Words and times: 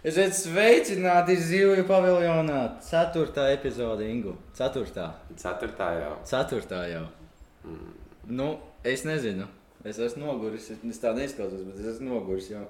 Esiet 0.00 0.32
sveicināti 0.32 1.34
Zivju 1.36 1.82
paviljonā. 1.84 2.60
Ceturtā 2.80 3.50
epizode, 3.52 4.06
Ingu. 4.08 4.32
Ceturtā. 4.56 5.10
Ceturtā 5.36 5.90
jau. 5.98 6.14
Ceturtā 6.24 6.78
jau. 6.88 7.02
Mm. 7.68 7.90
Nu, 8.38 8.46
es 8.80 9.04
nezinu. 9.04 9.44
Es 9.84 10.00
esmu 10.00 10.24
noguris. 10.24 10.70
Es 10.72 11.02
tā 11.02 11.12
neizskaužos, 11.16 11.66
bet 11.68 11.82
es 11.82 11.90
esmu 11.92 12.14
noguris 12.14 12.48
jau. 12.48 12.64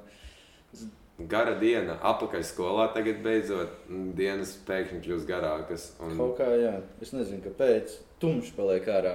Es... 0.74 0.88
Gara 1.30 1.54
diena, 1.61 1.98
apakaļ 2.11 2.43
skolā 2.48 2.88
tagad 2.96 3.22
beidzot. 3.22 3.78
Dienas 4.19 4.56
pēkšņi 4.67 5.01
kļūst 5.06 5.31
garākas. 5.31 5.87
Un... 6.03 6.19
Kaut 6.19 6.35
kā, 6.40 6.51
jā. 6.58 6.74
Es 6.99 7.15
nezinu, 7.15 7.44
kāpēc. 7.47 7.94
Tumšs 8.19 8.56
paliek 8.58 8.90
ārā. 8.90 9.15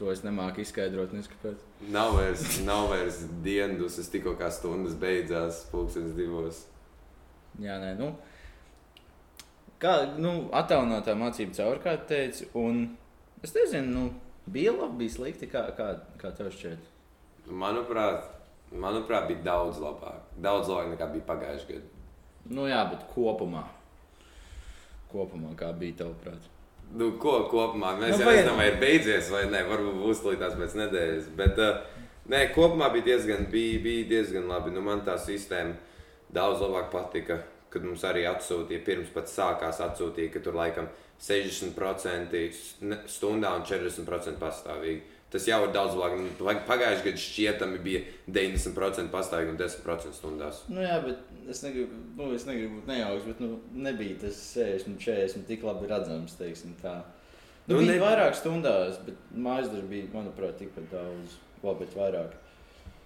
To 0.00 0.08
es 0.08 0.24
nemāku 0.24 0.64
izskaidrot, 0.64 1.12
neskapēc. 1.12 1.60
Nav 1.92 2.16
vairs, 2.16 2.48
nav 2.64 2.88
vairs 2.94 3.20
dienas, 3.44 4.00
es 4.00 4.08
tikko 4.08 4.38
kā 4.40 4.48
stundas 4.54 4.96
beidzās, 4.96 5.66
pulkstenis 5.68 6.16
divos. 6.16 6.64
Jā, 7.60 7.76
nē, 7.80 7.94
nu. 8.00 8.10
Kā, 9.80 9.94
nu, 10.20 10.32
attālinātā 10.56 11.14
mācība 11.16 11.56
caur, 11.56 11.80
kā 11.84 11.94
teici, 12.08 12.48
un 12.56 12.82
es 13.44 13.52
nezinu, 13.56 13.90
nu, 13.92 14.04
bija 14.52 14.72
labi, 14.76 15.02
bija 15.04 15.16
slikti, 15.16 15.48
kā, 15.48 15.66
kā, 15.76 15.92
kā 16.20 16.32
tev 16.36 16.50
šķiet? 16.52 16.88
Manuprāt, 17.60 18.28
manuprāt, 18.72 19.28
bija 19.28 19.44
daudz 19.50 19.80
labāk. 19.82 20.22
Daudz 20.40 20.72
labāk 20.72 20.94
nekā 20.94 21.10
bija 21.14 21.28
pagājušajā 21.28 21.74
gadā. 21.74 22.00
Nu 22.50 22.64
jā, 22.68 22.80
bet 22.92 23.04
kopumā. 23.12 23.66
Kopumā 25.10 25.52
kā 25.58 25.72
bija 25.76 26.00
tavuprāt? 26.04 26.48
Nu, 26.96 27.12
ko 27.22 27.36
kopumā 27.50 27.92
mēs 28.00 28.16
nu, 28.16 28.24
jau 28.24 28.32
nezinām, 28.32 28.56
vai 28.58 28.70
ir 28.72 28.80
beidzies 28.80 29.28
vai 29.30 29.44
nē, 29.52 29.62
varbūt 29.68 30.00
būs 30.00 30.24
līdz 30.26 30.56
pēc 30.58 30.76
nedēļas. 30.80 31.28
Bet 31.38 31.60
uh, 31.60 31.84
nē, 32.32 32.46
kopumā 32.56 32.88
bija 32.94 33.12
diezgan, 33.12 33.44
bija, 33.52 33.78
bija 33.84 34.08
diezgan 34.16 34.48
labi. 34.50 34.72
Nu, 34.74 34.82
man 34.86 35.04
tā 35.06 35.14
sistēma 35.20 35.76
daudz 36.34 36.62
labāk 36.64 36.90
patika, 36.92 37.40
kad 37.70 37.86
mums 37.86 38.02
arī 38.06 38.26
atsūtīja, 38.30 38.82
pirms 38.86 39.12
pat 39.14 39.30
sākās 39.30 39.80
atsūtīja, 39.84 40.32
ka 40.34 40.42
tur 40.44 40.58
laikam 40.58 40.90
60% 41.20 42.36
stundā 43.10 43.54
un 43.58 43.66
40% 43.68 44.40
pastāvīgi. 44.40 45.18
Tas 45.30 45.44
jau 45.46 45.60
ir 45.62 45.70
daudz 45.70 45.94
labāk. 45.94 46.64
Pagājušajā 46.66 47.04
gadā 47.04 47.20
šķietami 47.22 47.78
bija 47.84 48.00
90% 48.34 49.12
pastāvīgi 49.12 49.52
un 49.52 49.60
10% 49.60 50.16
stundās. 50.16 50.64
Nu 50.72 50.82
jā, 50.82 50.96
bet 51.04 51.50
es 51.52 51.62
negribu, 51.62 52.00
nu, 52.18 52.32
es 52.34 52.46
negribu 52.48 52.80
būt 52.80 52.90
nejauks, 52.90 53.28
bet 53.28 53.42
nu, 53.44 53.52
nebija 53.86 54.18
tas 54.24 54.40
60, 54.56 54.98
40 54.98 55.46
tik 55.46 55.62
labi 55.66 55.86
redzams. 55.90 56.34
Teiksim, 56.40 56.74
tā. 56.82 56.96
nu, 57.68 57.76
nu, 57.76 57.84
bija 57.84 57.92
ne... 57.92 58.02
vairāk 58.02 58.34
stundās, 58.40 58.98
bet 59.06 59.30
mājas 59.30 59.70
darbs 59.70 59.86
bija, 59.92 60.10
manuprāt, 60.16 60.58
tikpat 60.58 60.90
daudz, 60.96 61.38
labi, 61.62 61.84
bet 61.84 61.98
vairāk. 62.00 62.34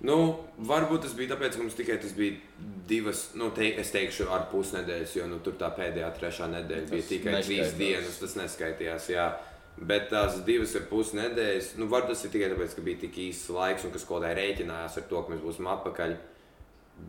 Nu, 0.05 0.17
varbūt 0.69 1.07
tas 1.07 1.15
bija 1.17 1.33
tāpēc, 1.33 1.55
ka 1.55 1.63
mums 1.63 1.77
tikai 1.79 1.97
tas 2.03 2.13
bija 2.17 2.37
divas, 2.89 3.29
nu, 3.39 3.49
te, 3.57 3.71
es 3.81 3.93
teikšu, 3.95 4.27
ar 4.35 4.49
pusnedēļas, 4.51 5.17
jo 5.17 5.29
nu, 5.31 5.39
tur 5.45 5.57
tā 5.61 5.71
pēdējā, 5.77 6.11
trešā 6.19 6.49
nedēļa 6.53 6.89
tas 6.89 6.93
bija 6.93 7.09
tikai 7.09 7.37
trīs 7.41 7.77
dienas. 7.79 8.21
Tas 8.21 8.37
neskaitījās. 8.41 9.09
Jā. 9.15 9.29
Bet 9.75 10.11
tās 10.13 10.37
divas 10.47 10.75
ar 10.79 10.85
pus 10.91 11.15
nedēļas, 11.17 11.73
nu, 11.81 11.89
var 11.91 12.05
tas 12.11 12.21
ir 12.27 12.35
tikai 12.35 12.51
tāpēc, 12.53 12.77
ka 12.77 12.85
bija 12.87 13.05
tik 13.07 13.17
īsts 13.29 13.51
laiks 13.55 13.87
un 13.87 13.95
ka 13.95 14.03
skolotāji 14.03 14.39
rēķinājās 14.39 14.99
ar 15.01 15.09
to, 15.11 15.23
ka 15.23 15.35
mēs 15.35 15.43
būsim 15.47 15.71
atpakaļ. 15.73 16.15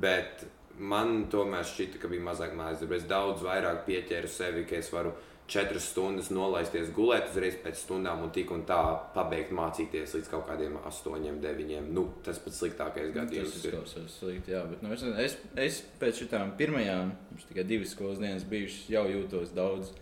Bet 0.01 0.45
man 0.79 1.25
tomēr 1.31 1.67
šķita, 1.67 1.99
ka 2.01 2.09
bija 2.11 2.25
mazāk 2.25 2.55
mājas 2.57 2.81
darba. 2.81 2.97
Es 2.97 3.09
daudz 3.09 3.43
vairāk 3.45 3.83
pieķēru 3.85 4.31
sevi, 4.31 4.65
ka 4.69 4.79
es 4.79 4.89
varu 4.93 5.13
četras 5.51 5.89
stundas 5.91 6.31
nolaisties 6.33 6.89
gulēt 6.95 7.29
uzreiz 7.29 7.57
pēc 7.61 7.83
stundām 7.83 8.23
un 8.25 8.31
tik 8.33 8.49
un 8.53 8.63
tā 8.65 8.79
pabeigt 9.13 9.53
mācīties 9.55 10.15
līdz 10.17 10.31
kaut 10.31 10.47
kādiem 10.49 10.79
astoņiem, 10.89 11.37
deviņiem. 11.43 11.91
Nu, 11.93 12.07
tas 12.25 12.39
pats 12.41 12.63
sliktākais 12.63 13.11
nu, 13.11 13.17
gadījums. 13.19 13.53
Tas 13.53 13.67
izklausās 13.67 14.15
slikti, 14.19 14.55
jā, 14.55 14.63
bet 14.71 14.81
nu, 14.85 14.93
es, 14.95 15.05
es, 15.27 15.37
es 15.67 15.83
pēc 16.01 16.23
šitām 16.23 16.55
pirmajām, 16.57 17.13
mums 17.29 17.45
tikai 17.51 17.67
divas 17.69 17.93
skolas 17.93 18.23
dienas 18.23 18.47
bijušas, 18.49 18.89
jau 18.95 19.05
jūtos 19.11 19.53
daudz 19.57 19.93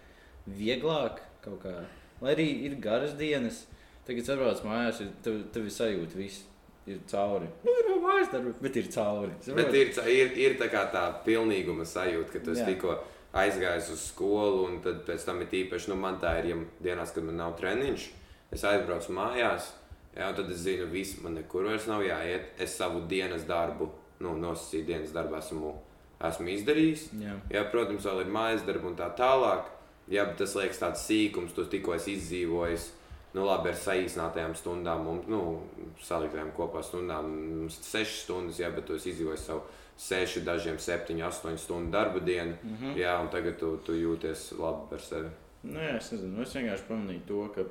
vieglāk 0.48 1.20
kaut 1.44 1.60
kā 1.66 1.76
Lai 2.24 2.38
arī 2.38 2.46
ir 2.70 2.78
garas 2.80 3.18
dienas, 3.20 3.66
tagad 4.08 4.30
atbrauc 4.32 4.62
mājās, 4.64 5.02
tev, 5.26 5.42
tev 5.52 5.68
ir 5.68 5.74
sajūta 5.76 6.20
viss. 6.20 6.50
Ir 6.84 6.98
cauri. 7.08 7.48
Nu, 7.64 7.72
ir 7.80 7.86
vēl 7.88 8.00
mājas 8.04 8.32
darbi, 8.34 8.52
bet 8.60 8.76
ir 8.76 8.88
cauri. 8.92 9.32
Bet 9.56 9.76
ir, 9.80 9.92
ir, 10.12 10.34
ir 10.36 10.56
tā 10.60 10.68
kā 10.68 10.82
tā 10.92 11.04
pilnīguma 11.24 11.86
sajūta, 11.88 12.28
ka 12.34 12.42
tu 12.44 12.56
tikko 12.58 12.98
aizgājis 13.34 13.90
uz 13.94 14.04
skolu, 14.12 14.68
un 14.68 14.82
tad 14.86 15.02
pēc 15.08 15.26
tam 15.26 15.42
ir 15.42 15.56
īpaši, 15.64 15.90
nu, 15.92 15.98
man 16.00 16.20
tā 16.22 16.36
ir, 16.42 16.52
ja 16.52 16.58
dienās, 16.86 17.14
kad 17.16 17.26
man 17.26 17.40
nav 17.42 17.56
treniņš, 17.58 18.06
es 18.54 18.66
aizbraucu 18.70 19.16
mājās, 19.18 19.72
jā, 20.14 20.30
un 20.30 20.38
tad 20.38 20.52
es 20.54 20.62
zinu, 20.68 20.88
viss 20.94 21.18
man 21.24 21.40
nekur 21.40 21.66
vairs 21.70 21.90
nav 21.90 22.06
jāiet. 22.06 22.54
Es 22.62 22.78
savu 22.78 23.04
dienas 23.10 23.48
darbu, 23.50 23.90
nu, 24.22 24.36
nosacīju 24.42 24.88
dienas 24.92 25.14
darbu 25.16 25.40
esmu, 25.40 25.76
esmu 26.30 26.52
izdarījis. 26.54 27.08
Jā. 27.24 27.38
jā, 27.58 27.64
protams, 27.74 28.06
vēl 28.06 28.26
ir 28.26 28.34
mājas 28.36 28.68
darbi 28.68 28.92
un 28.92 29.00
tā 29.00 29.10
tālāk. 29.18 29.72
Jā, 30.12 30.28
bet 30.28 30.38
tas 30.42 30.54
liekas 30.60 30.82
tāds 30.82 31.06
sīkums, 31.08 31.56
tu 31.56 31.66
tikko 31.72 31.96
esi 31.96 32.18
izdzīvojis. 32.20 32.92
Nu, 33.34 33.48
labi, 33.48 33.72
ar 33.72 33.78
saīsinātajām 33.80 34.52
stundām, 34.54 35.08
un 35.10 35.22
nu, 35.32 35.40
saliktajām 36.06 36.52
kopā 36.54 36.84
stundām, 36.86 37.32
mums 37.64 37.80
ir 37.80 37.88
6 37.88 38.20
stundas, 38.28 38.60
jā, 38.62 38.70
bet 38.76 38.86
tu 38.86 39.00
izdzīvoji 39.00 39.42
savu 39.42 39.64
6, 39.98 40.44
dažiem 40.46 40.80
7, 40.80 41.22
8 41.28 41.58
stundu 41.58 41.92
darba 41.92 42.20
dienu. 42.20 42.56
Mm 42.64 42.78
-hmm. 42.82 42.98
Jā, 42.98 43.22
un 43.22 43.30
tagad 43.30 43.60
tu, 43.60 43.78
tu 43.86 43.94
jūties 43.94 44.60
labi 44.60 44.90
par 44.90 45.02
sevi. 45.02 45.30
Nu, 45.64 45.80
jā, 45.80 45.98
es 45.98 46.12
nezinu, 46.12 46.42
es 46.42 46.56
vienkārši 46.56 46.88
pamanīju 46.88 47.22
to, 47.28 47.50
ka. 47.56 47.64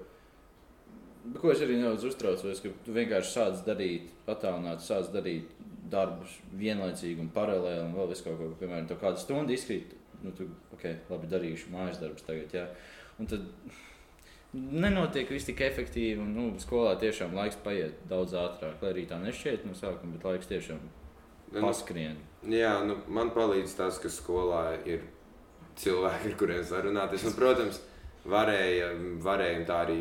Ko 1.40 1.52
es 1.52 1.60
arī 1.60 1.76
nedaudz 1.76 2.04
uztraucos, 2.04 2.60
ka 2.60 2.68
tu 2.84 2.92
vienkārši 2.92 3.30
sāc 3.38 3.64
darīt, 3.66 4.02
attālināt, 4.26 4.80
sāc 4.80 5.12
darīt 5.12 5.44
darbus 5.90 6.40
vienlaicīgi 6.52 7.20
un 7.20 7.28
paralēli, 7.28 7.84
un 7.84 7.94
vēl 7.94 8.08
visu 8.08 8.24
kaut 8.24 8.38
ko, 8.38 8.44
piemēram, 8.60 8.98
kādu 9.00 9.16
stundu 9.16 9.52
izkrīt 9.52 9.94
nu, 10.22 10.30
tu, 10.30 10.48
ok, 10.74 10.84
labi, 11.10 11.30
darīšu 11.30 11.72
mājas 11.72 12.00
darbus 12.02 12.26
tagad. 12.26 12.54
Jā. 12.54 12.66
Un 13.20 13.28
tad 13.30 13.46
nenotiek 14.52 15.30
viss 15.32 15.48
tik 15.48 15.62
efektīvi, 15.64 16.20
un 16.22 16.34
nu, 16.36 16.48
skolā 16.62 16.94
tiešām 17.00 17.34
laiks 17.36 17.58
paiet 17.64 18.02
daudz 18.10 18.36
ātrāk. 18.38 18.82
Lai 18.82 18.92
arī 18.94 19.06
tā 19.10 19.18
nešķiet 19.22 19.66
no 19.68 19.76
sākuma, 19.78 20.16
bet 20.16 20.28
laiks 20.28 20.50
tiešām 20.50 20.82
nu, 21.54 21.62
paskrien. 21.64 22.18
Jā, 22.48 22.74
nu, 22.86 22.98
man 23.12 23.30
palīdz 23.34 23.76
tas, 23.78 24.00
ka 24.02 24.10
skolā 24.10 24.64
ir 24.88 25.04
cilvēki, 25.78 26.32
ar 26.32 26.38
kuriem 26.40 26.62
var 26.70 26.86
runāties. 26.88 27.26
Un, 27.28 27.36
protams, 27.38 27.80
varēja, 28.28 28.92
varēja 29.22 29.64
tā 29.68 29.80
arī 29.86 29.98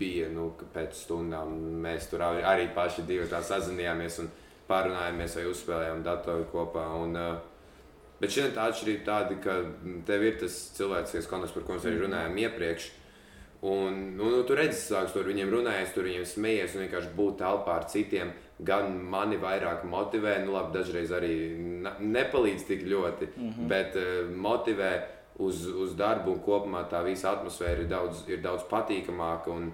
bija. 0.00 0.28
Nu, 0.34 0.50
pēc 0.74 1.04
stundām 1.06 1.54
mēs 1.84 2.10
tur 2.10 2.26
arī, 2.26 2.68
paši 2.74 3.06
divi 3.08 3.30
sazinājāmies 3.30 4.20
un 4.24 4.30
pārunājāmies 4.68 5.38
vai 5.38 5.48
uzspēlējām 5.52 6.06
datoru 6.06 6.48
kopā. 6.52 6.86
Un, 7.04 7.18
uh, 7.20 7.34
Bet 8.24 8.32
šeit 8.32 8.54
tā 8.56 8.68
atšķirība 8.70 9.02
tāda, 9.04 9.36
ka 9.42 9.54
tev 10.08 10.22
ir 10.24 10.36
tas 10.40 10.54
cilvēciskais 10.78 11.26
kontakts, 11.28 11.54
par 11.56 11.64
ko 11.66 11.74
mēs 11.74 11.86
arī 11.88 11.98
runājām 12.04 12.38
iepriekš. 12.44 12.86
Un, 13.68 13.98
nu, 14.18 14.28
nu, 14.30 14.42
tu 14.48 14.56
redzi, 14.56 14.80
ka 14.92 15.02
tur 15.12 15.26
viņiem 15.28 15.50
runājas, 15.52 15.92
tur 15.92 16.06
viņiem 16.08 16.24
smējies 16.28 16.76
un 16.76 16.84
vienkārši 16.84 17.12
būt 17.16 17.38
telpā 17.42 17.78
ar 17.80 17.88
citiem. 17.90 18.30
Gan 18.62 18.92
mani 19.10 19.36
vairāk 19.42 19.82
motivē, 19.90 20.36
nu, 20.44 20.52
labi, 20.54 20.76
dažreiz 20.78 21.10
arī 21.10 21.34
nepalīdz 21.98 22.66
tik 22.68 22.84
ļoti, 22.86 23.28
mm 23.36 23.48
-hmm. 23.50 23.68
bet 23.68 23.96
uh, 23.96 24.30
motivē 24.30 24.92
uz, 25.38 25.66
uz 25.66 25.96
darbu 25.98 26.36
un 26.36 26.42
kopumā 26.42 26.84
tā 26.90 27.02
visa 27.04 27.32
atmosfēra 27.32 27.82
ir 27.82 27.88
daudz, 27.88 28.22
ir 28.28 28.42
daudz 28.42 28.62
patīkamāka. 28.70 29.50
Un, 29.50 29.72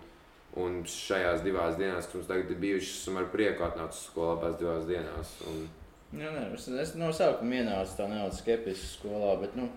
un 0.56 0.80
šajās 0.84 1.44
divās 1.44 1.76
dienās, 1.78 2.06
kas 2.06 2.14
mums 2.14 2.26
tagad 2.26 2.50
ir 2.50 2.56
bijušas, 2.56 2.96
esmu 3.02 3.18
ar 3.18 3.28
prieku 3.30 3.62
atnācis 3.62 4.08
skolu 4.08 4.32
abās 4.32 4.56
divās 4.58 4.86
dienās. 4.88 5.36
Un, 5.47 5.68
Jā, 6.10 6.32
nē, 6.34 6.48
es, 6.56 6.66
es 6.68 6.97
no 6.98 7.12
sākuma 7.14 7.60
ienācu 7.60 7.92
tā 7.94 8.08
nedaudz 8.10 8.41
skeptiski 8.41 8.88
skolā, 8.97 9.36
bet 9.38 9.54
nu, 9.54 9.68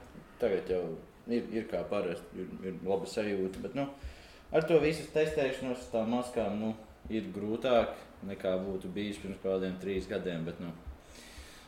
tagad 0.41 0.72
jau 0.74 0.81
ir, 1.28 1.44
ir 1.53 1.68
kā 1.70 1.84
parasti, 1.90 2.41
ir, 2.41 2.47
ir 2.66 2.80
laba 2.88 3.06
sajūta. 3.06 3.62
Bet, 3.62 3.75
nu, 3.78 3.85
ar 4.50 4.66
to 4.66 4.80
visu 4.81 5.06
testēšanos, 5.14 5.91
tām 5.91 6.09
maskām, 6.16 6.58
nu, 6.58 6.72
ir 7.09 7.30
grūtāk 7.36 7.97
nekā 8.28 8.56
būtu 8.64 8.91
bijis 8.94 9.19
pirms 9.24 9.41
kādiem 9.44 9.75
trīs 9.81 10.08
gadiem. 10.08 10.46
Bet, 10.47 10.59
nu, 10.64 10.72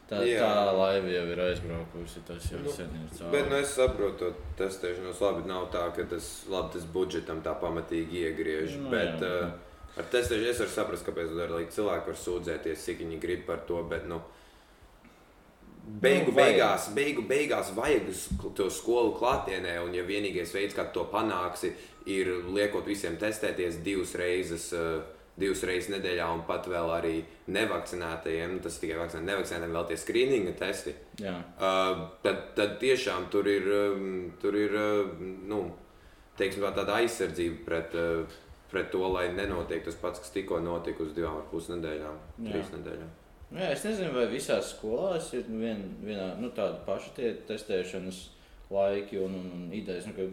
Tā, 0.06 0.20
Jā. 0.22 0.38
tā 0.46 0.74
laiva 0.78 1.10
jau 1.10 1.24
ir 1.34 1.40
aizbraukusi. 1.48 2.22
Tas 2.28 2.44
jau 2.52 2.60
nu, 2.62 2.70
sen 2.70 2.92
ir 2.94 3.08
cauri. 3.10 3.32
Bet 3.34 3.48
nu, 3.50 3.58
es 3.58 3.72
saprotu, 3.74 4.28
to 4.30 4.60
testēšanos 4.60 5.22
labi. 5.24 5.48
Nav 5.50 5.72
tā, 5.74 5.88
ka 5.96 6.06
tas, 6.12 6.28
labi, 6.52 6.76
tas 6.76 6.86
budžetam 6.94 7.42
tā 7.46 7.56
pamatīgi 7.58 8.22
iegriež. 8.28 8.76
Nu, 8.84 8.92
bet, 8.94 9.24
jā, 9.26 9.50
uh, 9.50 9.96
ar 9.98 10.10
testēšanu 10.14 10.52
es 10.52 10.62
varu 10.62 10.74
saprast, 10.76 11.08
kāpēc 11.10 11.34
cilvēki 11.74 12.12
var 12.12 12.20
sūdzēties, 12.22 12.86
cik 12.86 13.02
viņi 13.02 13.22
grib 13.24 13.48
par 13.50 13.66
to. 13.66 13.82
Bet, 13.90 14.06
nu, 14.10 14.22
Beigu 15.86 16.32
nu, 16.32 16.38
beigās, 16.38 16.88
beigu 16.98 17.22
beigās 17.30 17.68
vajag 17.78 18.08
to 18.58 18.72
skolu 18.74 19.12
klātienē, 19.20 19.76
un 19.86 19.94
ja 19.94 20.02
vienīgais 20.06 20.54
veids, 20.54 20.74
kā 20.74 20.88
to 20.94 21.04
panāksi, 21.12 21.76
ir 22.10 22.32
liekot 22.54 22.88
visiem 22.90 23.20
testēties 23.22 23.78
divas 23.86 24.16
reizes, 24.18 24.72
uh, 24.74 25.04
divas 25.40 25.64
reizes 25.68 25.92
nedēļā, 25.92 26.28
un 26.32 26.44
pat 26.48 26.68
vēl 26.72 26.92
arī 26.96 27.16
nevakcinētajiem, 27.52 28.60
tas 28.64 28.78
tikai 28.80 29.00
vakcinētiem, 29.02 29.30
nevakcinētiem 29.32 29.76
vēl 29.76 29.90
tie 29.90 29.98
skrīninga 30.00 30.54
testi. 30.60 30.96
Jā. 31.22 31.36
Uh, 31.58 32.06
tad, 32.24 32.42
tad 32.58 32.78
tiešām 32.84 33.28
tur 33.34 33.50
ir, 33.52 33.68
um, 33.68 34.08
tur 34.42 34.56
ir 34.60 34.78
uh, 34.80 35.20
nu, 35.50 35.66
teiksim, 36.40 36.64
tāda 36.78 37.02
aizsardzība 37.02 37.62
pret, 37.68 38.00
uh, 38.00 38.40
pret 38.72 38.90
to, 38.94 39.04
lai 39.12 39.28
nenotiek 39.36 39.84
tas 39.86 40.00
pats, 40.00 40.24
kas 40.24 40.34
tikko 40.36 40.62
notika 40.64 41.04
uz 41.04 41.12
divām 41.18 41.42
ar 41.42 41.48
pus 41.52 41.68
nedēļām, 41.74 42.24
trīs 42.48 42.72
nedēļām. 42.78 43.14
Jā, 43.56 43.68
es 43.72 43.84
nezinu, 43.86 44.12
vai 44.16 44.26
visās 44.32 44.72
skolās 44.74 45.30
ir 45.38 45.46
vien, 45.48 45.84
vienā, 46.04 46.32
nu, 46.42 46.50
tāda 46.56 46.80
paša 46.88 47.14
testēšanas 47.48 48.24
laiki 48.74 49.20
un, 49.22 49.36
un, 49.40 49.50
un 49.58 49.66
idejas, 49.76 50.08
nu, 50.10 50.16
ka 50.18 50.26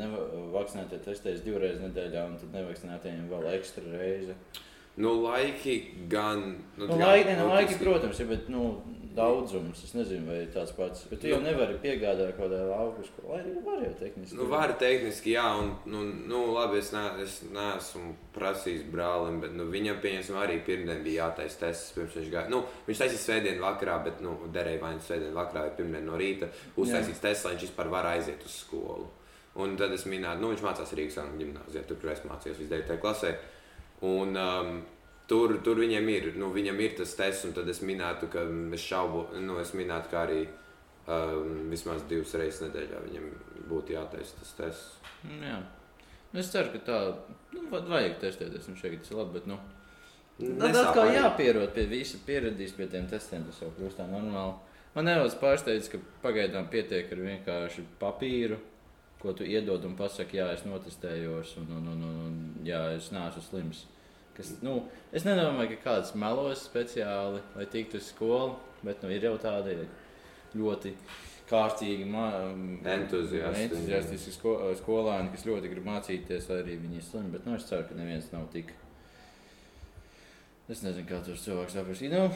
nevakcinētie 0.00 1.00
testēs 1.04 1.42
divreiz 1.44 1.80
nedēļā, 1.82 2.24
un 2.30 2.38
tad 2.40 2.54
nevakcinētajiem 2.56 3.26
vēl 3.32 3.50
ekstra 3.58 3.84
reizi. 3.98 4.36
Nu, 4.96 5.14
laiki 5.22 5.78
gan. 6.08 6.54
Nu, 6.76 6.86
nu, 6.86 6.98
laiki, 6.98 7.28
ne, 7.28 7.38
nu, 7.40 7.48
laiki, 7.50 7.78
protams, 7.80 8.20
ir, 8.22 8.28
bet 8.30 8.50
nu, 8.52 8.66
daudzums. 9.14 9.82
Es 9.86 9.94
nezinu, 9.94 10.26
vai 10.28 10.40
tāds 10.54 10.74
pats. 10.74 11.04
Bet 11.10 11.20
tu 11.22 11.30
jau 11.30 11.38
nu, 11.40 11.48
nevari 11.48 11.76
piegādāt 11.82 12.34
kaut 12.34 12.48
kādā 12.48 12.60
lauku 12.68 13.04
skolā. 13.06 13.40
Vai 13.42 13.62
var 13.66 13.82
jau 13.84 13.92
tehniski? 14.00 14.38
Nu, 14.38 14.46
var 14.50 14.74
tehniski, 14.78 15.34
jā. 15.36 15.46
Un, 15.60 15.72
nu, 15.90 16.02
nu 16.30 16.42
labi, 16.54 16.80
es, 16.82 16.90
ne, 16.94 17.04
es 17.22 17.40
neesmu 17.54 18.14
prasījis 18.34 18.86
brālim, 18.92 19.40
bet 19.42 19.54
nu, 19.58 19.68
viņam, 19.72 19.98
pieņemsim, 20.04 20.38
arī 20.42 20.60
pirmdien 20.66 21.02
bija 21.06 21.28
jātaisa 21.28 21.64
tests. 21.66 21.94
Pirms 21.96 22.18
viņš 22.18 22.30
gāja. 22.34 22.52
Nu, 22.52 22.64
viņš 22.88 23.02
taisīja 23.04 23.24
svētdienu 23.24 23.66
vakarā, 23.66 23.98
bet 24.06 24.22
nu, 24.24 24.36
derēja 24.54 24.82
vai 24.82 24.94
nu 24.98 25.04
svētdienu 25.06 25.38
vakarā 25.38 25.68
vai 25.68 25.74
pirmdien 25.78 26.08
no 26.10 26.18
rīta. 26.20 26.50
Uztaisīts 26.74 27.22
tests, 27.22 27.46
lai 27.46 27.56
viņš 27.56 27.68
vispār 27.68 27.92
var 27.94 28.10
aiziet 28.14 28.46
uz 28.46 28.62
skolu. 28.64 29.10
Un 29.62 29.76
tad 29.78 29.92
es 29.94 30.02
minēju, 30.10 30.40
nu, 30.42 30.50
viņš 30.50 30.62
mācās 30.64 30.94
Rīgas 30.98 31.20
gimnājā, 31.38 31.84
tur, 31.86 32.00
kur 32.02 32.10
es 32.10 32.24
mācījos 32.26 32.58
visdēļ 32.58 32.88
tajā 32.88 33.02
klasē. 33.02 33.36
Un, 34.02 34.36
um, 34.36 34.82
Tur, 35.24 35.54
tur 35.64 35.78
viņam 35.80 36.08
ir, 36.12 36.26
nu, 36.36 36.50
viņam 36.52 36.80
ir 36.84 36.98
tas 36.98 37.14
tests, 37.16 37.46
un 37.48 37.54
tad 37.56 37.68
es 37.72 37.78
minētu, 37.80 38.26
ka 38.32 38.42
es 38.76 38.82
šaubu, 38.84 39.22
nu, 39.40 39.54
es 39.62 39.70
minētu, 39.72 40.10
ka 40.12 40.18
arī 40.26 40.42
um, 40.44 41.70
vismaz 41.70 42.04
divas 42.10 42.34
reizes 42.36 42.60
nedēļā 42.66 43.00
viņam 43.06 43.30
būtu 43.70 43.94
jātaisa 43.94 44.36
tas 44.42 44.52
tests. 44.58 45.14
Mm, 45.22 45.46
jā. 45.48 45.62
Nu, 46.34 46.42
es 46.42 46.50
ceru, 46.52 46.74
ka 46.74 46.82
tā, 46.84 46.98
nu, 47.54 47.64
vajag 47.72 48.18
testēties, 48.20 48.68
un 48.68 48.76
šeit 48.76 48.98
tas 49.00 49.14
ir 49.14 49.20
labi, 49.22 49.38
bet, 49.38 49.48
nu, 49.48 49.56
tad 50.60 50.78
atkal 50.82 51.14
jāpierod 51.14 51.72
pie 51.72 51.86
visa, 51.88 52.20
pieradīs 52.26 52.76
pie 52.76 52.90
tiem 52.92 53.08
testiem, 53.08 53.48
tas 53.48 53.64
jau 53.64 53.72
kļūst 53.78 54.02
tā 54.02 54.08
normāli. 54.10 54.58
Man 54.94 55.08
nedaudz 55.08 55.38
pārsteidz, 55.40 55.88
ka 55.88 56.02
pagaidām 56.22 56.68
pietiek 56.70 57.08
ar 57.10 57.24
vienkārši 57.30 57.86
papīru, 58.02 58.60
ko 59.24 59.32
tu 59.32 59.46
iedod 59.48 59.84
un 59.88 59.96
pasaki, 59.96 60.38
jā, 60.38 60.50
es 60.52 60.66
notestējos, 60.68 61.56
un, 61.62 61.74
un, 61.78 61.90
un, 61.94 62.06
un, 62.10 62.22
un 62.28 62.68
jā, 62.68 62.82
es 62.98 63.08
neesmu 63.14 63.42
slims. 63.48 63.84
Kas, 64.34 64.50
nu, 64.66 64.80
es 65.14 65.24
nedomāju, 65.24 65.76
ka 65.76 65.90
kāds 65.90 66.14
melos 66.18 66.64
speciāli, 66.66 67.40
lai 67.54 67.66
tiktu 67.70 68.00
uz 68.02 68.10
skolu, 68.10 68.56
bet 68.84 69.00
nu, 69.04 69.12
ir 69.14 69.24
jau 69.24 69.36
tādi 69.40 69.78
ļoti 70.58 70.92
kārtīgi, 71.48 72.06
entuziastiski 72.88 74.32
sko 74.34 74.56
skolēni, 74.80 75.32
kas 75.34 75.46
ļoti 75.48 75.70
grib 75.72 75.86
mācīties, 75.88 76.48
vai 76.50 76.60
arī 76.62 76.78
viņi 76.82 77.00
ir 77.00 77.06
slimi. 77.06 77.32
Bet 77.34 77.46
nu, 77.48 77.56
es 77.58 77.68
ceru, 77.68 77.86
ka 77.88 77.98
neviens 77.98 78.30
nav 78.32 78.48
tik. 78.52 78.72
Es 80.72 80.80
nezinu, 80.80 81.06
kā 81.08 81.20
tos 81.24 81.44
cilvēkus 81.44 81.76
saprast. 81.76 82.06
Nu, 82.08 82.26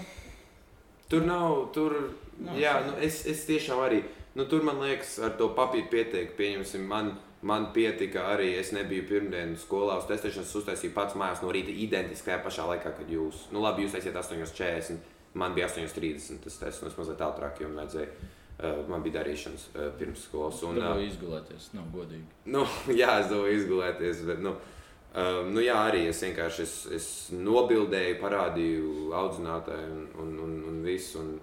tur 1.08 1.24
nav, 1.24 1.62
tur, 1.74 1.96
nav 2.44 2.58
jā, 2.60 2.74
nu, 2.86 2.98
es, 3.04 3.22
es 3.30 3.46
tiešām 3.48 3.80
arī, 3.86 4.02
nu, 4.34 4.44
tur 4.50 4.66
man 4.66 4.82
liekas, 4.82 5.16
ar 5.24 5.38
to 5.40 5.48
papīru 5.56 5.88
pietiek, 5.92 6.34
pieņemsim, 6.36 6.84
man 6.88 7.14
Man 7.42 7.68
pietika 7.70 8.24
arī, 8.32 8.48
es 8.58 8.72
nebiju 8.74 9.04
pirmdienas 9.06 9.62
skolā 9.62 10.00
uz 10.00 10.08
testēšanas, 10.08 10.56
uztaisīju 10.58 10.94
pats 10.94 11.14
mājās 11.18 11.44
no 11.44 11.52
rīta 11.54 11.70
identiskajā 11.70 12.40
pašā 12.42 12.64
laikā, 12.66 12.90
kad 12.98 13.12
jūs. 13.14 13.44
Nu, 13.54 13.62
labi, 13.62 13.84
jūs 13.84 13.94
esat 13.94 14.18
8,40, 14.18 14.98
man 15.38 15.54
bija 15.54 15.68
8,30. 15.70 16.42
Tas 16.42 16.82
un 16.82 16.90
es 16.90 16.98
mazliet 16.98 17.22
ātrāk 17.22 17.62
jums 17.62 17.78
vajadzēja. 17.78 18.10
Uh, 18.58 18.80
man 18.90 19.04
bija 19.04 19.20
darīšanas 19.20 19.68
uh, 19.68 19.84
pirms 20.00 20.24
skolas. 20.26 20.64
Un, 20.66 20.80
uh, 20.82 20.98
izgulēties, 20.98 21.68
nav 21.78 21.86
godīgi. 21.94 22.26
Nu, 22.50 22.64
jā, 23.00 23.20
es 23.22 23.30
domāju, 23.30 23.60
izgulēties. 23.60 24.24
Bet, 24.26 24.42
nu, 24.42 24.56
uh, 24.58 25.44
nu, 25.46 25.62
jā, 25.62 25.76
arī 25.92 26.08
es 26.10 26.24
vienkārši 26.26 26.64
es, 26.64 26.72
es 26.98 27.06
nobildēju, 27.38 28.18
parādīju 28.18 29.12
audzinātājai 29.14 29.92
un, 29.92 30.02
un, 30.24 30.34
un, 30.42 30.58
un 30.72 30.82
visu. 30.82 31.22
Un, 31.22 31.36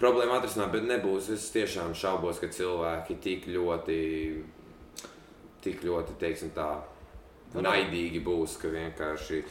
problēma 0.00 0.38
atrisināt, 0.38 0.72
bet 0.74 0.86
nebūs. 0.88 1.30
Es 1.34 1.50
tiešām 1.54 1.94
šaubos, 1.98 2.40
ka 2.40 2.48
cilvēki 2.52 3.18
tik 3.24 3.50
ļoti, 3.52 3.98
tik 5.64 5.84
ļoti, 5.86 6.16
teiksim 6.20 6.54
tā, 6.56 6.70
naidīgi 7.56 8.22
būs, 8.24 8.56
ka 8.60 8.72
vienkārši 8.72 9.42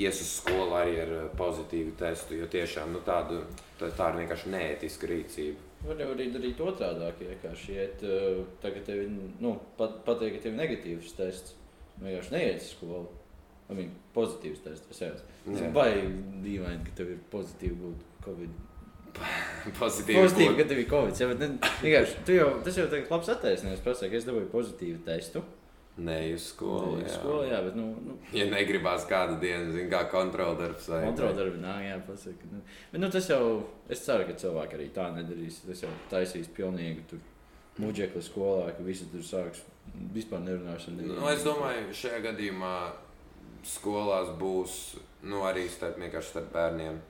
ies 0.00 0.22
uz 0.24 0.30
skolu 0.38 0.72
arī 0.78 0.96
ar 1.02 1.12
eh, 1.18 1.26
pozitīvu 1.36 1.92
testu, 2.00 2.38
jo 2.40 2.48
tiešām 2.50 2.94
nu, 2.94 3.02
tādu, 3.04 3.42
tā, 3.80 3.90
tā 3.92 4.08
ir 4.12 4.22
vienkārši 4.22 4.52
neētiska 4.54 5.10
rīcība. 5.10 5.68
Var 5.82 5.98
jau 5.98 6.12
arī 6.14 6.28
darīt 6.32 6.60
otrādi, 6.62 7.10
vienkārši 7.20 7.76
iet, 7.76 8.04
eh, 8.06 8.40
tagad 8.64 8.86
tev, 8.88 9.02
nu, 9.42 9.56
pat, 9.76 10.00
pateikt, 10.06 10.38
ka 10.38 10.46
tev 10.46 10.54
ir 10.54 10.60
negatīvs 10.62 11.16
tests. 11.18 11.58
Vienkārši 12.00 12.32
neiet 12.32 12.62
uz 12.62 12.72
skolu. 12.72 13.08
I 13.70 13.76
mean, 13.76 13.92
pozitīvs 14.16 14.64
tests. 14.64 14.88
Tas 14.88 15.60
ir 15.60 15.72
baigi 15.76 16.08
dīvaini, 16.44 16.82
ka 16.86 16.96
tev 16.98 17.12
ir 17.12 17.20
pozitīvi 17.32 17.76
būt 17.84 18.06
Covid 18.24 18.71
pozitīvi. 19.80 20.20
Pozitīvi, 20.20 20.54
ka 20.58 20.68
tev 20.68 20.82
ir 20.82 20.86
covid. 20.90 21.18
Ja, 21.20 21.28
bet, 21.32 21.42
ne, 21.42 21.72
vienkārši, 21.82 22.22
jau, 22.36 22.52
tas 22.66 22.78
jau 22.78 22.86
ir 22.88 23.10
labs 23.10 23.32
attēlojums. 23.34 23.82
Prasa, 23.84 24.08
ka 24.08 24.18
es 24.18 24.28
dabūju 24.28 24.48
pozitīvu 24.52 25.02
testu. 25.06 25.44
Nē, 26.02 26.16
uz 26.32 26.46
skolu. 26.54 26.94
Nē, 26.96 27.04
uz 27.04 27.16
skolu, 27.18 27.42
jā, 27.50 27.58
bet, 27.66 27.74
nu, 27.76 27.90
nu. 28.00 28.14
Ja 28.32 28.46
negribās 28.48 29.04
kādu 29.10 29.36
dienu, 29.42 29.74
zin, 29.74 29.90
kā 29.92 30.06
kontroldarbs 30.12 30.88
vai 30.88 31.02
kontroldarbi 31.04 31.60
nāk, 31.60 31.82
jā, 31.84 31.98
pasaka. 32.06 32.48
Nu. 32.48 32.62
Bet, 32.94 33.02
nu, 33.02 33.10
tas 33.12 33.28
jau, 33.28 33.42
es 33.92 34.00
ceru, 34.06 34.24
ka 34.28 34.38
cilvēki 34.40 34.78
arī 34.78 34.88
tā 34.96 35.10
nedarīs. 35.12 35.60
Tas 35.66 35.84
jau 35.84 35.92
taisīs 36.12 36.48
pilnīgi 36.56 37.04
tur 37.12 37.20
muģekli 37.82 38.24
skolā, 38.24 38.72
ka 38.76 38.84
visi 38.86 39.08
tur 39.12 39.24
sāks 39.26 39.66
vispār 40.16 40.40
nerunāšanu. 40.46 41.12
Nu, 41.12 41.28
es 41.28 41.44
domāju, 41.44 41.92
šajā 41.96 42.22
gadījumā 42.30 42.74
skolās 43.68 44.32
būs, 44.40 44.78
nu, 45.28 45.44
arī 45.48 45.68
starp, 45.70 46.00
starp 46.24 46.52
bērniem 46.56 47.02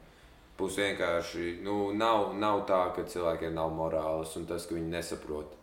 būs 0.62 0.78
vienkārši, 0.78 1.48
nu, 1.66 1.90
nav, 1.98 2.32
nav 2.38 2.62
tā, 2.68 2.84
ka 2.96 3.04
cilvēkiem 3.08 3.54
nav 3.56 3.74
morāles 3.74 4.36
un 4.38 4.46
tas, 4.46 4.66
ka 4.68 4.76
viņi 4.76 4.94
nesaprot, 4.94 5.56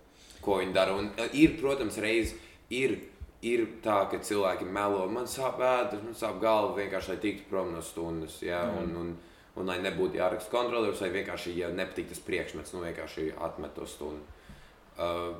ko 0.43 0.59
viņi 0.59 0.75
dara. 0.75 0.97
Un 0.99 1.09
e, 1.15 1.29
ir, 1.39 1.55
protams, 1.61 1.97
reiz 2.03 2.35
ir, 2.73 2.97
ir 3.45 3.65
tā, 3.83 4.01
ka 4.11 4.19
cilvēki 4.25 4.67
melo, 4.67 5.05
man 5.11 5.29
sāp 5.31 5.61
ēdas, 5.63 6.03
man 6.03 6.17
sāp 6.17 6.41
galva 6.43 6.75
vienkārši, 6.77 7.13
lai 7.13 7.23
tiktu 7.23 7.49
prom 7.51 7.71
no 7.75 7.83
stundas. 7.85 8.41
Ja? 8.45 8.65
Mm. 8.67 8.79
Un, 8.81 8.89
un, 8.89 9.13
un, 9.13 9.37
un 9.59 9.71
lai 9.71 9.79
nebūtu 9.83 10.19
jāraksta 10.19 10.51
kontrolieris, 10.53 11.03
vai 11.03 11.13
vienkārši, 11.19 11.55
ja 11.59 11.71
nepatīk 11.75 12.11
tas 12.11 12.23
priekšmets, 12.25 12.73
nu 12.75 12.83
vienkārši 12.83 13.31
atmet 13.47 13.75
to 13.75 13.87
stundu. 13.89 14.37
Uh, 14.99 15.31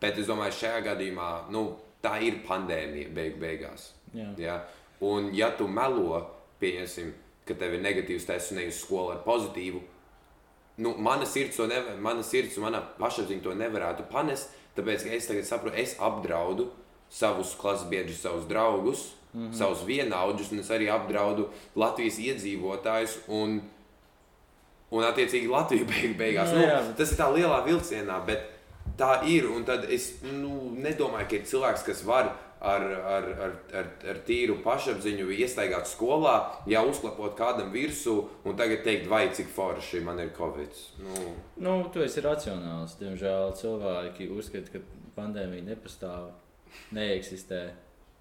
bet 0.00 0.18
es 0.20 0.28
domāju, 0.28 0.58
šajā 0.60 0.84
gadījumā 0.90 1.30
nu, 1.54 1.64
tā 2.04 2.18
ir 2.24 2.42
pandēmija 2.46 3.12
beig 3.16 3.40
beigās. 3.40 3.90
Jā. 4.16 4.28
Ja? 4.40 4.60
Un 5.04 5.30
ja 5.36 5.50
tu 5.56 5.68
melo, 5.68 6.20
pieņemsim, 6.60 7.12
ka 7.50 7.58
tev 7.60 7.76
ir 7.76 7.82
negatīvs 7.84 8.28
tests 8.28 8.54
un 8.54 8.60
ne 8.60 8.68
uz 8.70 8.80
skolu 8.80 9.14
ar 9.14 9.24
pozitīvu. 9.26 9.80
Nu, 10.80 10.94
mana 10.96 11.26
sirds, 11.28 11.58
nevar, 11.68 11.98
mana 12.00 12.24
sirds 12.24 12.56
un 12.56 12.68
mana 12.68 12.80
pašapziņa 12.98 13.44
to 13.44 13.54
nevarētu 13.58 14.06
panest, 14.12 14.54
tāpēc 14.76 15.04
es 15.12 15.26
tagad 15.28 15.48
saprotu, 15.48 15.76
es 15.76 15.96
apdraudu 16.00 16.70
savus 17.10 17.56
klases 17.58 17.88
biedrus, 17.90 18.22
savus 18.22 18.46
draugus, 18.48 19.10
mm 19.32 19.48
-hmm. 19.48 19.58
savus 19.58 19.84
vienaudžus, 19.86 20.52
un 20.52 20.58
es 20.58 20.70
arī 20.70 20.88
apdraudu 20.94 21.48
Latvijas 21.76 22.18
iedzīvotājus. 22.18 23.18
Un, 23.28 23.60
un 24.90 25.04
attiecīgi 25.04 25.50
Latvija 25.50 25.84
beig, 25.84 26.16
beigās. 26.16 26.52
Nu, 26.52 26.94
tas 26.96 27.12
ir 27.12 27.18
tā 27.18 27.28
lielā 27.34 27.64
vilcienā, 27.66 28.24
bet 28.26 28.40
tā 28.98 29.24
ir. 29.26 29.50
Un 29.50 29.64
tad 29.64 29.84
es 29.90 30.22
nu, 30.22 30.72
nedomāju, 30.76 31.28
ka 31.28 31.36
ir 31.36 31.46
cilvēks, 31.46 31.84
kas 31.86 32.04
var 32.04 32.36
ar, 32.60 32.82
ar, 32.82 33.24
ar, 33.44 33.54
ar, 33.72 33.88
ar 34.12 34.20
tīru 34.26 34.58
pašapziņu 34.64 35.30
iestaigāt 35.32 35.88
skolā, 35.88 36.34
jau 36.68 36.82
uzklapot 36.90 37.36
kādam 37.38 37.72
virsū 37.72 38.16
un 38.44 38.58
tagad 38.58 38.84
teikt, 38.84 39.08
vai 39.08 39.26
cik 39.34 39.48
forši 39.54 40.02
man 40.04 40.20
ir 40.20 40.34
covid. 40.36 40.82
Nu. 41.04 41.34
Nu, 41.64 41.76
tu 41.92 42.04
esi 42.04 42.24
racionāls. 42.24 42.98
Diemžēl 43.00 43.54
cilvēki 43.60 44.28
uzskata, 44.36 44.74
ka 44.74 44.82
pandēmija 45.16 45.70
nepastāv, 45.72 46.32
neeksistē. 46.96 47.70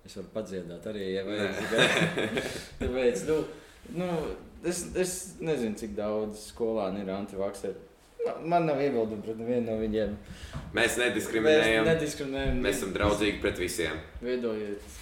Es 0.07 0.15
varu 0.15 0.31
padziedāt 0.33 0.87
arī, 0.87 1.11
ja 1.17 1.25
vajag. 1.27 1.59
Tāpēc, 2.79 3.25
nu, 3.27 3.41
nu, 3.99 4.09
es, 4.63 4.85
es 4.95 5.15
nezinu, 5.43 5.75
cik 5.79 5.97
daudz 5.99 6.47
skolāni 6.53 7.03
ir 7.03 7.11
antivakseri 7.11 7.88
Man 8.43 8.65
nav 8.67 8.81
iebildumu 8.83 9.23
pret 9.23 9.37
nevienu 9.39 9.65
no 9.69 9.77
viņiem. 9.79 10.15
Mēs 10.75 10.97
nediskriminējam. 10.99 11.85
Mēs, 11.85 11.93
nediskriminējam. 11.93 12.57
mēs 12.65 12.81
esam 12.81 12.91
draudzīgi 12.95 13.39
pret 13.43 13.61
visiem. 13.61 14.01
Veidojiet 14.21 14.97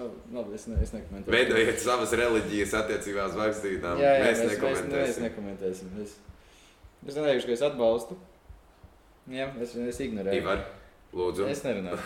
savu, 0.00 0.10
labi, 0.34 0.54
es, 0.54 0.66
ne, 0.70 0.80
es. 0.82 0.92
Veidojiet 1.26 1.80
savas 1.82 2.12
reliģijas 2.16 2.74
attiecībā 2.80 3.28
uz 3.30 3.38
vakstītām. 3.38 4.00
Jā, 4.00 4.16
jā, 4.16 4.26
mēs, 4.26 4.42
mēs 4.42 4.52
nekomentēsim. 4.54 4.92
Mēs, 4.96 5.14
mēs 5.14 5.22
nekomentēsim. 5.26 5.94
Es, 6.02 6.18
es 7.06 7.16
neteikšu, 7.18 7.48
ka 7.48 7.56
es 7.56 7.64
atbalstu. 7.70 8.18
Jā, 9.30 9.48
es, 9.62 9.74
es 9.92 10.04
ignorēju. 10.06 10.42
Ivar. 10.42 10.68
Lūdzu. 11.10 11.48
Es 11.50 11.64
nerunāju. 11.64 11.98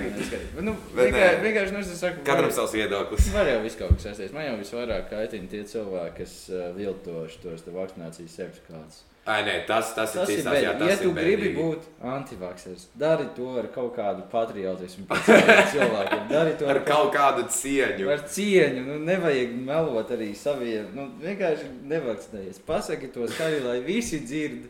nu, 0.64 0.72
vienkārši, 0.96 1.40
vienkārši 1.42 1.74
nu, 1.74 1.82
es 1.84 1.90
saku, 2.00 2.22
Katram 2.24 2.48
savs 2.56 2.72
viedoklis. 2.72 3.26
Var 3.34 3.50
jau 3.50 3.58
viss 3.66 3.76
kaut 3.76 3.92
kas 3.92 4.06
sasties. 4.08 4.32
Man 4.32 4.46
jau 4.46 4.54
visvairāk 4.62 5.10
kaitina 5.10 5.50
tie 5.52 5.60
cilvēki, 5.68 6.14
kas 6.22 6.36
uh, 6.54 6.70
vilto 6.72 7.26
šos 7.34 7.66
vakcinācijas 7.68 8.38
certifikātus. 8.40 9.02
Ai, 9.26 9.40
nē, 9.42 9.54
tas, 9.66 9.88
tas, 9.96 10.12
Tas 10.14 10.28
ir 10.30 10.44
bēdīgi. 10.46 10.62
Jā, 10.62 10.72
Ja 10.72 10.78
tas 10.78 11.00
tu 11.02 11.08
ir 11.10 11.16
gribi 11.18 11.48
bēdīgi. 11.48 11.56
būt 11.58 12.04
antivaksers, 12.14 12.84
dari 12.94 13.24
to 13.34 13.48
ar 13.58 13.66
kaut 13.74 13.96
kādu 13.96 14.22
patriotismu 14.30 15.06
cilvēkiem. 15.72 16.24
Dari 16.30 16.54
to 16.60 16.68
Ar 16.70 16.78
kaut 16.86 17.10
kādu 17.16 17.42
cieņu. 17.50 18.06
Ar 18.12 18.22
cieņu, 18.30 18.84
nu, 18.86 18.98
nevajag 19.08 19.54
melot 19.66 20.12
arī 20.14 20.30
saviem. 20.38 20.88
Nu, 20.94 21.08
vienkārši 21.22 21.68
nevakcinējies. 21.90 22.60
Pasaki 22.68 23.10
to 23.14 23.26
skaļi, 23.30 23.62
lai 23.66 23.78
visi 23.86 24.22
dzird. 24.24 24.66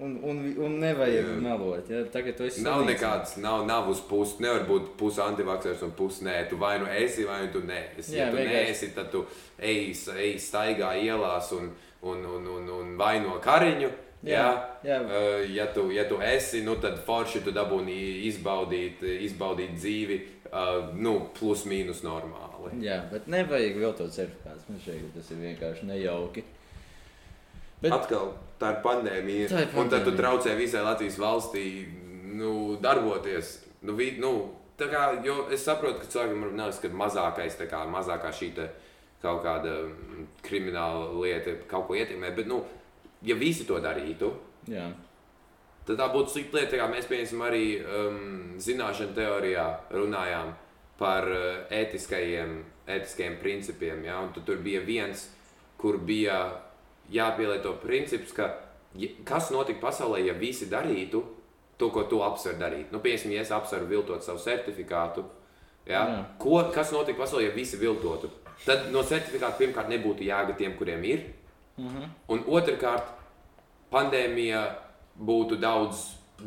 Un, 0.00 0.14
un, 0.24 0.38
un 0.64 0.78
nevajag 0.80 1.26
Jā. 1.28 1.32
Melot. 1.44 1.90
Ja? 1.92 1.98
Tagad 2.08 2.38
tu 2.38 2.46
esi 2.48 2.62
Nav 2.64 2.86
nekāds, 2.88 3.34
nav, 3.36 3.66
nav 3.68 3.90
uz 3.92 3.98
puses. 4.08 4.38
Nevar 4.40 4.62
būt 4.64 4.94
pusi 4.96 5.20
antivaksers 5.20 5.82
un 5.84 5.90
pusi 5.98 6.24
nē. 6.24 6.38
Tu 6.48 6.56
vai 6.56 6.78
nu 6.80 6.88
esi, 6.88 7.26
vai 7.28 7.42
nu 7.44 7.50
tu 7.52 7.60
neesi. 7.68 8.14
Ja 8.16 8.24
Jā, 8.24 8.30
tu 8.32 8.38
vienkārši. 8.40 8.54
neesi, 8.64 8.88
tad 8.96 9.10
tu 9.12 9.26
ej, 9.60 9.92
ej 10.16 10.32
staigā 10.40 10.94
ielās 11.04 11.52
un, 11.52 11.68
un, 12.02 12.22
un, 12.24 12.46
un, 12.56 12.70
un 12.80 12.94
vaino 13.00 13.38
kariņu. 13.42 13.90
Jā. 14.20 14.40
Jā, 14.44 14.48
jā. 14.84 14.96
Uh, 15.00 15.46
ja, 15.48 15.64
tu, 15.72 15.86
ja 15.94 16.04
tu 16.08 16.18
esi, 16.20 16.60
nu, 16.64 16.74
tad 16.76 16.98
forši 17.06 17.40
tu 17.44 17.54
dabūni 17.56 17.94
izbaudīt, 18.28 19.00
izbaudīt 19.24 19.78
dzīvi, 19.78 20.18
uh, 20.50 20.90
nu, 20.92 21.14
plus 21.38 21.64
mīnus 21.64 22.02
normāli. 22.04 22.74
Jā, 22.84 22.98
bet 23.08 23.30
nevajag 23.32 23.78
vēl 23.80 23.94
to 23.96 24.10
certifikātu. 24.12 24.66
Man 24.68 24.82
šeit 24.84 25.08
tas 25.16 25.30
ir 25.32 25.40
vienkārši 25.40 25.88
nejauki. 25.88 26.44
Bet, 27.80 27.94
Atkal 27.96 28.34
tā 28.60 28.74
ir 28.74 28.82
pandēmija. 28.84 29.48
Tā 29.48 29.64
ir 29.64 29.72
Un 29.72 29.88
tad 29.88 30.04
tu 30.04 30.12
pandēmija. 30.12 30.20
traucē 30.20 30.56
visai 30.58 30.84
Latvijas 30.84 31.16
valstī 31.20 31.64
nu, 32.36 32.76
darboties. 32.82 33.54
Nu, 33.88 33.96
vi, 33.96 34.12
nu, 34.20 34.34
tā 34.76 34.90
kā, 34.92 35.06
jo 35.24 35.46
es 35.48 35.64
saprotu, 35.64 36.02
ka 36.02 36.12
cilvēkiem 36.12 36.60
tas 36.60 36.84
mazākais, 36.92 37.56
tā 37.56 37.70
kā, 37.72 37.86
mazākā 37.88 38.32
šī 38.36 38.52
te 38.60 38.68
kaut 39.22 39.42
kāda 39.44 39.76
krimināla 40.46 41.10
lieta 41.20 41.56
kaut 41.70 41.88
ko 41.88 41.98
ietekmē. 41.98 42.32
Bet, 42.36 42.48
nu, 42.50 42.62
ja 43.26 43.36
visi 43.36 43.66
to 43.68 43.80
darītu, 43.82 44.32
jā, 44.70 44.86
tad 45.88 46.00
tā 46.00 46.08
būtu 46.12 46.34
slikta 46.34 46.60
lieta. 46.60 46.80
Kā 46.80 46.88
Mēs 46.92 47.08
pieņemsim 47.10 47.44
arī 47.44 47.64
um, 47.80 48.22
zināšanu 48.62 49.16
teorijā 49.16 49.66
runājām 49.96 50.54
par 51.00 51.28
uh, 51.28 51.52
ētiskajiem, 51.74 52.56
ētiskajiem 52.88 53.38
principiem. 53.42 54.04
Ja? 54.08 54.20
Un 54.24 54.32
tu 54.36 54.44
tur 54.46 54.60
bija 54.64 54.82
viens, 54.86 55.28
kur 55.80 56.00
bija 56.04 56.40
jāpielieto 57.10 57.74
princips, 57.82 58.34
ka 58.36 58.52
kas 59.24 59.50
notiktu 59.54 59.82
pasaulē, 59.82 60.22
ja 60.26 60.34
visi 60.34 60.66
darītu 60.70 61.22
to, 61.78 61.90
ko 61.90 62.04
tu 62.10 62.20
apsver 62.24 62.58
darīt. 62.60 62.90
Nu, 62.92 63.00
piemēram, 63.02 63.34
ja 63.36 63.44
es 63.44 63.52
apsveru 63.54 63.88
viltot 63.90 64.24
savu 64.24 64.42
certifikātu, 64.42 65.24
ja? 65.86 66.02
Jā. 66.02 66.18
ko, 66.42 66.58
kas 66.74 66.92
notiktu 66.92 67.22
pasaulē, 67.22 67.48
ja 67.48 67.54
visi 67.54 67.80
viltotu? 67.80 68.30
Tad 68.66 68.90
no 68.92 69.02
certifikāta 69.02 69.56
pirmkārt 69.58 69.88
nebūtu 69.88 70.26
jēga 70.26 70.56
tiem, 70.58 70.74
kuriem 70.78 71.04
ir. 71.04 71.22
Mhm. 71.80 72.10
Un 72.28 72.42
otrkārt, 72.46 73.06
pandēmija 73.92 74.64
būtu 75.20 75.58
daudz, 75.60 76.02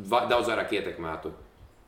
va, 0.09 0.25
daudz 0.29 0.47
vairāk 0.51 0.71
ietekmētu 0.77 1.31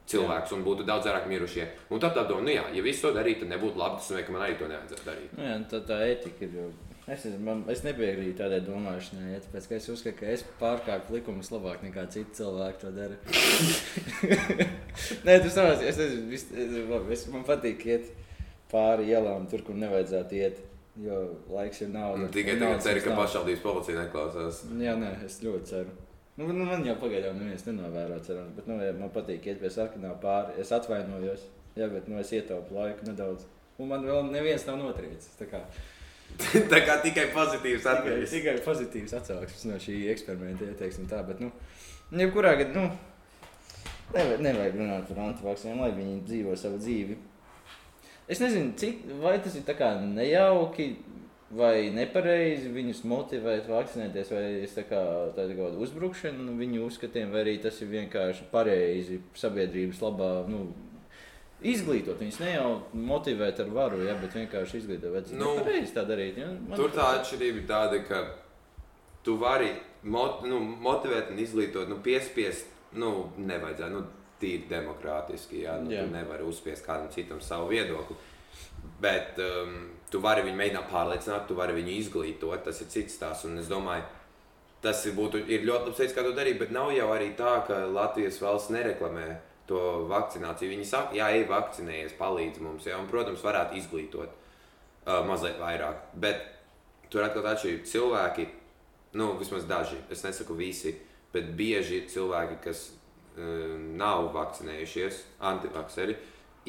cilvēkus 0.10 0.51
un 0.53 0.63
būtu 0.65 0.86
daudz 0.86 1.08
vairāk 1.08 1.27
mirušie. 1.29 1.67
Un 1.89 2.00
tad 2.00 2.13
tā 2.17 2.25
domā, 2.29 2.44
nu 2.46 2.51
jā, 2.53 2.65
ja 2.75 2.82
viss 2.86 3.01
to 3.01 3.13
darītu, 3.13 3.46
tad 3.46 3.53
nebūtu 3.55 3.79
labi. 3.82 3.98
Tas 4.01 4.10
nozīmē, 4.12 4.25
ka 4.27 4.32
man 4.36 4.44
arī 4.48 4.58
to 4.60 4.67
nevajadzētu 4.70 5.08
darīt. 5.08 5.32
nu, 5.38 5.46
jā 5.48 5.55
tā, 5.72 5.79
tā 5.88 6.01
etika 6.12 6.46
ir. 6.46 6.50
jau- 6.60 6.74
Es, 7.08 7.22
man, 7.38 7.60
es 7.70 7.84
nepiekrītu 7.86 8.34
tādai 8.39 8.63
domāšanai, 8.65 9.34
ja, 9.36 9.39
tāpēc 9.44 9.67
ka 9.70 9.75
es 9.75 9.89
uzskatu, 9.94 10.17
ka 10.24 10.25
es 10.25 10.41
pārkāpu 10.60 11.13
likumus 11.13 11.51
labāk 11.53 11.84
nekā 11.86 12.08
citi 12.10 12.34
cilvēki 12.41 12.79
to 12.82 12.89
dara. 12.96 13.13
Nē, 15.25 15.36
tas 15.44 15.55
nav. 15.60 15.84
Es 15.86 16.00
es, 16.01 16.48
labi, 16.89 17.13
es, 17.13 17.27
man 17.34 17.44
patīk 17.46 17.86
iet 17.86 18.08
pāri 18.75 19.10
ielām, 19.15 19.48
tur, 19.51 19.63
kur 19.65 19.77
nevajadzētu 19.79 20.41
iet. 20.41 20.63
Jo 21.03 21.17
laiks 21.51 21.82
ir 21.84 21.89
nauda. 21.91 22.22
Nu, 22.22 22.27
tikai 22.32 22.53
tagad 22.55 22.84
ceru, 22.86 23.01
ka 23.03 23.15
pašvaldības 23.17 23.63
policija 23.65 24.03
neklausās. 24.03 24.62
Jā, 24.79 24.94
nē, 25.00 25.10
es 25.25 25.41
ļoti 25.44 25.72
ceru. 25.74 25.96
Nu, 26.39 26.48
nu, 26.51 26.67
man 26.67 26.86
jau 26.88 26.96
pagaidām 27.00 27.36
neviens 27.39 27.65
nenovēro 27.67 28.22
cerams, 28.24 28.53
bet 28.55 28.67
nu, 28.67 28.77
ja 28.84 28.94
man 28.96 29.12
patīk 29.12 29.44
iet 29.48 29.60
pie 29.60 29.72
sarkanā 29.72 30.13
pāri. 30.24 30.55
Es 30.63 30.72
atvainojos, 30.75 31.44
jā, 31.79 31.89
bet 31.91 32.08
nu, 32.12 32.20
es 32.20 32.32
ietaupu 32.36 32.75
laiku 32.75 33.08
nedaudz. 33.10 33.44
Un 33.79 33.91
man 33.91 34.08
vēl 34.08 34.32
neviens 34.32 34.63
nav 34.67 34.79
notriecis. 34.79 35.36
Tā 35.39 35.48
kā 35.51 35.65
tā 36.72 36.82
kā 36.84 36.98
tikai 37.03 37.29
pozitīvs 37.36 37.84
tikai, 37.84 37.96
atbildības. 38.00 38.34
tikai 38.34 38.55
pozitīvs 38.65 39.15
atsauksmes 39.20 39.67
no 39.70 39.79
šī 39.79 39.98
eksperimenta, 40.12 40.67
ieteiksim 40.72 41.08
tā. 41.12 41.22
Bet, 41.27 41.44
nu, 41.44 41.51
jebkurā 42.15 42.55
gadījumā, 42.60 42.88
nu, 44.15 44.25
nevajag, 44.44 44.79
runāt 44.79 45.08
par 45.12 45.24
antivaksiem, 45.29 45.79
lai 45.84 45.91
viņi 45.96 46.20
dzīvo 46.27 46.55
savu 46.60 46.79
dzīvi. 46.84 47.17
Es 48.32 48.41
nezinu, 48.41 48.74
cik, 48.79 49.03
vai 49.22 49.38
tas 49.44 49.53
ir 49.58 49.65
tā 49.67 49.75
nejauki 50.01 50.96
vai 51.55 51.91
nepareizi 51.94 52.72
viņus 52.74 53.03
motivēt, 53.08 53.70
vakcinēties, 53.70 54.32
vai 54.34 54.44
es 54.65 54.74
tā 54.75 54.86
kā 54.89 55.01
tāda 55.36 55.53
kaut 55.53 55.70
kāda 55.70 55.84
uzbrukšana 55.86 56.55
viņu 56.58 56.88
uzskatiem, 56.88 57.29
vai 57.32 57.44
arī 57.46 57.55
tas 57.63 57.77
ir 57.84 57.91
vienkārši 57.94 58.50
pareizi 58.51 59.22
sabiedrības 59.38 60.01
labā. 60.05 60.34
Nu, 60.50 60.67
Izglītot 61.65 62.20
viņus 62.20 62.38
ne 62.44 62.50
jau 62.51 62.72
motivēt 63.08 63.62
ar 63.63 63.70
varu, 63.74 64.01
ja, 64.05 64.13
bet 64.20 64.36
vienkārši 64.36 64.82
izglītot. 64.82 65.32
Ir 65.32 65.39
Nu, 65.39 65.53
tā 65.96 66.03
darīt? 66.05 66.36
Ja? 66.38 66.50
Man 66.51 66.75
Tur 66.77 66.91
tā 66.94 67.08
atšķirība 67.15 67.62
ir 67.62 67.70
tāda, 67.70 68.01
ka 68.05 68.20
tu 69.25 69.38
vari 69.41 69.72
mot, 70.03 70.44
nu, 70.46 70.60
motivēt 70.60 71.32
un 71.32 71.39
izglītot, 71.41 71.88
nu, 71.89 72.01
piespiest, 72.05 72.67
nu, 73.00 73.32
nevajadzētu. 73.39 73.96
Nu, 73.96 74.03
Tīri 74.42 74.68
demokrātiski, 74.70 75.62
jā, 75.63 75.77
nu, 75.80 75.94
Jā. 75.94 76.04
tu 76.04 76.12
nevari 76.12 76.44
uzspiest 76.44 76.86
kādam 76.86 77.08
citam 77.13 77.39
savu 77.44 77.70
viedokli. 77.72 78.18
Bet 79.01 79.39
um, 79.42 79.77
tu 80.12 80.20
vari 80.24 80.44
viņu 80.46 80.60
mēģināt 80.60 80.92
pārliecināt, 80.92 81.48
tu 81.48 81.58
vari 81.58 81.75
viņu 81.77 81.94
izglītot. 81.96 82.62
Tas 82.65 82.82
ir 82.84 82.92
cits 82.92 83.15
stāsts. 83.18 83.48
Un 83.48 83.60
es 83.62 83.70
domāju, 83.72 84.04
tas 84.84 85.01
ir, 85.08 85.15
būtu, 85.18 85.42
ir 85.50 85.65
ļoti 85.68 85.89
labs 85.89 86.01
veids, 86.04 86.15
kā 86.15 86.25
to 86.25 86.34
darīt. 86.38 86.60
Bet 86.62 86.74
nav 86.75 86.92
jau 86.96 87.10
arī 87.15 87.32
tā, 87.39 87.58
ka 87.68 87.82
Latvijas 87.89 88.39
valsts 88.44 88.74
nereklamē 88.75 89.30
to 89.70 89.80
vakcināciju. 90.12 90.74
Viņi 90.75 90.89
saka, 90.89 91.18
jā, 91.18 91.32
ej, 91.36 91.48
vakcinējies, 91.50 92.18
palīdz 92.20 92.62
mums. 92.63 92.89
Jā, 92.89 93.00
un, 93.01 93.10
protams, 93.10 93.44
varētu 93.46 93.80
izglītot 93.80 94.30
uh, 94.30 95.24
mazliet 95.27 95.58
vairāk. 95.62 96.12
Bet 96.22 96.46
tur 97.10 97.25
atkal 97.25 97.46
tā 97.46 97.56
atšķirība. 97.56 97.89
Cilvēki, 97.89 98.48
nu, 99.20 99.34
vismaz 99.39 99.65
daži, 99.70 99.98
es 100.13 100.24
nesaku 100.25 100.58
visi, 100.60 100.94
bet 101.34 101.51
bieži 101.58 102.04
cilvēki, 102.12 102.62
kas 102.63 102.88
nav 104.00 104.32
vakcinējušies, 104.34 105.24
antivakseri, 105.39 106.15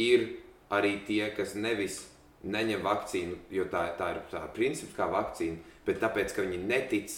ir 0.02 0.26
arī 0.70 0.96
tie, 1.06 1.30
kas 1.36 1.54
nevis 1.54 2.00
neņem 2.42 2.82
vakcīnu, 2.82 3.38
jo 3.50 3.64
tā, 3.70 3.86
tā 3.98 4.10
ir 4.14 4.20
tā 4.30 4.42
princips 4.54 4.94
kā 4.96 5.06
vakcīna, 5.10 5.56
bet 5.86 6.02
tāpēc, 6.02 6.34
ka 6.34 6.42
viņi 6.42 6.62
netic 6.66 7.14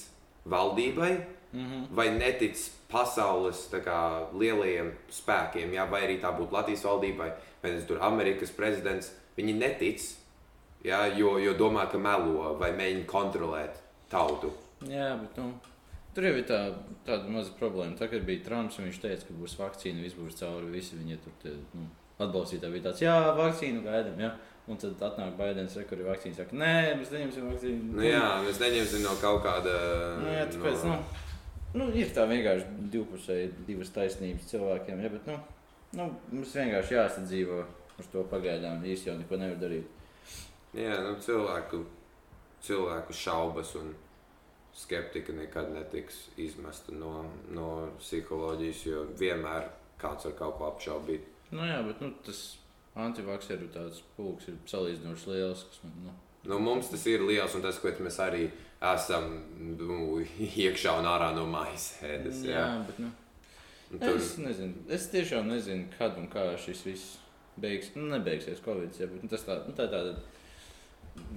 valdībai 0.48 1.12
Mm 1.52 1.64
-hmm. 1.64 1.96
vai 1.96 2.10
netic 2.10 2.56
pasaules 2.92 3.68
kā, 3.72 4.26
lielajiem 4.32 4.92
spēkiem, 5.10 5.72
jā, 5.72 5.90
vai 5.90 6.02
arī 6.02 6.20
tā 6.20 6.38
būtu 6.38 6.52
Latvijas 6.52 6.84
valdībai, 6.84 7.30
vai 7.62 7.70
tas 7.72 7.84
tur 7.84 7.98
Amerikas 8.00 8.50
prezidents. 8.50 9.12
Viņi 9.36 9.52
netic, 9.52 10.00
jā, 10.84 11.16
jo, 11.16 11.38
jo 11.38 11.52
domā, 11.54 11.90
ka 11.90 11.98
melo 11.98 12.54
vai 12.58 12.70
mēģina 12.72 13.06
kontrolēt 13.06 13.80
tautu. 14.10 14.52
Jā, 14.80 15.16
bet 15.16 15.36
nu, 15.36 15.52
tur 16.16 16.28
jau 16.28 16.34
ir 16.38 16.44
tā, 16.48 16.58
tāda 17.06 17.30
maza 17.32 17.54
problēma. 17.58 17.96
Tā, 17.98 18.08
kad 18.12 18.26
bija 18.26 18.44
Trumps, 18.46 18.80
viņš 18.82 19.00
teica, 19.04 19.28
ka 19.28 19.38
būs 19.38 19.56
vakcīna, 19.60 20.04
viss 20.04 20.18
būs 20.18 20.38
cauri. 20.40 20.70
Visi 20.72 20.98
viņi 20.98 21.18
tur 21.24 21.34
tie, 21.42 21.54
nu, 21.76 21.88
atbalstītāji 22.18 22.76
bija 22.76 22.88
tāds, 22.88 23.04
jā, 23.04 23.16
vakcīnu 23.38 23.84
gaidām. 23.86 24.22
Jā. 24.24 24.34
Un 24.68 24.76
tad 24.76 25.00
atnāk 25.00 25.36
Baidens, 25.38 25.78
kur 25.88 25.96
ir 25.96 26.08
vakcīna. 26.10 26.36
Saka, 26.36 26.56
nē, 26.60 26.72
mēs 27.00 27.12
neņemsim 27.14 27.46
vakcīnu. 27.48 27.92
Nu, 27.96 28.02
jā, 28.04 28.24
mēs 28.44 28.58
neņemsim 28.60 29.06
no 29.06 29.14
kaut 29.22 29.40
kāda. 29.46 29.76
nu, 30.20 30.32
jā 30.34 30.42
tāpēc, 30.52 30.82
nu, 30.90 30.98
nu, 31.80 31.86
ir 31.96 32.10
tā 32.12 32.26
vienkārši 32.28 32.90
divpusēji, 32.92 33.52
divas 33.68 33.94
taisnības 33.94 34.50
cilvēkiem. 34.50 35.00
Jā, 35.00 35.12
bet 35.14 35.30
nu, 35.30 35.38
nu, 35.96 36.10
mums 36.34 36.52
vienkārši 36.60 36.98
jāsadzīvo 36.98 37.62
ar 37.62 38.10
to 38.12 38.26
pagaidām. 38.28 38.84
Īsti 38.84 39.08
jau 39.08 39.16
neko 39.16 39.40
nevar 39.40 39.56
darīt. 39.62 39.88
Jā, 40.76 41.00
nu, 41.06 41.16
cilvēku, 41.24 41.80
cilvēku 42.68 43.16
šaubas 43.16 43.72
un 43.80 43.94
skeptika 44.78 45.34
nekad 45.34 45.72
netiks 45.74 46.28
izmesta 46.38 46.94
no, 46.94 47.24
no 47.54 47.88
psiholoģijas, 47.98 48.84
jo 48.86 49.02
vienmēr 49.18 49.68
kāds 49.98 50.28
var 50.28 50.38
kaut 50.38 50.56
ko 50.60 50.70
apšaubīt. 50.70 51.26
Nu, 51.50 51.64
jā, 51.66 51.80
bet 51.86 52.00
nu, 52.04 52.12
tas 52.24 52.42
antivakseru 52.98 53.68
tāds 53.74 54.00
pulks 54.16 54.50
ir 54.50 54.58
salīdzinoši 54.70 55.30
liels. 55.34 55.66
Kas, 55.70 55.84
nu, 55.96 56.14
Nu, 56.48 56.58
mums 56.62 56.88
tas 56.88 57.02
ir 57.10 57.20
liels, 57.26 57.54
un 57.58 57.64
tas, 57.64 57.78
ko 57.82 57.90
mēs 58.04 58.18
arī 58.22 58.46
esam 58.94 59.26
nu, 59.58 60.20
iekšā 60.62 60.94
un 61.00 61.08
ārā 61.10 61.32
no 61.36 61.44
maijas 61.50 61.90
ēdas. 62.06 62.44
Jā. 62.46 62.62
jā, 62.62 62.68
bet 62.86 63.00
nu. 63.02 63.10
Tur... 63.90 64.18
Es 64.20 64.34
nezinu, 64.40 64.84
es 64.94 65.08
tiešām 65.12 65.48
nezinu, 65.48 65.88
kad 65.96 66.16
un 66.20 66.28
kā 66.32 66.44
šis 66.60 66.84
viss 66.86 67.16
beigs. 67.60 67.90
Nu, 67.96 68.06
nebeigsies 68.12 68.62
Covid, 68.64 68.96
ja, 69.00 69.08
bet 69.10 69.24
nu, 69.24 69.30
tas 69.32 69.44
tā, 69.48 69.58
nu, 69.66 69.74
tā 69.76 69.88
ir 69.88 69.94
tāda 69.96 70.14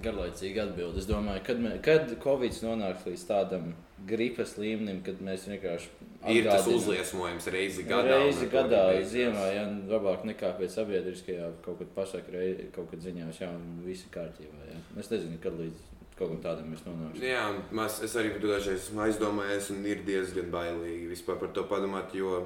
garlaicīga 0.02 0.66
atbilde. 0.68 1.02
Es 1.02 1.08
domāju, 1.08 1.42
kad, 1.46 1.62
mē, 1.62 1.76
kad 1.84 2.12
Covid 2.22 2.58
nonāks 2.64 3.06
līdz 3.08 3.24
tādam 3.28 3.72
gripas 4.08 4.56
līmenim, 4.58 5.00
kad 5.06 5.20
mēs 5.22 5.46
vienkārši 5.50 5.90
ir 6.34 6.48
tas 6.48 6.66
uzliesmojums 6.70 7.46
reizi 7.54 7.84
gadā. 7.86 8.18
Reizi 8.24 8.48
gadā, 8.50 8.82
ziemā, 9.06 9.46
ja 9.54 9.64
labāk 9.90 10.26
nekā 10.26 10.52
pēc 10.58 10.76
sabiedriskajā 10.78 11.52
kaut 11.64 11.80
kad 11.82 11.92
pasakā, 11.96 12.44
kaut 12.74 12.90
kad 12.90 13.02
ziņās, 13.04 13.42
jā, 13.44 13.50
un 13.54 13.82
viss 13.86 14.06
ir 14.06 14.14
kārtībā. 14.14 14.68
Jā. 14.70 14.80
Es 15.02 15.10
nezinu, 15.12 15.38
kad 15.42 15.58
līdz 15.58 15.88
kaut 16.18 16.34
kam 16.34 16.42
tādam 16.44 16.70
mēs 16.72 16.84
nonāksim. 16.86 17.24
Jā, 17.26 17.46
mas, 17.74 17.98
es 18.04 18.14
arī 18.18 18.34
dažreiz 18.36 18.84
esmu 18.84 19.06
aizdomājies, 19.06 19.70
un 19.74 19.86
ir 19.88 20.04
diezgan 20.06 20.50
bailīgi 20.52 21.10
vispār 21.10 21.40
par 21.40 21.54
to 21.56 21.64
padomāt. 21.70 22.14
Jo 22.18 22.44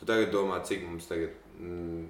tu 0.00 0.08
tagad 0.08 0.32
domā, 0.34 0.62
cik 0.64 0.86
mums 0.86 1.08
tagad 1.10 1.34
mm, 1.58 2.06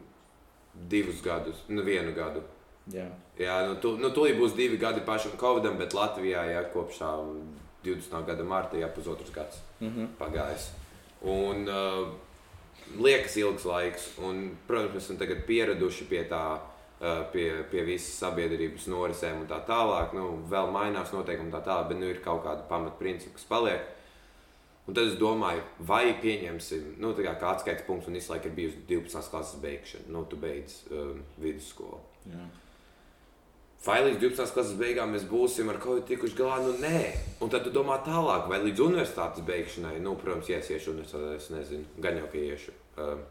divus 0.90 1.22
gadus, 1.24 1.64
nu 1.68 1.84
vienu 1.86 2.14
gadu. 2.16 2.44
Jā. 2.86 3.06
Jā, 3.38 3.66
nu, 3.68 3.76
tu, 3.80 3.96
nu 4.00 4.08
tūlīt 4.08 4.38
būs 4.38 4.56
divi 4.56 4.76
gadi 4.76 5.00
pašam 5.00 5.36
Covidam, 5.40 5.78
bet 5.78 5.94
Latvijā 5.94 6.44
jā, 6.50 6.64
kopš 6.72 6.98
tā 6.98 7.12
20. 7.84 8.26
gada 8.26 8.44
marta 8.44 8.76
jau 8.76 8.88
pusotrs 8.94 9.30
gads 9.30 9.60
Mm 9.80 9.88
-hmm. 9.88 10.06
pagājis. 10.18 10.70
Un 11.22 11.68
uh, 11.68 12.08
liekas 12.98 13.36
ilgs 13.36 13.64
laiks, 13.64 14.18
un, 14.18 14.56
protams, 14.66 14.94
mēs 14.94 15.04
esam 15.04 15.16
tagad 15.16 15.46
pieraduši 15.46 16.04
pie 16.04 16.24
tā. 16.30 16.54
uh, 16.54 17.32
Pie, 17.32 17.64
pie 17.70 17.82
visas 17.84 18.18
sabiedrības 18.18 18.86
norisēm 18.86 19.40
un 19.40 19.46
tā 19.46 19.66
tālāk. 19.66 20.12
Nu, 20.12 20.44
vēl 20.50 20.70
mainās 20.70 21.12
noteikumi 21.12 21.50
tā 21.50 21.62
tālāk, 21.64 21.88
bet 21.88 21.98
nu, 21.98 22.06
ir 22.06 22.20
kaut 22.20 22.44
kāda 22.44 22.62
pamatprincipa, 22.68 23.32
kas 23.34 23.44
paliek. 23.44 23.80
Un 24.86 24.94
tad 24.94 25.04
es 25.06 25.14
domāju, 25.14 25.62
vai 25.78 26.14
pieņemsim, 26.22 26.94
nu, 26.98 27.12
tā 27.12 27.22
kā, 27.22 27.34
kā 27.40 27.50
atskaites 27.54 27.86
punkts, 27.86 28.08
un 28.08 28.14
visu 28.14 28.32
laiku 28.32 28.48
ir 28.48 28.54
bijusi 28.54 28.76
12. 28.88 29.30
klases 29.30 29.60
beigšana. 29.60 30.04
Nu, 30.08 30.24
tu 30.24 30.36
beidz 30.36 30.80
um, 30.90 31.22
vidusskolu. 31.38 32.00
Jā. 32.26 32.46
Vai 33.90 34.04
līdz 34.06 34.20
12. 34.22 34.52
klases 34.54 34.76
beigām 34.78 35.10
mēs 35.10 35.24
būsim 35.26 35.66
ar 35.72 35.80
kaut 35.82 35.98
ko 35.98 36.06
tikuši 36.06 36.36
galā? 36.38 36.60
Nu, 36.62 36.76
nē, 36.78 36.98
un 37.42 37.50
tad 37.50 37.64
tu 37.66 37.72
domā 37.74 37.96
tālāk, 38.06 38.44
vai 38.46 38.60
līdz 38.62 38.84
universitātes 38.84 39.42
beigšanai, 39.48 39.96
nu, 40.04 40.12
protams, 40.20 40.46
ja 40.52 40.60
es 40.62 40.68
iešu 40.70 40.92
universitātē, 40.92 41.32
es 41.34 41.48
nezinu, 41.50 41.88
gan 42.04 42.20
jau, 42.20 42.28
ka 42.30 42.38
iešu. 42.38 42.74
Um, 43.02 43.24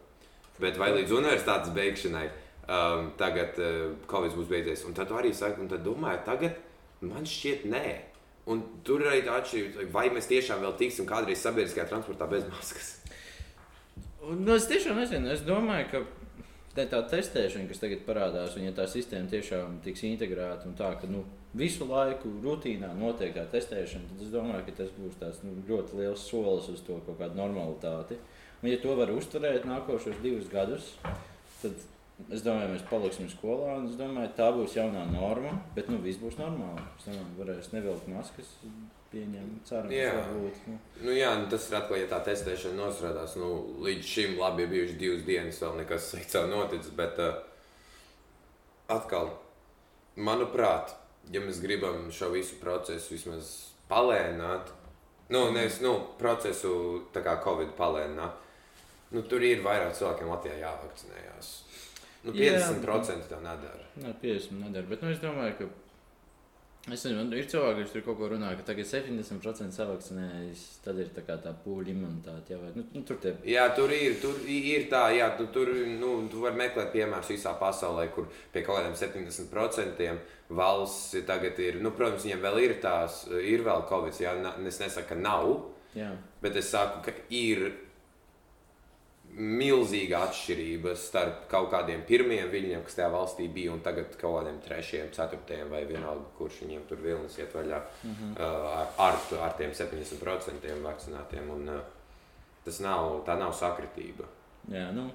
bet 0.60 0.82
vai 0.82 0.90
līdz 0.98 1.16
universitātes 1.16 1.72
beigšanai 1.78 2.26
um, 2.28 3.08
tagad 3.22 3.56
uh, 3.64 3.80
Covid 4.12 4.36
būs 4.36 4.52
beidzies? 4.52 4.84
Un 4.90 4.98
tad 4.98 5.08
tu 5.08 5.16
arī 5.16 5.32
saki, 5.38 5.64
un 5.64 5.72
tad 5.72 5.86
domāju, 5.86 6.26
tagad 6.28 6.60
man 7.08 7.30
šķiet, 7.38 7.64
nē. 7.72 7.96
Un 8.52 8.66
tur 8.84 9.08
arī 9.08 9.24
tā 9.24 9.40
atšķirība, 9.40 9.88
vai 9.96 10.10
mēs 10.12 10.28
tiešām 10.28 10.60
vēl 10.66 10.76
tiksim 10.82 11.08
kādreiz 11.08 11.40
sabiedriskajā 11.40 11.88
transportā 11.88 12.28
bez 12.28 12.44
maskas. 12.52 12.98
Nu, 14.28 14.58
es 14.58 14.68
tiešām 14.68 15.00
nezinu, 15.00 15.32
es 15.32 15.48
domāju, 15.48 15.88
ka 15.94 16.04
tā, 16.80 16.86
tā 16.92 17.02
testēšana, 17.12 17.68
kas 17.70 17.82
tagad 17.82 18.06
parādās, 18.08 18.56
un 18.58 18.66
ja 18.68 18.74
tā 18.76 18.86
sistēma 18.90 19.30
tiešām 19.32 19.80
tiks 19.86 20.06
integrēta 20.08 20.70
un 20.70 20.76
tā, 20.80 20.94
ka 21.02 21.10
nu, 21.12 21.24
visu 21.58 21.88
laiku 21.90 22.32
rutīnā 22.44 22.92
notiek 22.98 23.34
tā 23.36 23.46
testēšana, 23.52 24.12
tad 24.14 24.26
es 24.26 24.34
domāju, 24.34 24.66
ka 24.68 24.76
tas 24.82 24.92
būs 24.98 25.20
tāds, 25.22 25.42
nu, 25.46 25.56
ļoti 25.70 26.00
liels 26.00 26.26
solis 26.30 26.70
uz 26.72 26.84
to 26.86 27.00
kaut 27.08 27.20
kādu 27.22 27.40
normalitāti. 27.40 28.20
Un, 28.62 28.70
ja 28.72 28.80
to 28.82 28.96
var 29.00 29.12
uzturēt 29.14 29.68
nākošos 29.68 30.20
divus 30.24 30.50
gadus, 30.52 30.94
tad 31.62 31.76
es 32.30 32.44
domāju, 32.46 32.74
mēs 32.76 32.88
paliksim 32.90 33.30
skolā, 33.32 33.80
es 33.88 33.98
domāju, 34.00 34.34
tā 34.38 34.50
būs 34.56 34.78
jaunā 34.78 35.06
norma, 35.12 35.56
bet 35.76 35.92
nu, 35.92 36.00
viss 36.04 36.22
būs 36.22 36.40
normāli. 36.40 36.86
Es 37.00 37.10
domāju, 37.10 37.36
varēs 37.40 37.72
nevilkt 37.76 38.10
maskas. 38.12 38.56
Pieņemt, 39.10 39.64
cerams, 39.66 39.94
Jā. 39.94 40.12
varbūt. 40.14 40.58
Nu. 40.70 40.76
Nu, 41.02 41.14
jā, 41.18 41.32
nu, 41.40 41.48
tas 41.50 41.64
ir 41.66 41.80
atkal, 41.80 41.98
ja 41.98 42.10
tā 42.12 42.20
testēšana 42.28 42.78
nostrādās. 42.78 43.34
Nu, 43.42 43.48
līdz 43.82 44.06
šim 44.06 44.36
labi 44.38 44.68
ir 44.68 44.74
bijuši 44.74 44.98
divas 45.02 45.24
dienas, 45.26 45.62
vēl 45.64 45.80
nekas 45.82 46.06
slikts 46.12 46.38
nav 46.38 46.50
noticis. 46.52 46.92
Bet 46.98 47.18
uh, 47.24 47.40
atkal, 48.94 49.32
manuprāt, 50.30 50.94
ja 51.34 51.42
mēs 51.42 51.62
gribam 51.64 52.12
šo 52.14 52.30
visu 52.36 52.60
procesu 52.62 53.16
vismaz 53.16 53.50
palēnināt, 53.90 54.70
nu, 55.34 55.48
nevis 55.58 55.82
nu, 55.82 55.96
procesu 56.22 56.76
tā 57.16 57.26
kā 57.26 57.40
Covid 57.42 57.74
palēnināt, 57.80 58.46
nu, 59.16 59.26
tur 59.26 59.42
ir 59.42 59.66
vairāk 59.66 59.98
cilvēkiem 59.98 60.30
Latvijā 60.36 60.62
jāvakcinējās. 60.62 61.52
Nu, 62.28 62.34
Jā. 62.36 62.60
50% 62.60 63.30
tā 63.32 63.38
nedara. 63.42 63.86
Nē, 64.04 64.14
50 64.22 64.60
nedara. 64.60 64.86
Bet 64.90 65.02
nu, 65.02 65.14
es 65.16 65.22
domāju, 65.24 65.56
ka. 65.58 65.70
Es 66.88 67.04
nezinu, 67.04 67.26
ir 67.36 67.48
cilvēki, 67.52 67.84
kas 67.84 67.92
tur 67.92 68.04
kaut 68.06 68.18
ko 68.22 68.28
runā, 68.32 68.54
ka 68.56 68.64
tagad 68.70 68.88
70% 68.88 69.76
savakcinējas, 69.76 70.62
tad 70.86 71.02
ir 71.04 71.10
tā 71.14 71.26
kā 71.28 71.36
tā 71.44 71.52
pūļa 71.66 71.92
imunitāte. 71.92 72.54
Jā, 72.54 72.60
vai, 72.62 72.70
nu, 72.78 72.86
nu, 72.96 73.02
tur 73.06 73.20
tie 73.20 73.34
Jā, 73.52 73.66
tur 73.76 73.92
ir, 73.94 74.16
tur 74.22 74.40
ir 74.48 74.88
tā, 74.90 75.02
jā, 75.14 75.28
tu, 75.38 75.50
tur 75.54 75.74
nu, 76.00 76.14
tu 76.32 76.46
vari 76.46 76.58
meklēt 76.62 76.94
piemērus 76.96 77.34
visā 77.36 77.54
pasaulē, 77.60 78.08
kur 78.16 78.30
pie 78.54 78.64
kaut 78.64 78.80
kādiem 78.80 78.96
70% 78.96 80.08
valsts 80.56 81.20
tagad 81.28 81.60
ir. 81.62 81.82
Nu, 81.84 81.92
protams, 81.98 82.24
viņiem 82.26 82.48
vēl 82.48 82.62
ir 82.64 82.78
tās, 82.82 83.26
ir 83.44 83.68
vēl 83.68 83.84
covid, 83.92 84.24
jā, 84.24 84.34
es 84.72 84.82
nesaku, 84.82 85.12
ka 85.12 85.20
nav, 85.20 85.52
Jā, 85.98 86.14
bet 86.42 86.58
es 86.62 86.72
saku, 86.72 87.04
ka 87.06 87.14
ir 87.34 87.68
milzīga 89.38 90.24
atšķirība 90.28 90.96
starp 90.98 91.46
kaut 91.52 91.70
kādiem 91.72 92.02
pirmiem 92.08 92.50
viļņiem, 92.52 92.82
kas 92.84 92.96
tajā 92.98 93.10
valstī 93.14 93.48
bija, 93.54 93.72
un 93.76 93.80
tagad 93.86 94.16
kaut 94.20 94.40
kādiem 94.40 94.58
trešiem, 94.66 95.12
ceturtajiem 95.16 95.70
vai 95.70 95.84
vienalga, 95.86 96.26
kurš 96.38 96.64
viņiem 96.66 96.88
tur 96.90 96.98
vilnis 97.04 97.38
iet 97.38 97.54
vaļā 97.56 97.82
Mhm. 98.04 98.34
uh, 98.40 98.82
ar, 98.82 98.88
ar, 98.98 99.16
ar 99.46 99.54
tiem 99.58 99.72
70% 99.72 100.82
vakcinētiem. 100.84 101.50
Un, 101.56 101.70
uh, 101.70 101.82
tas 102.66 102.80
nav, 102.80 103.24
tā 103.26 103.38
nav 103.40 103.54
sakritība. 103.54 104.26
jā 104.70 104.92
nu. 104.94 105.10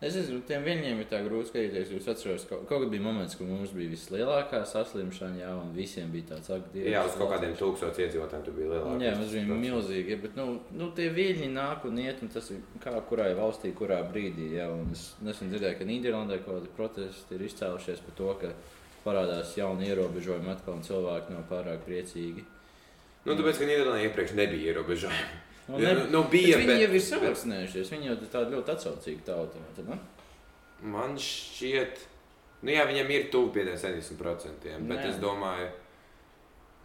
Es 0.00 0.14
nezinu, 0.16 0.40
tiem 0.48 0.62
viņiem 0.64 1.02
ir 1.02 1.08
tā 1.10 1.18
grūti 1.20 1.50
skatīties. 1.50 1.90
Jūs 1.92 2.06
atceraties, 2.08 2.46
ka 2.48 2.56
kaut 2.64 2.86
kad 2.86 2.88
bija 2.88 3.04
moments, 3.04 3.34
kad 3.36 3.44
mums 3.44 3.74
bija 3.76 3.90
vislielākā 3.92 4.62
saslimšana, 4.64 5.42
jā, 5.42 5.50
un 5.60 5.74
visiem 5.76 6.08
bija 6.14 6.30
tāds 6.30 6.48
aktīvs. 6.56 6.86
Jā, 6.88 7.02
uz 7.04 7.18
kaut 7.20 7.28
kādiem 7.34 7.52
tūkstošiem 7.58 8.06
iedzīvotājiem 8.06 8.46
tur 8.46 8.56
bija 8.56 8.70
lielāka. 8.70 8.94
Jā, 9.04 9.10
mums 9.18 9.34
bija 9.36 9.58
milzīgi, 9.66 10.16
bet 10.22 10.38
nu, 10.40 10.46
nu, 10.72 10.88
tie 10.96 11.10
viļņi 11.18 11.50
nāk 11.52 11.84
un 11.90 12.00
iet, 12.00 12.22
un 12.24 12.32
tas 12.32 12.48
ir 12.54 12.62
kā 12.80 12.94
kurai 13.10 13.34
valstī, 13.36 13.74
kurā 13.76 14.00
brīdī. 14.08 14.48
Jā, 14.56 14.70
un 14.72 14.88
es 14.96 15.04
nesen 15.20 15.52
dzirdēju, 15.52 15.80
ka 15.82 15.90
Nīderlandē 15.92 16.40
kaut 16.46 16.54
kādi 16.54 16.72
protesti 16.80 17.36
ir 17.36 17.44
izcēlušies 17.50 18.00
par 18.06 18.16
to, 18.22 18.32
ka 18.40 18.54
parādās 19.04 19.52
jauni 19.60 19.92
ierobežojumi 19.92 20.54
atkal, 20.54 20.80
un 20.80 20.88
cilvēki 20.88 21.36
nav 21.36 21.44
pārāk 21.52 21.84
priecīgi. 21.84 22.48
Nu, 23.28 23.36
tāpēc, 23.36 23.60
ka 23.60 23.68
Nīderlandē 23.68 24.08
iepriekš 24.08 24.36
nebija 24.40 24.72
ierobežojumi. 24.72 25.49
Nu, 25.70 25.78
ne, 25.78 25.92
nu, 25.94 26.06
nu, 26.10 26.22
bija, 26.32 26.56
bet 26.58 26.66
viņi 26.66 26.72
bet- 26.72 26.80
jau 26.82 26.94
ir 26.98 27.04
savakcinējušies, 27.06 27.90
viņi 27.94 28.08
jau 28.08 28.16
ir 28.16 28.30
tādi 28.32 28.56
ļoti 28.56 28.72
atsaucīgi 28.74 29.22
tauta. 29.26 29.60
tad 29.76 29.88
ne? 29.92 29.98
Man 30.82 31.14
šķiet, 31.20 32.00
nu 32.62 32.72
jā, 32.74 32.86
viņam 32.88 33.10
ir 33.14 33.28
tuvu 33.30 33.52
pie 33.54 33.64
tiem 33.68 33.76
70%, 33.78 34.64
bet 34.88 34.98
Nē. 34.98 35.08
es 35.10 35.16
domāju, 35.22 35.68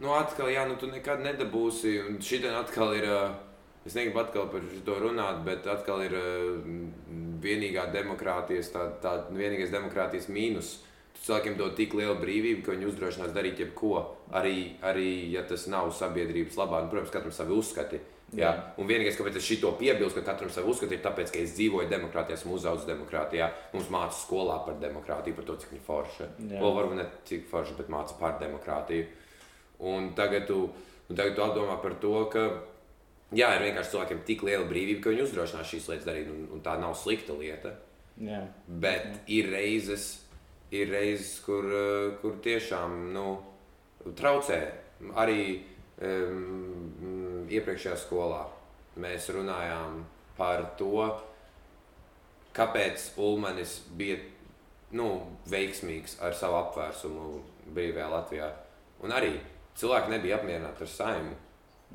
nu 0.04 0.12
atkal, 0.14 0.52
jā, 0.52 0.66
nu 0.68 0.76
tu 0.76 0.86
nekad 0.86 1.24
nedabūsi, 1.24 1.96
un 2.06 2.18
šī 2.22 2.42
atkal 2.52 2.94
ir, 2.94 3.08
es 3.86 3.94
negribu 3.96 4.20
atkal 4.20 4.48
par 4.52 4.60
to 4.84 4.98
runāt, 5.00 5.42
bet 5.44 5.66
atkal 5.66 6.02
ir 6.04 6.14
vienīgā 7.42 7.90
demokrātijas, 7.92 8.70
tā, 8.74 8.88
tā 9.02 9.16
vienīgais 9.32 9.72
demokrātijas 9.72 10.28
mīnus. 10.28 10.76
Tu 11.16 11.22
cilvēkiem 11.26 11.56
dod 11.56 11.74
tik 11.78 11.94
lielu 11.96 12.14
brīvību, 12.20 12.62
ka 12.62 12.74
viņi 12.74 12.90
uzdrošinās 12.90 13.32
darīt 13.32 13.58
jebko, 13.62 14.02
arī, 14.36 14.76
arī 14.84 15.30
ja 15.32 15.42
tas 15.48 15.66
nav 15.72 15.88
sabiedrības 15.96 16.58
labā. 16.60 16.82
Nu, 16.84 16.90
protams, 16.92 17.10
katram 17.14 17.32
savi 17.32 17.56
uzskati. 17.56 17.96
Jā. 17.96 18.15
Jā. 18.34 18.50
Un 18.80 18.88
vienīgais, 18.88 19.14
kāpēc 19.14 19.36
es 19.38 19.46
šito 19.46 19.70
piebilstu, 19.78 20.18
ka 20.18 20.32
katram 20.32 20.50
savu 20.50 20.72
uzskatu, 20.72 20.96
ir 20.96 21.02
tāpēc, 21.04 21.30
ka 21.30 21.38
es 21.38 21.52
dzīvoju 21.54 21.86
demokrātijā, 21.92 22.34
esmu 22.40 22.56
uzaugusi 22.56 22.88
demokrātijā. 22.90 23.52
Mums 23.72 23.90
māca 23.94 24.16
skolā 24.18 24.56
par 24.66 24.80
demokrātiju, 24.82 25.36
par 25.36 25.46
to, 25.46 25.54
cik 25.62 25.76
viņa 25.76 25.84
forša. 25.86 26.26
Vēl 26.50 26.74
varbūt 26.80 26.98
ne 26.98 27.06
cik 27.28 27.46
forša, 27.52 27.76
bet 27.78 27.92
māca 27.92 28.18
par 28.18 28.40
demokrātiju. 28.42 29.06
Un 29.86 30.10
tagad 30.18 30.48
tu, 30.50 30.64
un 31.06 31.20
tagad 31.20 31.36
tu 31.38 31.44
apdomā 31.46 31.78
par 31.84 31.94
to, 32.02 32.14
ka 32.32 32.48
jā, 33.30 33.52
ir 33.54 33.66
vienkārši 33.68 33.94
cilvēkiem 33.94 34.22
tik 34.26 34.42
liela 34.48 34.66
brīvība, 34.68 35.04
ka 35.04 35.14
viņi 35.14 35.26
uzdrošinās 35.28 35.70
šīs 35.70 35.90
lietas 35.92 36.08
darīt, 36.08 36.32
un, 36.32 36.48
un 36.56 36.64
tā 36.66 36.74
nav 36.82 36.96
slikta 36.98 37.36
lieta. 37.38 37.76
Jā. 38.16 38.42
Bet 38.66 39.06
Jā. 39.06 39.22
ir 39.38 39.50
reizes, 39.52 40.08
ir 40.74 40.90
reizes 40.90 41.36
kur, 41.44 41.68
kur 42.22 42.40
tiešām 42.42 42.98
nu, 43.14 43.28
traucē. 44.18 44.60
Arī 45.20 45.40
um, 46.00 47.15
iepriekšējā 47.50 47.96
skolā 48.00 48.44
mēs 49.02 49.28
runājām 49.34 50.02
par 50.36 50.64
to, 50.78 51.08
kāpēc 52.56 53.10
Ulmanis 53.20 53.80
bija 53.96 54.18
nu, 54.96 55.08
veiksmīgs 55.50 56.18
ar 56.24 56.36
savu 56.36 56.60
apvērsumu 56.60 57.26
brīvajā 57.74 58.06
Latvijā. 58.12 58.48
Un 59.04 59.12
arī 59.12 59.34
cilvēki 59.76 60.14
nebija 60.14 60.38
apmierināti 60.38 60.86
ar 60.86 60.92
saimnu. 60.92 61.36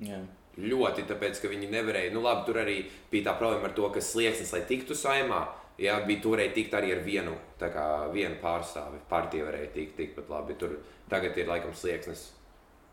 Jā. 0.06 0.20
Ļoti, 0.62 1.06
tāpēc, 1.08 1.40
ka 1.42 1.50
viņi 1.50 1.70
nevarēja, 1.72 2.12
nu 2.14 2.22
labi, 2.26 2.44
tur 2.46 2.60
arī 2.62 2.78
bija 3.12 3.30
tā 3.30 3.38
problēma 3.40 3.70
ar 3.70 3.76
to, 3.78 3.88
ka 3.94 4.04
slieksnis, 4.04 4.52
lai 4.54 4.66
tiktu 4.68 4.98
saimā, 5.00 5.40
jā, 5.82 5.96
bija 6.06 6.22
turēja 6.26 6.54
tikt 6.58 6.76
arī 6.78 6.92
ar 6.96 7.04
vienu, 7.06 7.36
tā 7.60 7.72
kā 7.74 7.86
vienu 8.14 8.36
pārstāvi. 8.44 9.00
Partija 9.10 9.48
varēja 9.48 9.72
tikt 9.78 9.96
tikpat 9.98 10.30
labi. 10.30 10.58
Tur 10.60 10.76
tagad 11.10 11.38
ir 11.40 11.50
laikam 11.50 11.74
slieksnis, 11.78 12.28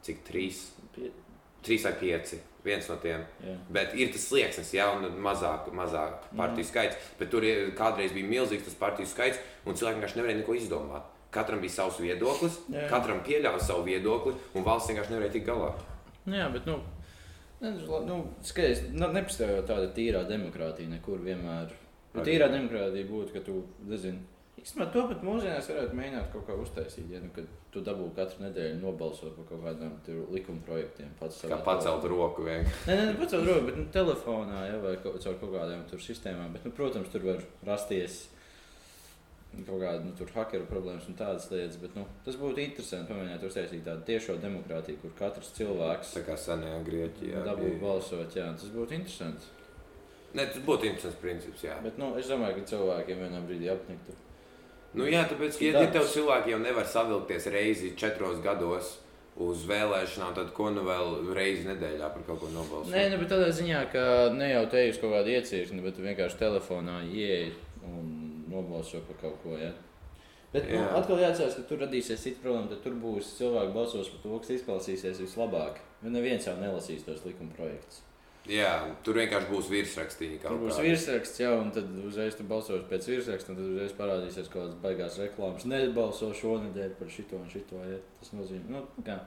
cik 0.07 0.23
trīs, 0.29 0.68
Pie... 0.94 1.11
trīs 1.64 1.85
vai 1.87 1.94
pieci, 2.01 2.38
viens 2.64 2.88
no 2.90 2.97
tiem. 3.03 3.25
Jā. 3.44 3.55
Bet 3.75 3.94
ir 3.99 4.12
tas 4.14 4.27
slieksnis, 4.29 4.73
jau 4.77 4.88
mazāk, 5.25 5.71
mazāk 5.75 6.29
partiju 6.31 6.64
mm. 6.64 6.68
skaits. 6.71 7.09
Bet 7.21 7.33
tur 7.33 7.47
kādreiz 7.79 8.14
bija 8.16 8.31
milzīgs 8.31 8.66
tas 8.68 8.79
partiju 8.79 9.09
skaits, 9.11 9.40
un 9.64 9.79
cilvēki 9.79 10.01
vienkārši 10.01 10.21
nevarēja 10.21 10.42
neko 10.42 10.59
izdomāt. 10.59 11.14
Katram 11.35 11.61
bija 11.61 11.75
savs 11.75 11.99
viedoklis, 12.01 12.55
Jā. 12.73 12.87
katram 12.88 13.18
pieļāva 13.27 13.61
savu 13.61 13.85
viedokli, 13.85 14.33
un 14.57 14.64
valsts 14.64 14.88
vienkārši 14.88 15.12
nevarēja 15.12 15.35
tikt 15.35 15.51
galā. 15.51 15.75
Nu 16.25 16.38
Jā, 16.38 16.47
bet, 16.53 16.64
nu, 16.68 16.79
nezinu, 17.61 18.01
nu, 18.09 18.16
skaties, 18.49 18.87
nu, 18.94 19.11
nepastāv 19.12 19.53
jau 19.59 19.66
tāda 19.68 19.90
tīrā 19.97 20.23
demokrātija 20.29 20.88
nekur 20.94 21.21
vienmēr. 21.25 21.75
Nu, 22.14 22.25
tīrā 22.25 22.49
demokrātija 22.53 23.11
būtu, 23.11 23.35
ka 23.37 23.44
tu, 23.44 23.61
nezini, 23.88 24.25
Īstenībā 24.59 24.88
to 24.92 25.03
pat 25.11 25.21
mūsdienās 25.23 25.68
varētu 25.71 25.97
mēģināt 25.99 26.31
kaut 26.33 26.47
kā 26.49 26.55
uztaisīt. 26.59 27.11
Ja, 27.12 27.21
nu, 27.23 27.29
kad 27.35 27.47
tu 27.75 27.83
dabū 27.87 28.09
katru 28.16 28.42
nedēļu 28.47 28.81
nobalsot 28.81 29.37
par 29.37 29.47
kaut 29.51 29.62
kādiem 29.66 29.92
likuma 30.35 30.64
projektiem. 30.66 31.12
Pats 31.21 31.44
Kā 31.47 31.61
pacelt 31.66 32.07
roku 32.11 32.47
vienkārši. 32.47 32.88
Nē, 32.88 32.97
nē, 32.99 33.05
ne 33.12 33.14
pacelt 33.21 33.47
roku, 33.47 33.68
bet 33.68 33.79
nu, 33.79 33.87
telefonā 33.94 34.64
ja, 34.66 34.81
vai 34.83 34.97
kaut, 35.05 35.21
caur 35.23 35.38
kaut 35.42 35.55
kādām 35.55 35.85
tur 35.90 36.03
sistēmām. 36.03 36.51
Bet, 36.57 36.66
nu, 36.66 36.75
protams, 36.75 37.11
tur 37.12 37.29
var 37.29 37.44
rasties 37.68 38.25
kaut 39.66 39.81
kāda 39.81 40.05
nu, 40.05 40.12
hackera 40.35 40.66
problēmas 40.68 41.07
un 41.09 41.16
tādas 41.18 41.49
lietas. 41.53 41.79
Bet, 41.83 41.94
nu, 41.99 42.05
tas 42.27 42.37
būtu 42.40 42.62
interesanti 42.64 43.12
pamēģināt 43.12 43.47
uztaisīt 43.49 43.85
tādu 43.87 44.07
tiešo 44.11 44.38
demokrātiju, 44.42 45.01
kur 45.05 45.14
katrs 45.18 45.55
cilvēks 45.57 46.16
Tā 46.18 46.25
kā 46.27 46.37
senajā 46.38 46.83
Grieķijā. 46.88 47.44
dabū 47.47 47.71
bija. 47.71 47.81
balsot. 47.83 48.37
Jā, 48.37 48.51
tas 48.59 48.75
būtu 48.75 48.99
interesanti. 48.99 49.55
Nē, 50.35 50.44
tas 50.53 50.64
būtu 50.66 50.90
interesants 50.90 51.21
princips. 51.23 51.64
Jā. 51.64 51.79
Bet 51.85 51.99
nu, 52.01 52.12
es 52.21 52.29
domāju, 52.29 52.59
ka 52.61 52.73
cilvēkiem 52.75 53.23
vienā 53.25 53.40
brīdī 53.49 53.71
apniktu. 53.73 54.16
Nu, 54.99 55.07
jā, 55.09 55.25
tāpēc, 55.31 55.61
ja, 55.63 55.85
ja 55.85 55.91
tev 55.95 56.09
cilvēki 56.11 56.55
jau 56.55 56.63
nevar 56.63 56.89
savilkties 56.89 57.47
reizi 57.55 57.93
četros 57.99 58.43
gados 58.45 58.97
uz 59.39 59.63
vēlēšanām, 59.71 60.33
tad 60.35 60.51
ko 60.57 60.73
nu 60.75 60.83
vēl 60.87 61.33
reizi 61.37 61.69
nedēļā 61.69 62.09
par 62.15 62.25
kaut 62.27 62.41
ko 62.43 62.51
nobalsot? 62.51 62.91
Nē, 62.91 63.05
nu, 63.13 63.21
bet 63.23 63.31
tādā 63.31 63.53
ziņā, 63.55 63.85
ka 63.93 64.05
ne 64.35 64.51
jau 64.51 64.65
te 64.73 64.89
ir 64.89 64.99
kaut 64.99 65.15
kāda 65.15 65.37
iecirkne, 65.37 65.85
bet 65.85 66.01
vienkārši 66.03 66.41
telefonā 66.41 67.05
ieej 67.07 67.53
un 67.87 68.11
nobalso 68.51 69.05
par 69.07 69.21
kaut 69.23 69.39
ko. 69.45 69.55
Ja? 69.61 69.71
Bet 70.53 70.65
nu, 70.71 70.81
Jā. 70.81 70.89
atkal 70.97 71.21
jāatcerās, 71.21 71.59
ka 71.59 71.67
tur 71.69 71.83
radīsies 71.85 72.23
cita 72.25 72.41
problēma. 72.41 72.71
Tad 72.73 72.81
tur 72.87 72.95
būs 72.99 73.35
cilvēki 73.37 73.75
balsos 73.75 74.09
par 74.15 74.23
to, 74.25 74.39
kas 74.41 74.55
izklausīsies 74.57 75.21
vislabāk. 75.21 75.83
Jo 76.03 76.13
neviens 76.15 76.47
jau 76.49 76.57
nelasīs 76.57 77.05
tos 77.05 77.21
likuma 77.29 77.53
projektus. 77.57 78.01
Jā, 78.49 78.71
tur 79.05 79.19
vienkārši 79.21 79.51
būs 79.51 79.67
virsrakstīņi. 79.69 80.39
Tur 80.45 80.61
būs 80.63 80.79
virsraksts, 80.81 81.41
jau, 81.43 81.55
un 81.61 81.73
tad 81.75 81.89
uzreiz 82.01 82.37
tu 82.39 82.47
balsos 82.49 82.87
pēc 82.89 83.09
virsraksta, 83.11 83.53
un 83.53 83.59
tad 83.59 83.67
uzreiz 83.75 83.97
parādīsies 83.99 84.49
kaut 84.49 84.63
kādas 84.63 84.79
baigās 84.85 85.19
reklāmas. 85.21 85.67
Nebalso 85.69 86.31
šonadēļ 86.37 86.95
par 86.97 87.11
šito 87.13 87.37
un 87.43 87.51
šito. 87.53 87.83
Ja? 87.85 87.99
Tas 88.23 88.33
nozīmē, 88.39 88.73
nu, 88.73 88.87
kā. 89.05 89.19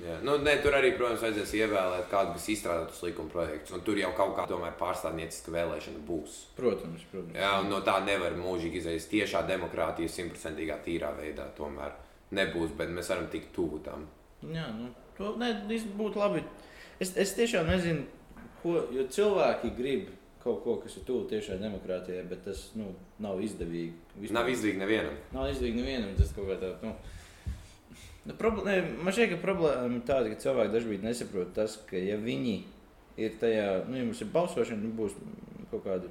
Jā. 0.00 0.14
Nu, 0.24 0.38
ne, 0.40 0.54
tur 0.62 0.72
arī, 0.78 0.94
protams, 0.96 1.20
vajadzēs 1.20 1.52
ievēlēt 1.58 2.06
kādu, 2.10 2.32
kas 2.38 2.46
izstrādā 2.54 2.86
tos 2.88 3.02
likuma 3.04 3.28
projektus. 3.34 3.74
Un 3.76 3.82
tur 3.84 3.98
jau 4.00 4.12
kaut 4.16 4.32
kā 4.38 4.46
tomēr 4.48 4.72
pārstāvnieciska 4.80 5.52
vēlēšana 5.52 6.00
būs. 6.08 6.38
Protams, 6.56 7.04
protams. 7.10 7.36
Jā, 7.36 7.52
no 7.68 7.82
tā 7.84 7.98
nevar 8.06 8.38
mūžīgi 8.38 8.80
izaizt. 8.80 9.10
Tiešā 9.12 9.44
demokrātija 9.50 10.10
simtprocentīgā 10.10 10.78
tīrā 10.86 11.12
veidā 11.18 11.50
tomēr 11.58 11.92
nebūs, 12.38 12.72
bet 12.78 12.94
mēs 12.94 13.12
varam 13.12 13.28
tikt 13.32 13.52
tuvu 13.56 13.82
tam. 13.84 14.06
Jā, 14.48 14.64
nu, 14.78 14.88
to 15.18 15.34
ne, 15.42 15.52
būtu 15.98 16.22
labi. 16.22 16.42
Es, 17.02 17.12
es 17.18 17.36
tiešām 17.36 17.68
nezinu, 17.68 18.06
ko, 18.62 18.76
jo 18.94 19.06
cilvēki 19.12 19.72
grib 19.76 20.10
kaut 20.42 20.62
ko, 20.64 20.76
kas 20.82 20.96
ir 20.98 21.06
tuvu 21.06 21.26
tiešai 21.30 21.60
demokrātijai, 21.60 22.24
bet 22.30 22.42
tas 22.46 22.64
nu, 22.78 22.90
nav 23.22 23.40
izdevīgi. 23.44 23.94
Vispār. 24.16 24.36
Nav 24.40 24.50
izdevīgi 24.50 24.80
nevienam. 24.80 25.18
Nav 25.34 25.50
izdevīgi 25.52 25.78
nevienam. 25.78 26.14
Tas 26.18 26.32
kaut 26.34 26.48
kā 26.50 26.56
tā, 26.58 26.72
nu, 26.82 26.94
nu, 28.26 28.36
problēma, 28.40 28.96
man 29.06 29.14
šķiet, 29.14 29.36
ka 29.36 29.42
problēma 29.44 30.00
ir 30.00 30.06
tāda, 30.08 30.32
ka 30.32 30.40
cilvēki 30.42 30.74
dažkārt 30.74 31.06
nesaprot 31.06 31.54
tas, 31.54 31.78
ka 31.86 32.00
ja 32.00 32.18
viņi 32.18 32.56
ir 33.22 33.38
tajā, 33.38 33.68
nu, 33.86 34.00
ja 34.00 34.08
mums 34.08 34.24
ir 34.24 34.32
balsošana, 34.34 34.82
nu, 34.82 34.90
būs 34.98 35.14
kaut 35.70 35.84
kāda 35.86 36.10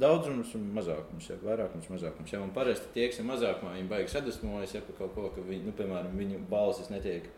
daudzums 0.00 0.54
un 0.56 0.64
mazākums, 0.74 1.28
ja 1.30 1.36
vairākums, 1.42 1.90
mazākums. 1.92 2.32
Ja 2.32 2.40
man 2.42 2.54
parasti 2.56 2.90
tie, 2.94 3.08
kas 3.10 3.20
ir 3.20 3.28
mazākumā, 3.28 3.74
viņi 3.76 3.90
baigs 3.90 4.14
sadusmojas, 4.16 4.74
ja 4.74 4.82
par 4.86 4.96
kaut 5.02 5.14
ko, 5.14 5.28
ka 5.34 5.44
viņi, 5.44 5.68
nu, 5.68 5.74
piemēram, 5.78 6.16
viņu 6.18 6.40
balsis 6.50 6.90
netiek 6.92 7.28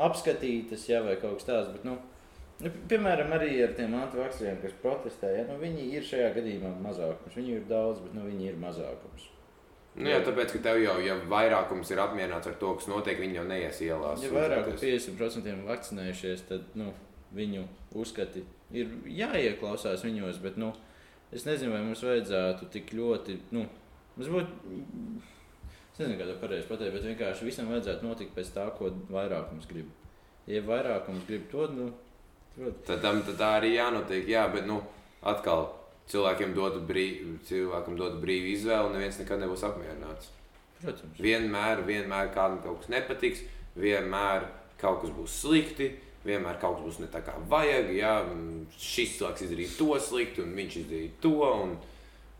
apskatītas, 0.00 0.86
ja 0.88 1.02
vai 1.04 1.16
kaut 1.20 1.40
kas 1.40 1.48
tāds. 1.48 1.72
Bet, 1.74 1.84
nu, 1.88 1.98
nu, 2.64 2.72
piemēram, 2.90 3.34
arī 3.36 3.50
ar 3.64 3.74
tiem 3.78 3.94
antivakcīniem, 3.98 4.62
kas 4.62 4.78
protestē, 4.82 5.34
ja, 5.38 5.44
nu, 5.48 5.58
viņi 5.60 5.90
ir 5.96 6.06
šajā 6.06 6.30
gadījumā 6.38 6.72
mazākums. 6.84 7.36
Viņi 7.38 7.54
ir 7.58 7.68
daudz, 7.70 8.02
bet 8.04 8.16
nu, 8.16 8.24
viņi 8.28 8.50
ir 8.52 8.58
mazākums. 8.60 9.28
Nu, 9.98 10.06
jā, 10.06 10.20
tāpēc, 10.22 10.52
ka 10.54 10.60
tev 10.68 10.78
jau, 10.78 10.94
ja 11.02 11.16
vairākums 11.30 11.90
ir 11.90 12.00
apmierināts 12.00 12.46
ar 12.46 12.54
to, 12.60 12.74
kas 12.78 12.86
notiek, 12.90 13.18
viņi 13.20 13.40
jau 13.40 13.46
neies 13.48 13.80
ielās. 13.82 14.22
Ja 14.22 14.30
vairāk 14.32 14.68
par 14.68 14.76
sūdzēties. 14.78 15.08
50% 15.18 15.66
vakcinējušies, 15.66 16.44
tad 16.48 16.76
nu, 16.78 16.92
viņu 17.34 17.64
uzskati 17.98 18.44
ir 18.76 18.92
jāieklausās 19.10 20.04
viņos. 20.06 20.38
Bet, 20.44 20.60
nu, 20.62 20.70
es 21.34 21.46
nezinu, 21.48 21.74
vai 21.74 21.82
mums 21.84 22.04
vajadzētu 22.06 22.70
tik 22.74 22.94
ļoti. 22.96 23.40
Nu, 23.56 23.64
mums 24.14 24.30
būtu, 24.30 24.78
es 25.90 25.98
nezinu, 26.04 26.20
kā 26.20 26.28
to 26.28 26.38
pareizi 26.42 26.70
pateikt, 26.70 26.94
bet 26.96 27.08
vienkārši 27.10 27.50
visam 27.50 27.72
vajadzētu 27.74 28.06
notikt 28.06 28.36
pēc 28.38 28.54
tā, 28.54 28.68
ko 28.78 28.92
vairākums 29.10 29.66
grib. 29.70 29.90
Ja 30.50 30.62
vairākums 30.66 31.26
grib 31.26 31.50
to, 31.50 31.66
nu, 31.74 31.90
Tad, 32.58 32.98
tam, 33.00 33.22
tad 33.26 33.38
tā 33.40 33.52
arī 33.60 33.74
jānotiek. 33.76 34.26
Jā, 34.28 34.46
bet 34.52 34.66
nu, 34.68 34.80
atkal 35.22 35.68
cilvēkiem 36.10 36.52
dot 36.56 36.80
brīvu, 36.88 37.38
cilvēkam 37.48 37.96
dot 37.98 38.18
brīvu 38.22 38.54
izvēli, 38.56 38.90
un 38.90 38.98
neviens 38.98 39.20
nekad 39.22 39.42
nebūs 39.42 39.64
apmierināts. 39.68 40.32
protams. 40.82 41.20
Vienmēr, 41.20 41.84
vienmēr 41.86 42.32
kādam 42.34 42.60
kaut 42.64 42.82
kas 42.82 42.92
nepatiks, 42.92 43.44
vienmēr 43.76 44.48
kaut 44.80 45.02
kas 45.04 45.12
būs 45.16 45.40
slikti. 45.44 45.92
Vienmēr 46.20 46.58
kaut 46.60 46.76
kas 46.76 46.84
būs 46.84 46.98
ne 47.00 47.06
tā 47.08 47.22
kā 47.24 47.32
vajag. 47.48 47.94
Jā, 47.96 48.18
šis 48.76 49.16
cilvēks 49.16 49.46
izdarīja 49.46 49.76
to 49.78 49.94
slikti, 50.04 50.42
un 50.44 50.52
viņš 50.58 50.76
izdarīja 50.82 51.14
to. 51.24 51.36
Un, 51.48 51.78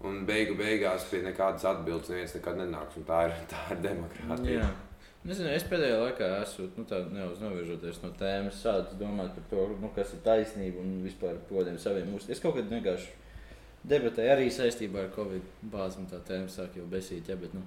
un 0.05 0.21
beigu 0.29 0.57
beigās 0.59 1.07
pie 1.09 1.23
nekādas 1.25 1.65
atbildes 1.69 2.13
neviens 2.13 2.37
nekad 2.37 2.61
nenāks. 2.61 3.01
Tā 3.09 3.23
ir, 3.29 3.39
tā 3.49 3.63
ir 3.73 3.81
demokrātija. 3.87 4.67
Jā. 4.67 4.90
Nezinu, 5.21 5.51
es 5.53 5.67
pēdējā 5.69 5.97
laikā 6.01 6.29
esmu 6.41 6.71
nu, 6.79 6.87
tā, 6.89 7.03
neuz 7.13 7.43
novirzoties 7.43 7.99
no 8.01 8.09
tēmas, 8.17 8.63
sācis 8.63 8.97
domāt 8.97 9.35
par 9.37 9.45
to, 9.51 9.67
nu, 9.83 9.91
kas 9.93 10.15
ir 10.17 10.23
taisnība 10.25 10.81
un 10.81 10.95
vispār 11.05 11.37
par 11.43 11.59
kādiem 11.59 11.77
saviem 11.83 12.15
uzskatiem. 12.17 12.37
Es 12.39 12.41
kaut 12.41 12.57
kad 12.57 12.73
vienkārši 12.73 13.11
debatēju 13.93 14.33
arī 14.33 14.49
saistībā 14.55 15.05
ar 15.05 15.13
Covid 15.13 15.53
bāzi, 15.75 16.01
un 16.01 16.09
tā 16.09 16.23
tēma 16.25 16.49
sāk 16.49 16.81
jau 16.81 16.89
besīt. 16.89 17.29
Ja, 17.29 17.37
bet, 17.37 17.53
nu, 17.53 17.67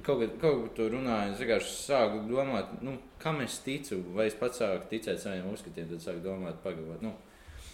kaut 0.00 0.24
kaut 0.40 0.64
kad 0.64 0.72
tur 0.80 0.96
runāju, 0.96 1.34
es 1.34 1.44
vienkārši 1.44 1.76
sāku 1.82 2.24
domāt, 2.30 2.72
nu, 2.88 2.96
kam 3.20 3.44
es 3.44 3.60
ticu, 3.66 4.00
vai 4.16 4.30
es 4.30 4.40
pats 4.40 4.64
sāku 4.64 4.88
ticēt 4.94 5.20
saviem 5.20 5.52
uzskatiem, 5.52 5.92
tad 5.92 6.04
sāku 6.04 6.24
domāt, 6.24 6.62
pagaidot. 6.64 7.04
Nu, 7.04 7.12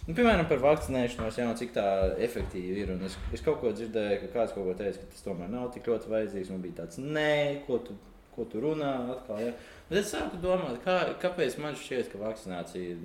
Nu, 0.02 0.16
piemēram, 0.18 0.48
par 0.50 0.58
vakcinēšanos, 0.58 1.36
jau 1.38 1.50
cik 1.60 1.76
tā 1.76 1.84
efektīva 2.26 2.80
ir. 2.80 2.88
Es, 3.06 3.14
es 3.36 3.44
kaut 3.44 3.60
ko 3.60 3.70
dzirdēju, 3.70 4.16
ka 4.24 4.30
kāds 4.32 4.54
kaut 4.56 4.66
ko 4.66 4.72
teica, 4.74 4.98
ka 4.98 5.12
tas 5.12 5.22
tomēr 5.22 5.52
nav 5.52 5.68
tik 5.70 5.86
ļoti 5.86 6.10
vajadzīgs. 6.10 6.50
Man 6.50 6.64
bija 6.64 6.80
tāds, 6.80 6.98
nē, 6.98 7.62
ko 7.68 7.78
tu, 7.86 7.94
ko 8.34 8.46
tu 8.48 8.62
runā 8.64 8.92
atkal. 9.14 9.40
Ja? 9.42 9.52
Bet 9.88 10.00
es 10.00 10.12
sāku 10.14 10.40
domāt, 10.42 10.78
kā, 10.84 10.98
kāpēc 11.22 11.58
man 11.60 11.76
šķiet, 11.78 12.12
ka 12.12 12.20
vakcinācija 12.22 12.94
ir 12.94 13.02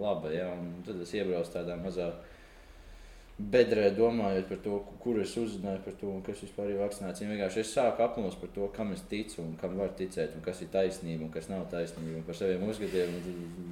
laba. 0.00 0.32
Ja? 0.34 0.50
Tad 0.86 1.00
es 1.04 1.14
iebraucu 1.16 1.54
tādā 1.54 1.78
mazā 1.80 2.10
bedrē, 3.38 3.90
domājot 3.92 4.46
par 4.48 4.58
to, 4.64 4.78
kur 5.02 5.18
es 5.20 5.34
uzzināju 5.36 5.82
par 5.84 5.92
to, 6.00 6.08
un 6.08 6.22
kas 6.24 6.38
vispār 6.40 6.70
ir 6.72 6.78
vakcinācija. 6.80 7.28
Vienkārši 7.28 7.60
es 7.60 7.72
sāku 7.76 8.00
apmulst 8.06 8.40
par 8.40 8.48
to, 8.54 8.68
kam 8.72 8.92
es 8.94 9.02
ticu 9.10 9.42
un 9.42 9.56
kam 9.60 9.74
var 9.76 9.90
ticēt, 9.98 10.32
un 10.38 10.40
kas 10.46 10.62
ir 10.64 10.70
taisnība 10.72 11.26
un 11.26 11.32
kas 11.34 11.50
nav 11.52 11.66
taisnība, 11.68 12.22
par 12.24 12.34
saviem 12.38 12.64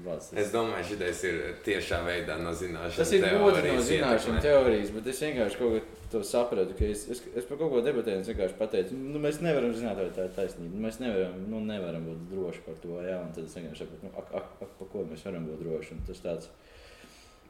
tas- 0.05 0.33
Es 0.37 0.53
domāju, 0.53 0.85
šis 0.91 1.25
ir 1.25 1.41
tiešā 1.65 2.03
veidā 2.05 2.37
no 2.43 2.53
zināšanas. 2.53 2.97
Tas 2.97 3.13
ir 3.13 3.23
gudri 3.25 3.73
no 3.73 3.81
ietekmē. 3.81 4.43
teorijas, 4.43 4.91
bet 4.91 5.07
es 5.07 5.21
vienkārši 5.21 5.59
kaut 5.59 5.73
ko 5.73 5.81
to 6.13 6.21
sapratu. 6.23 6.77
ka 6.79 6.85
Es, 6.85 7.09
es, 7.09 7.23
es 7.35 7.45
par 7.45 7.57
kaut 7.57 7.71
ko 7.73 7.81
debatēju, 7.81 8.17
un 8.17 8.21
es 8.21 8.29
vienkārši 8.29 8.59
pateicu, 8.59 8.93
nu, 9.01 9.19
mēs 9.19 9.41
nevaram 9.41 9.73
zināt, 9.73 9.97
vai 9.97 10.11
tā 10.13 10.29
ir 10.29 10.37
taisnība. 10.37 10.77
Mēs 10.77 11.01
nevaram, 11.01 11.41
nu, 11.49 11.61
nevaram 11.65 12.05
būt 12.05 12.29
droši 12.31 12.61
par 12.67 12.75
to. 12.85 13.01
Jā, 13.01 13.17
un 13.25 13.33
tad 13.33 13.45
es 13.49 13.55
vienkārši 13.57 13.79
saprotu, 13.81 14.05
nu, 14.05 14.11
ak, 14.19 14.29
ak, 14.35 14.47
ak, 14.61 14.69
par 14.79 14.89
ko 14.93 15.05
mēs 15.09 15.25
varam 15.25 15.49
būt 15.49 15.65
droši. 15.65 15.93
Un 15.97 16.05
tas 16.07 16.21
tāds, 16.21 16.49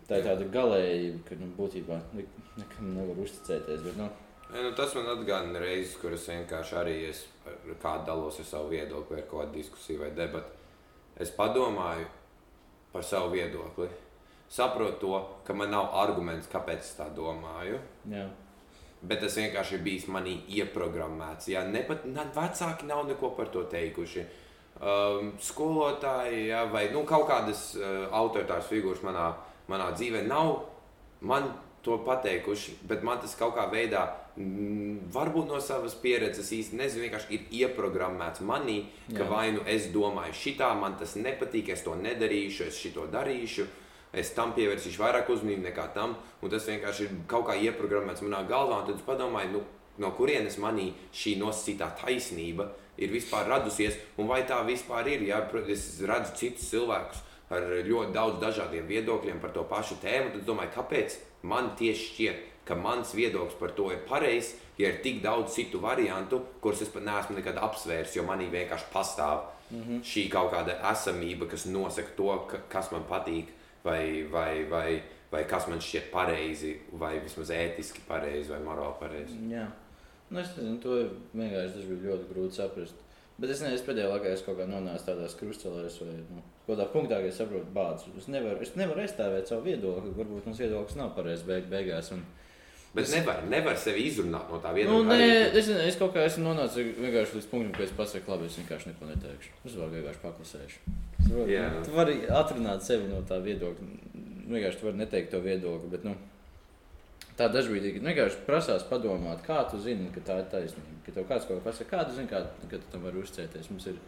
tā 0.08 0.18
ir 0.20 0.24
tāda 0.28 0.46
galējība, 0.52 1.22
ka 1.28 1.34
nu, 1.40 1.48
būtībā 1.58 1.98
nek- 2.14 2.40
nekam 2.60 2.94
nevar 2.96 3.16
uzticēties. 3.24 3.82
Bet, 3.88 3.96
nu, 3.96 4.10
Ja, 4.54 4.62
nu, 4.62 4.70
tas 4.76 4.92
man 4.94 5.06
atgādina 5.08 5.58
reizes, 5.58 5.96
kur 5.98 6.12
es 6.12 6.26
vienkārši 6.28 6.74
arī 6.78 7.08
es 7.08 7.24
ar 7.48 7.54
kādu 7.82 8.04
dalos 8.06 8.36
ar 8.38 8.44
savu 8.46 8.68
viedokli, 8.70 9.16
ar 9.18 9.24
kādu 9.26 9.52
diskusiju 9.56 9.98
vai 10.04 10.10
debatu. 10.14 10.46
Es 11.18 11.30
padomāju 11.34 12.06
par 12.92 13.02
savu 13.02 13.32
viedokli. 13.32 13.88
Saprotu 14.48 15.00
to, 15.00 15.28
ka 15.44 15.52
man 15.54 15.70
nav 15.70 15.88
arguments, 15.98 16.46
kāpēc 16.52 16.78
es 16.84 16.94
tā 16.98 17.08
domāju. 17.16 17.80
jā. 18.08 18.28
Bet 19.02 19.20
tas 19.20 19.34
vienkārši 19.36 19.74
ir 19.74 19.82
bijis 19.84 20.06
manī 20.06 20.36
ieprogrammēts. 20.48 21.48
Jā, 21.48 21.64
ne 21.68 21.82
pat 21.82 22.04
ne, 22.06 22.22
vecāki 22.34 22.86
nav 22.88 23.02
neko 23.08 23.30
par 23.36 23.46
to 23.52 23.64
teikuši. 23.64 24.22
Um, 24.80 25.32
skolotāji 25.38 26.46
jā, 26.48 26.62
vai 26.72 26.88
nu, 26.92 27.02
kaut 27.04 27.26
kādas 27.28 27.74
uh, 27.76 28.06
autoritāras 28.12 28.68
figūras 28.70 29.02
manā, 29.02 29.32
manā 29.68 29.90
dzīvē 29.96 30.24
nav 30.28 30.56
man 31.24 31.52
to 31.84 31.98
pateikuši. 32.04 32.78
Bet 32.88 33.04
man 33.04 33.20
tas 33.20 33.34
kaut 33.36 33.54
kādā 33.56 33.72
veidā, 33.72 34.02
mm, 34.36 35.10
varbūt 35.12 35.48
no 35.52 35.60
savas 35.60 35.94
pieredzes, 36.00 36.50
īsti 36.56 36.78
nezinu, 36.80 37.04
vienkārši 37.04 37.32
ir 37.36 37.46
ieprogrammēts 37.60 38.40
manī, 38.40 38.86
ka 39.10 39.24
Jā. 39.24 39.28
vai 39.28 39.46
nu 39.52 39.64
es 39.66 39.90
domāju, 39.92 40.32
šitā 40.32 40.72
man 40.80 40.96
tas 40.98 41.16
nepatīk, 41.16 41.68
es 41.68 41.84
to 41.84 41.94
nedarīšu, 41.94 42.68
es 42.68 42.80
šito 42.80 43.06
darīšu. 43.12 43.66
Es 44.14 44.30
tam 44.30 44.52
pievērsīšu 44.54 45.00
vairāk 45.02 45.28
uzmanību 45.28 45.64
nekā 45.66 45.88
tam, 45.92 46.14
un 46.40 46.50
tas 46.50 46.68
vienkārši 46.70 47.02
ir 47.02 47.14
kaut 47.26 47.48
kā 47.48 47.56
ieprogrammēts 47.58 48.22
manā 48.22 48.44
galvā. 48.46 48.84
Tad 48.86 48.94
es 48.94 49.02
padomāju, 49.02 49.50
nu, 49.56 49.62
no 49.98 50.10
kurienes 50.14 50.54
manī 50.62 50.92
šī 51.10 51.34
nosacītā 51.40 51.88
taisnība 51.98 52.68
ir 52.96 53.10
vispār 53.10 53.48
radusies, 53.50 53.98
un 54.16 54.30
vai 54.30 54.44
tā 54.46 54.60
vispār 54.66 55.10
ir. 55.10 55.26
Protams, 55.50 55.72
es 55.74 56.00
redzu 56.06 56.36
citus 56.38 56.70
cilvēkus 56.70 57.23
ar 57.52 57.68
ļoti 57.84 58.12
daudz 58.14 58.40
dažādiem 58.42 58.86
viedokļiem 58.88 59.40
par 59.42 59.52
to 59.54 59.64
pašu 59.68 59.98
tēmu, 60.02 60.32
tad 60.34 60.46
domāju, 60.48 60.72
kāpēc 60.76 61.16
man 61.44 61.74
tieši 61.78 62.06
šķiet, 62.10 62.44
ka 62.64 62.76
mans 62.80 63.12
viedoklis 63.16 63.58
par 63.60 63.74
to 63.76 63.90
ir 63.92 64.04
pareizs, 64.08 64.54
ja 64.80 64.88
ir 64.88 65.02
tik 65.04 65.20
daudz 65.22 65.52
citu 65.54 65.80
variantu, 65.82 66.40
kurus 66.64 66.82
es 66.86 66.92
pat 66.92 67.04
neesmu 67.04 67.36
nekad 67.38 67.60
apsvērs, 67.60 68.16
jo 68.16 68.24
manī 68.24 68.48
vienkārši 68.52 68.88
pastāv 68.92 69.44
mm 69.70 69.82
-hmm. 69.82 70.00
šī 70.02 70.28
kaut 70.30 70.52
kāda 70.52 70.78
esamība, 70.92 71.48
kas 71.50 71.66
nosaka 71.66 72.16
to, 72.16 72.46
ka, 72.50 72.58
kas 72.68 72.90
man 72.92 73.04
patīk, 73.10 73.52
vai, 73.84 74.24
vai, 74.32 74.64
vai, 74.64 75.02
vai 75.32 75.44
kas 75.44 75.68
man 75.68 75.78
šķiet 75.78 76.10
pareizi, 76.12 76.76
vai 76.92 77.18
vismaz 77.18 77.50
ētiski 77.50 78.00
pareizi, 78.08 78.50
vai 78.50 78.60
morāli 78.60 78.98
pareizi. 79.00 79.38
Jā, 79.50 79.66
nu, 80.30 80.40
es 80.40 80.56
nezinu, 80.56 80.78
to 80.80 80.90
vienkārši 81.34 81.88
bija 81.88 82.10
ļoti 82.10 82.30
grūti 82.32 82.54
saprast. 82.54 82.94
Bet 83.38 83.50
es 83.50 83.60
nezinu, 83.60 83.74
es 83.74 83.86
pēdējā 83.86 84.08
laikā 84.08 84.32
es 84.32 84.42
kaut 84.46 84.58
kā 84.58 84.66
nonācu 84.66 85.04
tādās 85.04 85.34
krustcelēs, 85.38 86.00
vai 86.00 86.16
nu, 86.30 86.42
kādā 86.68 86.86
punktā, 86.92 87.18
ka 87.20 87.28
es 87.28 87.36
saprotu, 87.40 87.66
bācis. 87.74 88.14
Es 88.18 88.26
nevaru, 88.32 88.60
es 88.64 88.72
nevaru 88.78 89.02
aizstāvēt 89.04 89.50
savu 89.50 89.66
viedokli. 89.68 90.14
Varbūt 90.16 90.46
mans 90.48 90.58
viedoklis 90.62 90.96
nav 91.00 91.12
pareizs 91.16 91.44
beig, 91.48 91.66
beigās. 91.70 92.12
Un, 92.16 92.24
Bet 92.94 93.08
es 93.08 93.14
nevar, 93.16 93.40
nevar 93.50 93.74
sevi 93.76 94.04
izrunāt 94.06 94.50
no 94.52 94.60
tā 94.62 94.70
Nu, 94.70 94.76
viedokļa. 94.76 95.06
nē, 95.08 95.14
arī. 95.18 95.58
es, 95.58 95.68
es 95.90 95.96
kaut 95.98 96.12
kā 96.14 96.22
esmu 96.28 96.44
nonācis 96.46 96.94
līdz 97.34 97.48
punktam, 97.50 97.72
ka 97.74 97.82
es 97.82 97.90
pasaku, 97.98 98.30
labi, 98.30 98.46
es 98.46 98.58
vienkārši 98.60 98.92
neko 98.92 99.08
neteikšu. 99.08 99.50
Es 99.66 99.74
vēl 99.74 99.90
vienkārši 99.96 100.22
paklusēšu. 100.22 100.78
Vari, 101.32 101.56
Jā. 101.56 101.64
tu 101.82 101.90
vari 101.96 102.14
atrunāt 102.30 102.86
sevi 102.86 103.08
no 103.10 103.18
tā 103.26 103.40
viedokļa. 103.42 103.88
Vienkārši 104.46 104.78
tu 104.78 104.86
vari 104.86 105.00
neteikt 105.02 105.32
to 105.34 105.40
viedokli, 105.42 105.90
bet 105.90 106.04
nu, 106.06 106.14
tā 107.38 107.48
dažkārt 107.50 107.98
vienkārši 107.98 108.44
prasās 108.46 108.86
padomāt, 108.86 109.42
kā 109.42 109.64
tu 109.70 109.80
zini, 109.82 110.12
ka 110.14 110.20
tā 110.22 110.38
ir 110.44 110.46
taisnība. 110.52 111.00
Ka 111.04 111.12
tev 111.18 111.26
kāds 111.28 111.48
kaut 111.48 111.58
ko 111.58 111.64
pasaka, 111.66 111.90
kā 111.96 112.04
tu 112.06 112.14
zini, 112.14 112.30
kā, 112.30 112.44
ka 112.70 112.78
tu 112.78 112.92
tam 112.92 113.02
vari 113.08 113.18
uzticēties. 113.24 113.70
Mums 113.74 113.88
ir 113.90 113.98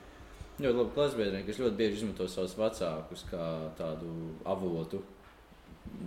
ļoti 0.61 0.77
labi 0.79 0.95
klasbiedri, 0.97 1.43
kas 1.47 1.59
ļoti 1.61 1.77
bieži 1.79 1.99
izmanto 2.01 2.27
savus 2.33 2.55
vecākus 2.59 3.25
kā 3.31 3.47
tādu 3.79 4.13
avotu. 4.49 5.03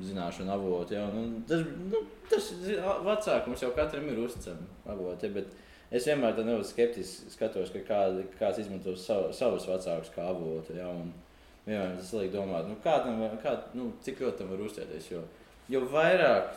Zināšanu 0.04 0.52
avotu, 0.52 0.94
jau 0.98 1.06
nu, 1.14 1.22
tas, 1.48 1.62
nu, 1.90 2.02
tas 2.30 2.50
vecākums 3.06 3.62
jau 3.64 3.70
katram 3.78 4.10
ir 4.12 4.20
uzticami 4.26 4.66
avoti. 4.92 5.30
Bet 5.38 5.54
es 5.96 6.06
vienmēr 6.10 6.36
tā 6.36 6.44
nedaudz 6.44 6.74
skeptiski 6.74 7.32
skatos, 7.34 7.72
ka 7.74 7.82
kādi, 7.88 8.26
kāds 8.40 8.60
izmanto 8.62 8.94
savu, 9.00 9.32
savus 9.34 9.66
vecākus 9.70 10.12
kā 10.14 10.28
avotu. 10.34 10.76
Ja, 10.78 10.90
vienmēr 11.66 11.96
tas 11.98 12.12
liek 12.20 12.34
domāt, 12.36 12.68
nu, 12.70 12.76
kā 12.84 12.98
tam, 13.06 13.22
var- 13.24 13.38
kā, 13.44 13.56
nu, 13.80 13.94
cik 14.04 14.20
ļoti 14.26 14.42
tam 14.44 14.52
var 14.52 14.66
uzticēties. 14.68 15.10
Jo, 15.16 15.24
jo 15.72 15.82
vairāk 15.96 16.52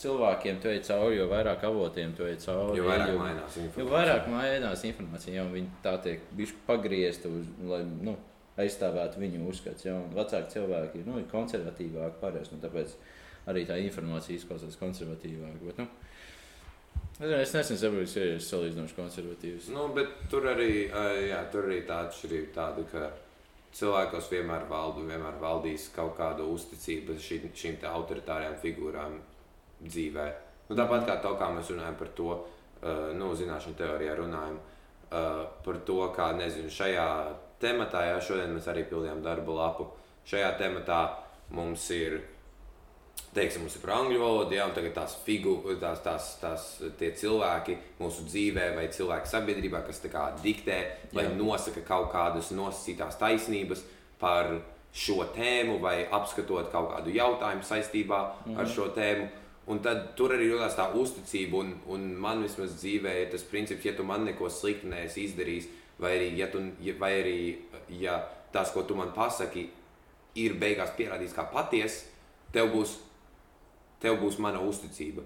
cilvēkiem 0.00 0.60
tu 0.60 0.70
ej 0.70 0.80
cauri, 0.86 1.16
jo 1.18 1.26
vairāk 1.30 1.64
avotiem 1.68 2.14
tu 2.16 2.26
ej 2.28 2.38
cauri. 2.42 2.78
Jo 2.78 2.86
vairāk 2.88 3.12
jo, 3.12 3.18
mainās 3.20 3.56
jo 3.56 3.66
informācija. 3.66 3.92
vairāk 3.92 4.30
mainās 4.32 4.86
informācija, 4.88 5.36
jau 5.40 5.46
viņi 5.52 5.70
tā 5.84 5.94
tiek 6.04 6.24
uz, 7.30 7.52
lai 7.70 7.82
nu, 7.84 8.16
aizstāvētu 8.60 9.20
viņu 9.20 9.44
uzskats. 9.50 9.86
Ja, 9.86 9.96
un 10.00 10.12
vecāki 10.16 10.56
cilvēki 10.56 11.04
nu, 11.06 11.20
ir 11.20 11.28
konservatīvāki, 11.32 12.20
pareizi. 12.20 12.54
Nu, 12.54 12.62
tāpēc 12.64 12.96
arī 13.52 13.66
tā 13.68 13.78
informācija 13.82 14.36
izklausās 14.38 14.78
konservatīvāk. 14.80 15.60
Bet, 15.66 15.82
nu, 15.82 17.30
es 17.40 17.54
nesen 17.56 17.80
saprotu, 17.80 18.12
ka 18.14 18.24
ir 18.32 18.42
salīdzinoši 18.44 18.96
konservatīvs. 18.96 19.70
Nu, 19.76 19.88
bet 19.96 20.12
tur 20.32 20.48
arī, 20.52 20.88
jā, 21.28 21.44
tur 21.52 21.68
arī 21.68 21.82
tā 21.88 22.02
atšķirība 22.06 22.52
tāda, 22.56 22.84
ka 22.92 23.10
cilvēkos 23.76 24.28
vienmēr 24.32 24.66
valda 24.70 25.02
un 25.02 25.10
vienmēr 25.12 25.40
valdīs 25.40 25.90
kaut 25.94 26.16
kāda 26.16 26.44
uzticība 26.48 27.16
šī, 27.20 27.42
šīm 27.56 27.80
autoritārajām 27.90 28.56
figūrām 28.62 29.18
dzīvē. 29.82 30.26
Nu, 30.68 30.76
tāpat 30.78 31.06
kā 31.06 31.18
to, 31.22 31.34
kā 31.38 31.50
mēs 31.54 31.72
runājam 31.72 31.98
par 31.98 32.12
to, 32.18 32.30
uh, 32.36 33.10
nu, 33.16 33.32
zināšanu 33.38 33.78
teorijā 33.78 34.16
runājam 34.18 34.56
uh, 34.58 35.44
par 35.64 35.82
to, 35.86 36.00
kā, 36.16 36.30
nezinu, 36.38 36.72
šajā 36.72 37.08
tematā, 37.62 38.06
jā, 38.10 38.16
šodien 38.20 38.56
mēs 38.56 38.68
arī 38.72 38.86
pildījām 38.88 39.22
darba 39.24 39.60
lapu. 39.60 39.90
Šajā 40.26 40.56
tematā 40.58 41.02
mums 41.54 41.84
ir 41.94 42.18
teiksim, 43.36 43.64
mums 43.64 43.76
ir 43.76 43.82
par 43.84 43.92
angļu 43.98 44.20
valodu, 44.20 44.56
ja 44.56 44.66
tagad 44.74 44.94
tās 44.96 45.16
figūras, 45.26 45.80
tās, 45.80 46.00
tās, 46.04 46.28
tās 46.40 46.94
tie 47.00 47.10
cilvēki 47.20 47.76
mūsu 48.00 48.24
dzīvē 48.30 48.70
vai 48.76 48.86
cilvēku 48.92 49.30
sabiedrībā, 49.30 49.82
kas 49.86 50.00
tā 50.04 50.10
kā 50.12 50.28
diktē 50.42 50.78
vai 51.12 51.26
Jā. 51.26 51.34
nosaka 51.36 51.84
kaut 51.86 52.08
kādas 52.14 52.52
nosacītās 52.56 53.18
taisnības 53.20 53.84
par 54.20 54.56
šo 54.96 55.26
tēmu 55.36 55.76
vai 55.82 56.06
apskatot 56.18 56.70
kaut 56.72 56.94
kādu 56.94 57.12
jautājumu 57.12 57.66
saistībā 57.66 58.20
mm 58.22 58.52
-hmm. 58.52 58.60
ar 58.60 58.68
šo 58.68 58.88
tēmu. 58.96 59.28
Un 59.66 59.80
tad 59.82 60.12
tur 60.18 60.34
arī 60.36 60.50
radās 60.52 60.76
tā 60.78 60.86
uzticība, 60.94 61.58
un, 61.58 61.72
un 61.90 62.04
man 62.22 62.44
vismaz 62.44 62.76
dzīvē 62.78 63.16
ir 63.22 63.32
tas 63.32 63.42
princips, 63.50 63.84
ja 63.84 63.96
tu 63.96 64.04
man 64.06 64.22
neko 64.28 64.50
sliktu 64.52 64.92
neesi 64.92 65.24
izdarījis, 65.26 65.66
vai 65.98 66.12
arī, 66.18 66.28
ja, 66.38 66.46
tu, 66.52 66.62
ja, 66.84 66.94
vai 67.00 67.10
arī 67.18 67.38
ja 67.98 68.20
tas, 68.54 68.70
ko 68.70 68.84
tu 68.86 68.94
man 68.94 69.10
pasaki, 69.16 69.66
ir 70.38 70.54
beigās 70.60 70.94
pierādīts 70.94 71.34
kā 71.34 71.48
patiesa, 71.50 72.06
tev 72.54 72.70
būs 72.76 72.94
tev 74.00 74.20
būs 74.20 74.38
mana 74.42 74.60
uzticība 74.62 75.24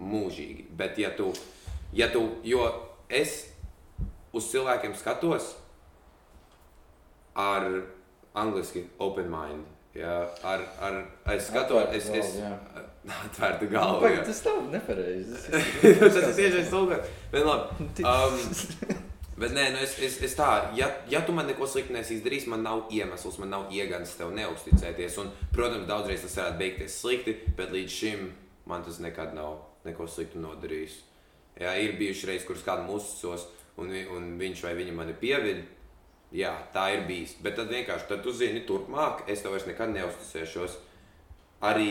mūžīgi. 0.00 0.68
Bet, 0.76 0.98
ja 1.00 1.12
tu, 1.16 1.30
ja 1.96 2.10
tu, 2.12 2.24
jo 2.44 2.66
es 3.08 3.36
uz 4.34 4.48
cilvēkiem 4.50 4.96
skatos 4.98 5.54
ar 7.38 7.68
angliski 8.34 8.86
open 8.98 9.30
mind. 9.32 9.70
Ja, 9.94 10.24
ar, 10.42 10.64
ar, 10.82 10.96
es 11.36 11.46
skatos, 11.46 11.86
es, 11.94 12.08
es 12.10 12.32
jā. 13.04 13.22
atvērtu 13.28 13.70
Nu, 13.72 14.04
pagaid, 14.04 14.22
tas 14.28 14.44
nav 14.48 14.62
nepareizi. 14.72 15.40
tas 15.50 16.20
ir 16.22 16.36
tieši 16.40 16.62
tas, 16.70 17.10
bet 17.32 17.44
labi. 17.48 17.90
Um, 18.04 19.02
Bet 19.34 19.50
nē, 19.50 19.64
nu 19.74 19.80
es, 19.82 19.96
es, 19.98 20.20
es 20.22 20.36
tā, 20.38 20.46
ja, 20.78 20.86
ja 21.10 21.18
tu 21.26 21.32
man 21.34 21.48
neko 21.50 21.66
sliktu 21.66 21.94
nesi 21.96 22.14
izdarījis, 22.20 22.46
man 22.52 22.62
nav 22.62 22.92
iemesls, 22.94 23.40
man 23.42 23.50
nav 23.50 23.72
iegans 23.74 24.12
tev 24.14 24.30
neusticēties. 24.36 25.16
Un, 25.18 25.32
protams, 25.50 25.88
daudzreiz 25.88 26.22
tas 26.22 26.36
varētu 26.38 26.60
beigties 26.60 26.98
slikti, 27.02 27.34
bet 27.58 27.74
līdz 27.74 27.96
šim 27.96 28.28
man 28.70 28.86
tas 28.86 29.00
nekad 29.02 29.34
nav 29.34 29.56
neko 29.88 30.06
sliktu 30.06 30.38
nodarījis. 30.38 31.00
Jā, 31.58 31.74
ir 31.82 31.96
bijuši 31.98 32.30
reizes, 32.30 32.46
kuras 32.46 32.62
kādam 32.66 32.92
uzticos, 32.94 33.48
un, 33.82 33.90
un 34.14 34.30
viņš 34.38 34.62
vai 34.68 34.76
viņa 34.78 34.94
mani 34.94 35.18
pievida. 35.18 35.66
Jā, 36.34 36.54
tā 36.74 36.88
ir 36.94 37.04
bijis. 37.06 37.34
Bet 37.42 37.58
tad 37.58 37.74
vienkārši, 37.74 38.08
tad 38.10 38.22
tu 38.22 38.32
zini, 38.34 38.62
turpmāk 38.66 39.26
es 39.30 39.42
tev 39.42 39.54
vairs 39.54 39.66
nekad 39.66 39.90
neusticēšos. 39.94 40.78
Arī, 41.66 41.90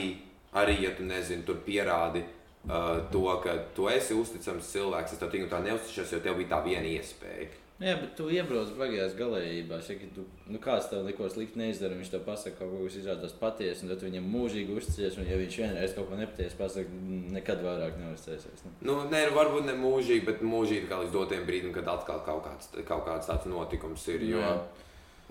arī 0.59 0.79
ja 0.83 0.93
tu 0.97 1.07
nezini, 1.07 1.45
tur 1.47 1.59
pierādi 1.65 2.23
uh, 2.23 3.01
to, 3.11 3.25
ka 3.43 3.57
tu 3.75 3.89
esi 3.91 4.15
uzticams 4.17 4.71
cilvēks, 4.75 5.15
es 5.15 5.21
tev 5.21 5.33
tik 5.33 5.45
un 5.47 5.51
tā 5.51 5.63
neusticos, 5.65 6.13
jo 6.13 6.23
tev 6.23 6.39
bija 6.39 6.55
tā 6.55 6.63
viena 6.67 6.89
iespēja. 6.93 7.51
Jā, 7.81 7.95
bet 7.99 8.11
tu 8.15 8.29
iebrauc 8.31 8.69
bagajās 8.77 9.15
galējībās. 9.17 9.87
Ja, 9.89 10.07
tu, 10.15 10.23
nu, 10.47 10.59
kāds 10.61 10.85
tev 10.91 11.01
neko 11.07 11.25
sliktu 11.31 11.59
neizdara, 11.59 11.97
viņš 11.97 12.11
tev 12.13 12.21
pasaka 12.27 12.59
kaut 12.61 12.69
ko, 12.71 12.83
kas 12.85 12.97
izrādās 12.99 13.33
patiesi, 13.35 13.83
un 13.83 13.91
tad 13.91 14.05
viņam 14.05 14.27
mūžīgi 14.29 14.75
uzticies. 14.77 15.17
Un, 15.17 15.25
ja 15.27 15.39
viņš 15.41 15.57
vienreiz 15.59 15.95
kaut 15.97 16.07
ko 16.11 16.19
nepatiesi 16.19 16.59
pasaka, 16.59 17.01
nekad 17.33 17.63
vairāk 17.65 17.97
neuzticēsies. 17.99 18.63
Nu. 18.67 18.73
Nu, 18.87 18.97
nē, 19.11 19.25
nu, 19.27 19.35
varbūt 19.35 19.67
ne 19.67 19.75
mūžīgi, 19.81 20.23
bet 20.29 20.45
mūžīgi 20.45 20.87
kā 20.91 21.01
līdz 21.01 21.15
dotajam 21.17 21.47
brīdim, 21.49 21.73
kad 21.75 21.89
atkal 21.91 22.21
kaut 22.27 22.45
kāds, 22.45 22.69
kaut 22.87 23.03
kāds 23.09 23.31
tāds 23.31 23.49
notikums 23.49 24.05
ir. 24.13 24.27
Jo 24.29 24.45
Jā. 24.45 24.53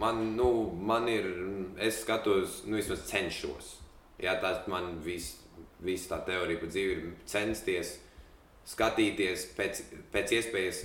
man, 0.03 0.21
nu, 0.37 0.51
man 0.93 1.07
ir, 1.09 1.31
es 1.81 2.03
skatos, 2.03 2.65
nu, 2.67 2.77
vismaz 2.83 3.07
cenšos. 3.09 3.79
Jā, 4.23 4.37
tas 4.43 4.67
man 4.71 4.97
viss 5.03 5.43
vis 5.83 6.07
tā 6.11 6.21
teorija 6.27 6.61
par 6.63 6.71
dzīvi 6.71 6.95
ir 6.95 7.07
censties 7.27 7.97
skatīties 8.71 9.49
pēc, 9.57 9.83
pēc 10.15 10.37
iespējas 10.39 10.85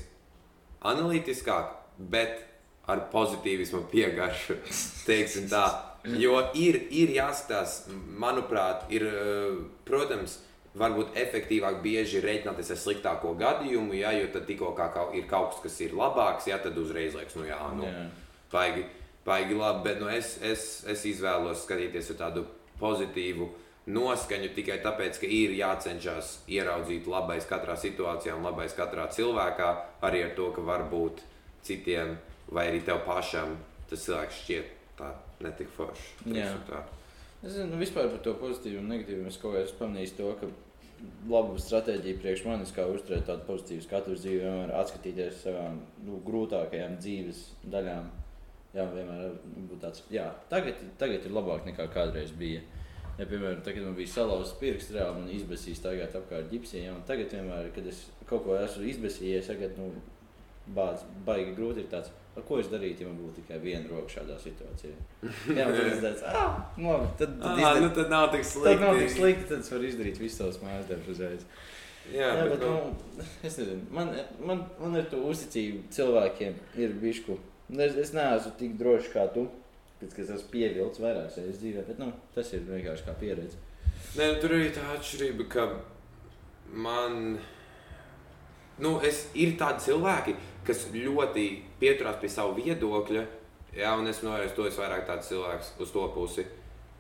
analītiskāk, 0.87 1.75
bet 1.97 2.41
ar 2.89 3.05
pozitīvismu 3.11 3.85
piegaršu. 3.91 4.57
teiksim 5.09 5.49
tā. 5.51 5.65
Jo 6.17 6.39
ir, 6.55 6.79
ir 6.95 7.11
jāskatās, 7.17 7.81
manuprāt, 8.21 8.85
ir, 8.95 9.03
eh, 9.11 9.57
protams, 9.85 10.37
varbūt 10.77 11.17
efektīvāk 11.19 11.81
bieži 11.83 12.21
rēķināties 12.23 12.69
ar 12.71 12.79
sliktāko 12.79 13.33
gadījumu, 13.39 13.97
ja, 13.97 14.13
jo 14.15 14.29
tad 14.31 14.45
tikko 14.47 14.71
kā 14.77 14.87
kaut, 14.93 15.15
ir 15.17 15.25
kaut 15.27 15.55
kas, 15.55 15.63
kas 15.65 15.79
ir 15.83 15.97
labāks, 15.97 16.47
ja, 16.47 16.61
tad 16.63 16.77
uzreiz 16.79 17.17
liekas, 17.17 17.35
nu 17.35 17.47
jā, 17.49 17.57
nu, 17.75 17.89
Jā. 17.89 18.05
baigi, 18.53 18.85
baigi 19.25 19.57
labi, 19.57 19.83
bet 19.89 19.99
nu, 20.03 20.07
es, 20.13 20.37
es, 20.45 20.67
es 20.87 21.03
izvēlos 21.09 21.65
skatīties 21.65 22.13
ar 22.13 22.21
tādu 22.21 22.45
pozitīvu 22.81 23.49
noskaņu 23.87 24.51
tikai 24.55 24.81
tāpēc, 24.83 25.19
ka 25.21 25.29
ir 25.31 25.53
jācenšas 25.55 26.33
ieraudzīt 26.51 27.07
labais 27.07 27.47
katrā 27.47 27.77
situācijā 27.79 28.35
un 28.35 28.43
labais 28.47 28.75
katrā 28.75 29.07
cilvēkā, 29.15 29.69
arī 30.03 30.25
ar 30.27 30.35
to, 30.35 30.49
ka 30.55 30.65
varbūt 30.67 31.23
citiem 31.67 32.17
vai 32.51 32.67
arī 32.71 32.83
tev 32.83 33.03
pašam 33.07 33.55
tas 33.87 34.03
cilvēks 34.03 34.43
šķiet 34.43 34.75
tā 34.99 35.11
netik 35.43 35.71
tā. 36.67 36.83
Es 37.45 37.53
zinu, 37.53 37.69
nu, 37.73 37.81
vispār 37.81 38.09
par 38.11 38.21
to 38.25 38.33
pozitīvu 38.41 38.81
un 38.81 38.89
negatīvu. 38.91 39.27
Es 39.29 39.37
kaut 39.39 39.53
kā 39.55 39.61
esmu 39.63 39.83
pamanījis 39.83 40.15
to, 40.17 40.31
ka 40.39 40.49
laba 41.29 41.59
stratēģija 41.61 42.21
priekš 42.21 42.45
manis, 42.47 42.73
kā 42.73 42.87
uzturēt 42.89 43.27
tādu 43.29 43.45
pozitīvu 43.47 43.85
skatu 43.85 44.15
uz 44.15 44.23
dzīvi, 44.23 44.39
vienmēr 44.41 44.73
atskatīties 44.79 45.43
savām 45.43 45.77
nu, 46.07 46.17
grūtākajām 46.25 46.97
dzīves 46.97 47.43
daļām. 47.73 48.09
Jā, 48.77 48.83
vienmēr 48.93 49.31
būt 49.71 49.79
tāds, 49.81 50.03
jā, 50.13 50.27
tagad, 50.51 50.81
tagad 51.01 51.23
ir 51.25 51.33
labāk 51.33 51.63
nekā 51.65 51.87
kādreiz 51.95 52.29
bija. 52.37 52.61
Ja, 53.17 53.25
piemēram, 53.25 53.63
tagad 53.65 53.87
man 53.87 53.95
bija 53.97 54.11
salauzts 54.13 54.53
pirksts, 54.59 54.91
reāli 54.93 55.17
man 55.23 55.31
izbēsīs 55.33 55.79
tagad 55.81 56.13
apkārt 56.19 56.51
ģipsī. 56.51 56.83
Ja, 56.85 56.93
tagad, 57.09 57.31
vienmēr, 57.33 57.71
kad 57.73 57.87
es 57.89 58.03
kaut 58.29 58.43
ko 58.45 58.53
esmu 58.59 58.85
izbēsījies, 58.91 59.49
tagad 59.49 59.73
nu, 59.81 59.87
bācis, 60.77 61.07
baigi 61.25 61.55
grūti 61.57 61.81
ir 61.85 61.89
tāds. 61.95 62.13
Ar 62.37 62.43
ko 62.45 62.59
es 62.61 62.67
darītu, 62.69 63.01
ja 63.01 63.07
man 63.09 63.17
būtu 63.17 63.39
tikai 63.39 63.57
viena 63.63 63.89
roka 63.89 64.13
šādā 64.13 64.35
situācijā? 64.37 64.93
Jā, 65.57 65.63
tad 65.65 65.79
es 65.87 66.03
teicu, 66.03 66.27
ah, 66.29 66.59
labi, 66.77 67.07
tad, 67.17 67.31
tad, 67.41 67.47
Ah, 67.49 67.57
izdar, 67.63 67.81
nu 67.81 67.89
tad 67.97 68.11
nav 68.13 68.27
tik 68.35 68.43
tad 68.45 68.51
slikti. 68.51 68.83
nav 68.83 68.99
tik 69.01 69.09
slikti, 69.15 69.47
tad 69.49 69.63
es 69.65 69.71
varu 69.73 69.87
izdarīt 69.89 70.19
visus 70.21 70.37
savus 70.43 70.59
mājas 70.61 70.85
darbus 70.91 71.15
uzreiz. 71.15 71.47
Jā, 72.13 72.27
Jā, 72.37 72.43
bet, 72.43 72.53
bet, 72.53 72.67
nu, 72.67 72.93
nu, 73.17 73.25
es 73.49 73.57
nezinu, 73.57 73.81
man, 73.97 74.13
man, 74.45 74.61
man 74.77 74.99
ar 75.01 75.09
to 75.09 75.23
uzticību 75.31 75.81
cilvēkiem 75.97 76.61
ir 76.85 76.93
bišku. 77.01 77.39
Es, 77.75 77.97
es 77.99 78.13
neesmu 78.15 78.53
tik 78.59 78.77
drošs 78.79 79.11
kā 79.11 79.25
tu, 79.33 79.43
pēc 79.99 80.13
es 80.23 80.31
esmu 80.37 80.51
pievilcis 80.53 81.03
vairākas 81.03 81.39
reizes 81.41 81.59
dzīvē, 81.59 81.83
bet 81.89 81.99
nu, 81.99 82.11
tas 82.35 82.53
ir 82.55 82.63
vienkārši 82.67 83.07
kā 83.07 83.15
pieredze. 83.19 83.59
Nē, 84.15 84.29
nu, 84.31 84.35
tur 84.41 84.55
arī 84.55 84.69
tā 84.75 84.85
atšķirība, 84.93 85.47
ka 85.51 85.65
man 86.85 87.39
nu, 88.83 88.93
es, 89.03 89.25
ir 89.35 89.57
tādi 89.59 89.87
cilvēki, 89.87 90.35
kas 90.67 90.85
ļoti 90.93 91.47
pieturās 91.81 92.21
pie 92.21 92.29
sava 92.31 92.55
viedokļa. 92.57 93.25
Jā, 93.77 93.91
un 93.99 94.07
es 94.09 94.23
novērstu 94.25 94.63
to, 94.63 94.69
es 94.71 94.79
vairāk 94.79 95.03
tāds 95.09 95.27
cilvēks 95.29 95.73
uz 95.83 95.91
to 95.93 96.05
pusi, 96.15 96.45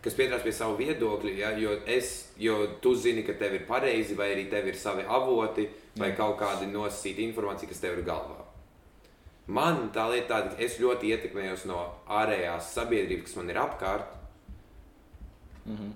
kas 0.03 0.17
pieturās 0.17 0.43
pie 0.45 0.53
sava 0.53 0.75
viedokļa. 0.79 1.33
Jā, 1.39 1.53
jo, 1.61 1.77
es, 1.89 2.33
jo 2.41 2.59
tu 2.83 2.93
zini, 2.97 3.23
ka 3.27 3.37
tev 3.39 3.55
ir 3.57 3.65
pareizi, 3.69 4.17
vai 4.19 4.33
arī 4.33 4.49
tev 4.51 4.67
ir 4.69 4.77
savi 4.77 5.05
avoti, 5.07 5.69
vai 5.97 6.11
Jā. 6.11 6.19
kaut 6.19 6.37
kāda 6.41 6.67
nosacīta 6.69 7.23
informācija, 7.25 7.71
kas 7.71 7.81
tev 7.83 7.97
ir 7.97 8.05
galvā. 8.07 8.46
Man 9.47 9.89
tā 9.95 10.03
lieta 10.11 10.27
tāda, 10.33 10.55
ka 10.57 10.63
es 10.65 10.75
ļoti 10.81 11.07
ietekmējos 11.13 11.65
no 11.69 11.77
ārējās 12.11 12.73
sabiedrības, 12.75 13.29
kas 13.29 13.35
man 13.39 13.49
ir 13.53 13.59
apkārt. 13.61 14.09
Mhm. 15.65 15.93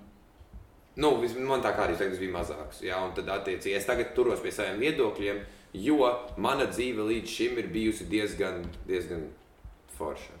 Nu, 0.96 1.16
vis- 1.20 1.34
man 1.36 1.62
tā 1.64 1.72
kā 1.76 1.86
arī 1.88 1.96
tagad 1.96 2.18
bija 2.20 2.32
mazāks. 2.34 2.82
Jā, 2.84 2.98
un 3.04 3.12
tad, 3.16 3.26
attiecīgi, 3.28 3.76
es 3.76 3.86
tagad 3.88 4.14
turos 4.14 4.40
pie 4.40 4.50
saviem 4.52 4.78
viedokļiem, 4.80 5.38
jo 5.74 5.98
mana 6.36 6.66
dzīve 6.66 7.00
līdz 7.08 7.26
šim 7.32 7.58
ir 7.58 7.68
bijusi 7.72 8.04
diezgan, 8.10 8.64
diezgan 8.86 9.22
forša. 9.96 10.36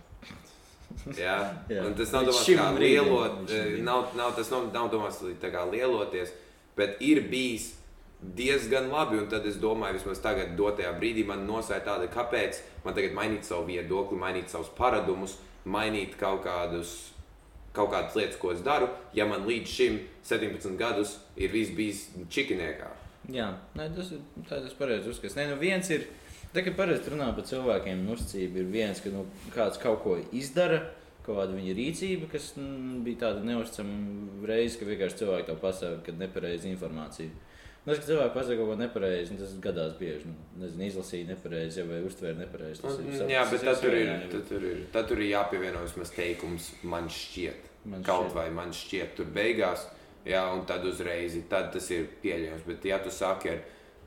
Jā, 1.16 1.38
Jā. 1.72 1.86
un 1.86 1.94
tas 1.96 2.12
nav 2.12 2.26
domāts 2.28 2.44
kā 2.52 2.66
lielot, 2.78 3.46
brīdim. 3.48 3.80
nav, 3.84 4.10
nav, 4.14 4.34
tas 4.36 4.50
nav, 4.52 4.66
nav 4.74 4.90
domāts 4.92 5.22
kā 5.40 5.64
lieloties, 5.72 6.32
bet 6.76 7.00
ir 7.00 7.22
bijis 7.32 7.70
diezgan 8.22 8.90
labi. 8.92 9.18
Un 9.22 9.30
tad 9.32 9.46
es 9.48 9.58
domāju, 9.62 10.00
vismaz 10.00 10.22
tagad, 10.24 10.54
dotajā 10.58 10.92
brīdī, 10.98 11.26
man 11.28 11.46
nosēja 11.48 11.84
tāda, 11.88 12.10
kāpēc 12.12 12.60
man 12.84 12.98
tagad 12.98 13.16
mainīt 13.16 13.48
savu 13.48 13.68
viedokli, 13.70 14.20
mainīt 14.20 14.52
savus 14.52 14.70
paradumus, 14.78 15.38
mainīt 15.64 16.18
kaut 16.20 16.44
kādus 16.46 17.12
kaut 17.72 17.92
kādas 17.92 18.16
lietas, 18.18 18.38
ko 18.40 18.52
es 18.52 18.60
daru, 18.64 18.88
ja 19.16 19.24
man 19.28 19.46
līdz 19.48 19.70
šim 19.72 20.00
17 20.28 20.76
gadus 20.80 21.16
ir 21.40 21.52
viss 21.52 21.72
bijis 21.76 22.02
čikiniekā. 22.32 22.90
Jā, 23.32 23.48
nē, 23.78 23.86
tas 23.96 24.10
ir 24.12 24.20
tā, 24.48 24.58
tas 24.58 24.74
pareizi 24.76 25.12
uzskats. 25.12 25.36
Nē, 25.38 25.46
nu 25.52 25.58
viens 25.60 25.88
ir, 25.94 26.08
tā 26.52 26.64
kā 26.66 26.74
parasti 26.76 27.12
runā 27.14 27.30
par 27.36 27.46
cilvēkiem, 27.48 28.02
un 28.02 28.16
uzticība 28.16 28.60
ir 28.60 28.72
viens, 28.72 29.00
ka 29.00 29.12
nu, 29.14 29.24
kāds 29.54 29.80
kaut 29.82 30.02
ko 30.04 30.18
izdara, 30.36 30.82
kaut 31.22 31.38
kāda 31.38 31.54
viņa 31.54 31.76
rīcība, 31.78 32.28
kas 32.32 32.50
mm, 32.58 33.00
bija 33.06 33.22
tāda 33.28 33.46
neusticama 33.46 34.44
reize, 34.50 34.76
ka 34.78 34.88
vienkārši 34.88 35.22
cilvēki 35.22 35.48
to 35.48 35.56
pasaka, 35.62 36.02
kad 36.08 36.20
nepareizi 36.20 36.72
informācija. 36.72 37.30
Nu, 37.84 37.90
tas, 37.94 37.98
ka 37.98 38.06
cilvēki 38.12 38.34
pasaka 38.36 38.56
kaut 38.60 38.68
ko 38.70 38.74
nepareizi, 38.78 39.32
nu, 39.34 39.38
tas 39.42 39.54
gadās 39.64 39.96
bieži. 39.98 40.28
Nu, 40.30 40.34
nezinu, 40.62 40.84
izlasīja 40.86 41.26
nepareizi 41.32 41.82
vai 41.88 41.98
uztvēra 42.06 42.36
nepareizi. 42.38 42.82
Tas 42.84 42.98
ir 43.02 43.16
sap- 43.18 43.30
Jā, 43.32 43.40
bet 43.50 43.64
tas 43.66 43.80
tad 43.80 43.88
tur 43.88 43.96
ir, 43.98 44.10
tad 44.30 44.44
tur 44.48 44.66
ir, 44.68 44.82
tad 44.94 45.08
tur 45.10 45.18
ir 45.24 45.30
jāpievieno 45.32 45.80
vismaz 45.82 46.12
teikums, 46.14 46.68
man 46.86 47.08
šķiet. 47.10 47.70
Man 47.90 48.04
Kaut 48.06 48.28
šķiet. 48.28 48.34
vai 48.36 48.50
man 48.54 48.70
šķiet, 48.70 49.16
tur 49.18 49.26
beigās, 49.34 49.88
jā, 50.24 50.42
un 50.54 50.62
tad 50.66 50.84
uzreiz 50.86 51.34
tad 51.50 51.72
tas 51.74 51.90
ir 51.90 52.06
pieļaujams. 52.22 52.62
Bet, 52.68 52.84
ja 52.86 52.98
tu 53.02 53.10
saki 53.10 53.50
ar, 53.50 53.58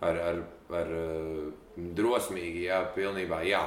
ar, 0.01 0.19
ar, 0.29 0.39
ar 0.79 0.93
uh, 0.95 1.51
drosmīgi, 1.99 2.63
jā, 2.69 2.79
pilnībā, 2.95 3.41
jā, 3.43 3.65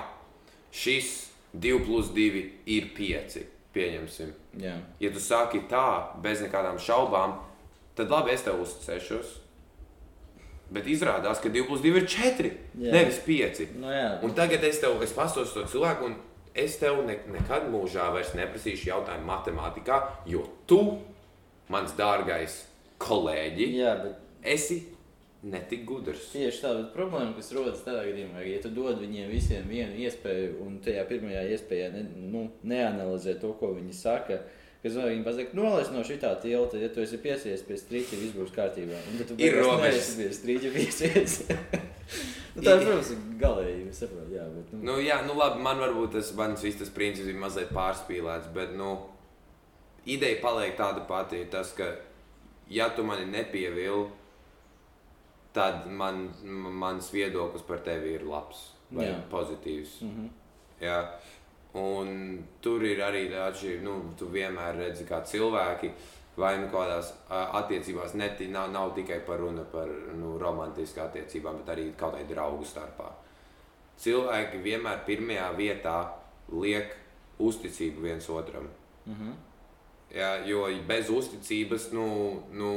šis 0.72 1.28
2 1.52 1.84
plus 1.84 2.08
2 2.16 2.46
ir 2.66 2.88
5. 2.96 3.42
Pieņemsim. 3.76 4.32
Jā, 4.58 4.72
Ja 5.04 5.10
tu 5.12 5.20
saki 5.20 5.60
tā, 5.68 5.84
bez 6.24 6.40
nekādām 6.40 6.78
šaubām, 6.80 7.36
tad 7.94 8.08
labi, 8.10 8.32
es 8.32 8.42
tev 8.42 8.56
uzticēšos. 8.64 9.34
Bet 10.74 10.88
izrādās, 10.90 11.40
ka 11.40 11.48
2 11.48 11.64
plus 11.64 11.80
2 11.80 11.94
ir 11.96 12.06
4, 12.12 12.50
Jā. 12.76 12.92
nevis 12.92 13.22
5. 13.24 13.62
nu, 13.80 13.88
jā. 13.92 14.08
Un 14.26 14.34
tagad 14.36 14.64
es 14.68 14.82
tev 14.82 15.00
es 15.04 15.14
pastos 15.16 15.54
to 15.54 15.64
cilvēku, 15.64 16.10
un 16.10 16.18
es 16.58 16.76
tev 16.80 17.00
ne, 17.06 17.16
nekad 17.32 17.70
mūžā 17.72 18.10
vairs 18.12 18.34
neprasīšu 18.36 18.90
jautājumu 18.90 19.30
matemātikā, 19.30 20.02
jo 20.28 20.44
tu, 20.68 20.82
mans 21.72 21.94
dārgais 21.96 22.62
kolēģi, 23.00 23.72
jā 23.78 23.94
bet 24.02 24.44
esi 24.56 24.82
netik 25.48 25.84
gudrs. 25.86 26.28
Tieši 26.34 26.62
tā, 26.64 26.72
bet 26.80 26.92
problēma, 26.96 27.32
kas 27.36 27.52
rodas 27.54 27.82
tādā 27.86 28.02
gadījumā, 28.08 28.42
ja 28.42 28.60
tu 28.62 28.72
dod 28.74 28.98
viņiem 29.00 29.28
visiem 29.30 29.68
vienu 29.70 29.94
iespēju, 30.02 30.56
un 30.64 30.80
tajā 30.84 31.04
pirmajā 31.08 31.44
iespējā 31.54 31.92
ne, 31.94 32.04
nu, 32.32 32.48
neanalizē 32.66 33.38
to, 33.40 33.52
ko 33.60 33.70
viņi 33.76 33.94
saka, 33.94 34.40
kas 34.42 34.57
vai 34.98 35.08
viņi 35.10 35.24
pasaka, 35.26 35.56
nolaist 35.58 35.90
no 35.92 36.02
šitā 36.06 36.30
tilta, 36.42 36.78
ja 36.78 36.88
tu 36.94 37.00
esi 37.02 37.18
piesies 37.18 37.64
pie 37.66 37.76
strīķa, 37.80 38.18
viss 38.20 38.36
būs 38.36 38.52
kārtībā. 38.54 38.98
Un 39.10 39.18
tad 39.18 39.32
tu 39.32 39.38
Ir 39.42 39.56
robežas. 39.58 40.12
pie 40.20 40.28
strīķa 40.36 40.70
piesies. 40.76 41.34
nu, 42.54 42.62
tā, 42.62 42.76
protams, 42.78 43.10
ir 43.16 43.24
galēji, 43.42 43.88
es 43.90 44.02
saprotu, 44.04 44.34
jā, 44.36 44.44
bet, 44.54 44.72
nu, 44.76 44.82
Nu, 44.86 44.98
jā, 45.02 45.18
nu 45.26 45.34
labi, 45.38 45.62
man 45.66 45.82
varbūt 45.82 46.14
tas 46.18 46.30
mans 46.38 46.62
viss 46.62 46.78
tas 46.78 46.92
princips 46.94 47.26
bija 47.26 47.42
mazliet 47.42 47.72
pārspīlēts, 47.74 48.52
bet 48.54 48.76
nu, 48.78 48.92
ideja 50.06 50.38
paliek 50.44 50.76
tāda 50.78 51.02
pati. 51.10 51.42
Tas, 51.50 51.74
ka 51.76 51.90
ja 52.70 52.86
tu 52.94 53.02
mani 53.04 53.26
nepievili, 53.32 54.06
tad 55.58 55.88
man, 55.90 56.28
mans 56.78 57.10
viedoklis 57.12 57.64
par 57.66 57.80
tevi 57.82 58.14
ir 58.18 58.24
labs 58.28 58.68
vai 58.94 59.08
Jā. 59.10 59.18
pozitīvs. 59.32 59.98
mhm. 60.06 60.28
Jā. 60.80 61.00
Un 61.76 62.38
tur 62.64 62.84
ir 62.88 63.02
arī 63.04 63.26
tā 63.32 63.48
atšķirība. 63.50 63.84
Nu, 63.84 63.96
tu 64.18 64.30
vienmēr 64.32 64.78
redzi, 64.80 65.04
kā 65.08 65.20
cilvēki 65.20 65.90
vai 66.38 66.54
nu 66.62 66.68
kādās 66.72 67.10
attiecībās 67.28 68.14
neti, 68.18 68.48
nav, 68.54 68.70
nav 68.72 68.94
tikai 68.96 69.18
par 69.26 69.40
runu 69.42 69.64
par 69.72 69.90
nu, 70.16 70.36
romantisku 70.40 71.02
attiecībām, 71.02 71.60
bet 71.60 71.74
arī 71.74 71.88
kaut 71.98 72.14
kādai 72.14 72.28
draugu 72.30 72.66
starpā. 72.66 73.10
Cilvēki 73.98 74.62
vienmēr 74.62 75.02
pirmajā 75.06 75.48
vietā 75.58 75.96
liek 76.54 76.94
uzticību 77.42 78.06
viens 78.06 78.30
otram. 78.30 78.68
Mhm. 79.06 79.36
Jā, 80.14 80.32
jo 80.48 80.64
bez 80.88 81.10
uzticības, 81.12 81.90
nu, 81.92 82.08
nu, 82.56 82.72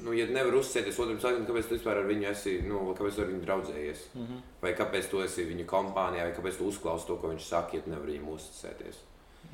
nu 0.00 0.14
ja 0.16 0.24
nevar 0.30 0.56
uzticēties 0.56 0.98
otram 1.04 1.18
cilvēkam, 1.20 1.46
kāpēc 1.50 1.68
tu 1.68 1.76
vispār 1.76 2.00
ar 2.00 2.08
viņu 2.08 2.28
esi, 2.30 2.54
nu, 2.64 2.80
kāpēc 2.96 3.20
ar 3.20 3.28
viņu 3.28 3.44
draudzējies? 3.44 4.04
Mhm. 4.16 4.42
Vai 4.62 4.72
kāpēc 4.78 5.10
tu 5.12 5.20
esi 5.24 5.44
viņa 5.50 5.68
kompānijā, 5.68 6.30
vai 6.30 6.36
kāpēc 6.36 6.60
tu 6.60 6.68
uzklausi 6.72 7.10
to, 7.10 7.18
ko 7.20 7.32
viņš 7.34 7.48
saka, 7.50 7.76
ja 7.76 7.84
tu 7.84 7.92
nevari 7.92 8.16
viņam 8.16 8.36
uzticēties? 8.38 9.02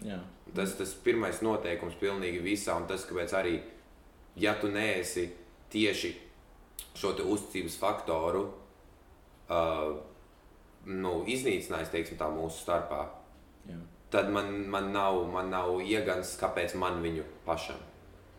jā. 0.04 0.18
Tas 0.54 0.74
tas 0.78 0.94
pirmais 1.04 1.42
noteikums 1.44 1.98
pilnīgi 2.00 2.40
visā, 2.44 2.76
un 2.78 2.86
tas, 2.90 3.04
kāpēc 3.08 3.34
arī, 3.36 3.58
ja 4.38 4.54
tu 4.60 4.70
neesi 4.72 5.28
tieši 5.72 6.14
šo 6.98 7.12
uzticības 7.24 7.76
faktoru 7.78 8.44
uh, 8.48 9.98
nu, 10.88 11.12
iznīcinājis, 11.28 11.92
teiksim, 11.92 12.18
tā 12.20 12.30
mūsu 12.32 12.62
starpā, 12.62 13.04
jā. 13.68 13.78
Tad 14.10 14.30
man, 14.32 14.52
man, 14.70 14.92
nav, 14.92 15.20
man 15.32 15.50
nav 15.52 15.80
iegans, 15.84 16.36
kāpēc 16.40 16.74
man 16.80 17.02
viņu 17.04 17.24
pašam 17.46 17.84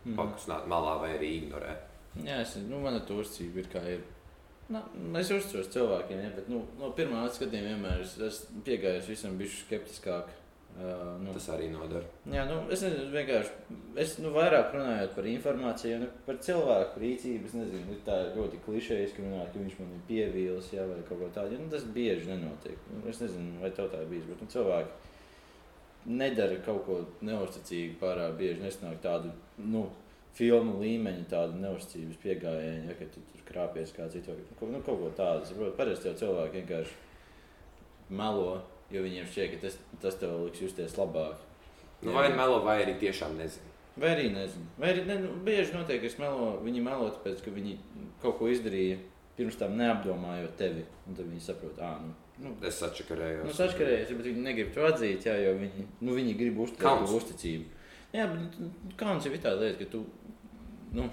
Mhm. 0.06 0.16
pakustināt 0.16 0.68
malā 0.72 0.94
vai 1.02 1.10
arī 1.18 1.30
ignorēt. 1.42 1.82
Jā, 2.24 2.40
es, 2.42 2.56
nu, 2.70 2.80
man 2.80 2.96
ar 2.96 3.02
to 3.06 3.20
uzticību 3.20 3.60
ir 3.60 3.68
kā 3.74 3.82
ir. 3.86 4.00
Nu, 4.70 4.80
es 5.20 5.30
uzticos 5.34 5.68
cilvēkiem, 5.74 6.22
ja, 6.24 6.30
bet 6.36 6.48
nu, 6.50 6.62
no 6.80 6.92
pirmā 6.96 7.24
skatījuma 7.30 7.74
vienmēr 7.74 8.02
es, 8.06 8.14
es 8.22 8.46
piegāju 8.66 9.02
visam 9.10 9.38
bišķi 9.38 9.66
skeptiskāk. 9.66 10.36
Uh, 10.80 11.18
nu, 11.20 11.34
Tas 11.34 11.48
arī 11.50 11.68
nodara. 11.74 12.06
Jā, 12.30 12.44
nu, 12.48 12.60
es 12.72 12.84
nezinu, 12.86 13.10
vienkārši. 13.12 13.50
Es 14.00 14.14
nu, 14.22 14.30
vairāk 14.32 14.70
runāju 14.72 15.10
par 15.16 15.26
informāciju, 15.28 15.98
ne 16.00 16.08
par 16.28 16.38
cilvēku 16.46 17.02
rīcību. 17.02 17.50
Es 17.50 17.56
nezinu, 17.58 17.92
ir 17.92 18.04
tā 18.06 18.20
ļoti 18.38 18.62
klišejas, 18.64 19.16
ka, 19.18 19.24
runāt, 19.26 19.50
ka 19.52 19.60
viņš 19.60 19.80
man 19.82 19.90
ir 19.98 20.04
pievīlis 20.08 20.70
jā, 20.72 20.86
vai 20.88 21.02
kaut 21.10 21.20
ko 21.20 21.30
tādu. 21.36 21.58
Nu, 21.60 21.68
tas 21.74 21.84
bieži 21.84 22.30
nenotiek. 22.30 22.78
Nu, 22.94 23.02
es 23.10 23.20
nezinu, 23.20 23.58
vai 23.60 23.72
tev 23.76 23.90
tā 23.92 24.04
ir 24.06 24.12
bijis, 24.14 24.30
bet 24.30 24.46
nu, 24.46 24.48
cilvēki 24.54 25.09
nedara 26.10 26.58
kaut 26.66 26.86
ko 26.88 27.00
neusticīgu 27.26 28.00
pārāk 28.02 28.38
bieži. 28.40 28.64
Nesnāk 28.64 29.00
tādu 29.04 29.32
nu, 29.62 29.86
filmu 30.38 30.80
līmeņa, 30.82 31.28
tādu 31.32 31.60
neusticības 31.62 32.20
piegājienu, 32.24 32.90
ja, 32.90 32.98
ka 32.98 33.08
tu 33.14 33.24
tur 33.32 33.46
krāpies 33.50 33.94
kā 33.96 34.10
citu. 34.12 34.36
Nu, 34.62 34.82
kaut 34.86 35.04
ko 35.04 35.14
tādu. 35.18 35.70
Parasti 35.78 36.10
jau 36.10 36.18
cilvēki 36.24 36.62
vienkārši 36.62 37.00
melo. 38.10 38.60
Jo 38.90 39.04
viņiem 39.06 39.28
šķiet, 39.30 39.52
ka 39.54 39.68
tas, 39.68 39.76
tas 40.02 40.16
tev 40.18 40.32
liks 40.48 40.64
justies 40.64 40.96
labāk. 40.98 41.38
Nu, 42.02 42.14
vai 42.16 42.32
melo, 42.34 42.64
vai 42.66 42.80
arī 42.82 42.96
tiešām 42.98 43.36
nezinu. 43.38 43.68
Vai 44.00 44.16
arī 44.16 44.30
nezinu. 44.34 44.66
Vai 44.80 44.94
arī 44.94 45.04
ne, 45.06 45.20
nu, 45.26 45.36
bieži 45.46 45.76
notiek, 45.76 46.02
ka 46.02 46.24
melo, 46.24 46.56
viņi 46.64 46.82
melo 46.82 47.10
tāpēc, 47.14 47.44
ka 47.46 47.54
viņi 47.54 47.76
kaut 48.24 48.40
ko 48.40 48.50
izdarīja 48.50 48.98
pirms 49.38 49.60
tam 49.60 49.78
neapdomājot 49.78 50.56
tevi. 50.58 50.88
Un 51.06 51.20
tad 51.20 51.30
viņi 51.30 51.44
saprot, 51.44 51.78
ah, 51.86 52.00
nu, 52.02 52.16
nu, 52.40 52.54
Es 52.66 52.82
atšakarējos. 52.86 53.46
nu 53.46 53.54
saškarējies, 53.58 54.14
bet 54.18 54.26
viņi 54.30 54.44
negrib 54.46 54.74
to 54.74 54.86
atzīt, 54.88 55.26
jā, 55.28 55.36
jo 55.44 55.54
viņi, 55.60 55.86
nu, 56.02 56.16
viņi 56.16 56.36
grib 56.40 56.60
to 56.80 56.96
uzticību. 57.20 57.66
Jā, 58.14 58.26
bet 58.32 58.60
nu, 58.60 58.70
kauns 58.98 59.26
ir 59.30 59.38
tāda 59.44 59.62
lieta, 59.68 59.84
ka 59.84 59.92
tu, 59.92 60.06
nu, 60.98 61.10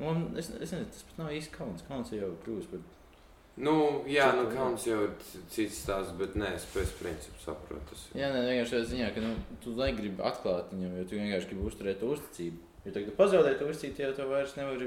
man, 0.00 0.26
es, 0.36 0.50
es 0.54 0.70
nezinu, 0.72 0.86
tas 0.92 1.02
pat 1.08 1.18
nav 1.24 1.32
īsti 1.34 1.54
kauns. 1.56 1.82
Kauns 1.88 2.12
ir 2.12 2.22
jau 2.26 2.32
kļūst 2.46 2.72
par 2.74 2.88
Nu, 3.60 3.72
jā, 4.08 4.30
nu, 4.36 4.44
Citu- 4.46 4.56
kauns 4.56 4.84
jau 4.86 5.00
ir 5.04 5.10
cits 5.52 5.80
stāsts, 5.82 6.14
bet 6.16 6.36
nē, 6.38 6.52
es 6.56 6.64
pēc 6.72 6.92
principu 7.00 7.40
saprotu. 7.42 7.82
Tas. 7.90 8.04
ir. 8.14 8.20
Jā, 8.22 8.28
nē, 8.32 8.44
vienkārši 8.46 8.72
tādā 8.76 8.86
ziņā, 8.92 9.08
ka 9.16 9.20
nu, 9.20 9.32
tu 9.60 9.74
negribi 9.76 10.22
atklāt 10.22 10.70
viņam, 10.72 10.94
jo 10.96 11.04
tu 11.10 11.18
vienkārši 11.18 11.48
gribi 11.50 11.66
uzturēt 11.68 11.98
to 12.00 12.12
uzticību. 12.14 12.56
Jo 12.86 12.92
tagad, 12.94 13.10
kad 13.10 13.16
pazaudē 13.18 13.52
to 13.58 13.66
uzticību, 13.68 14.06
jau 14.06 14.12
to 14.16 14.28
vairs 14.30 14.54
nevar 14.56 14.86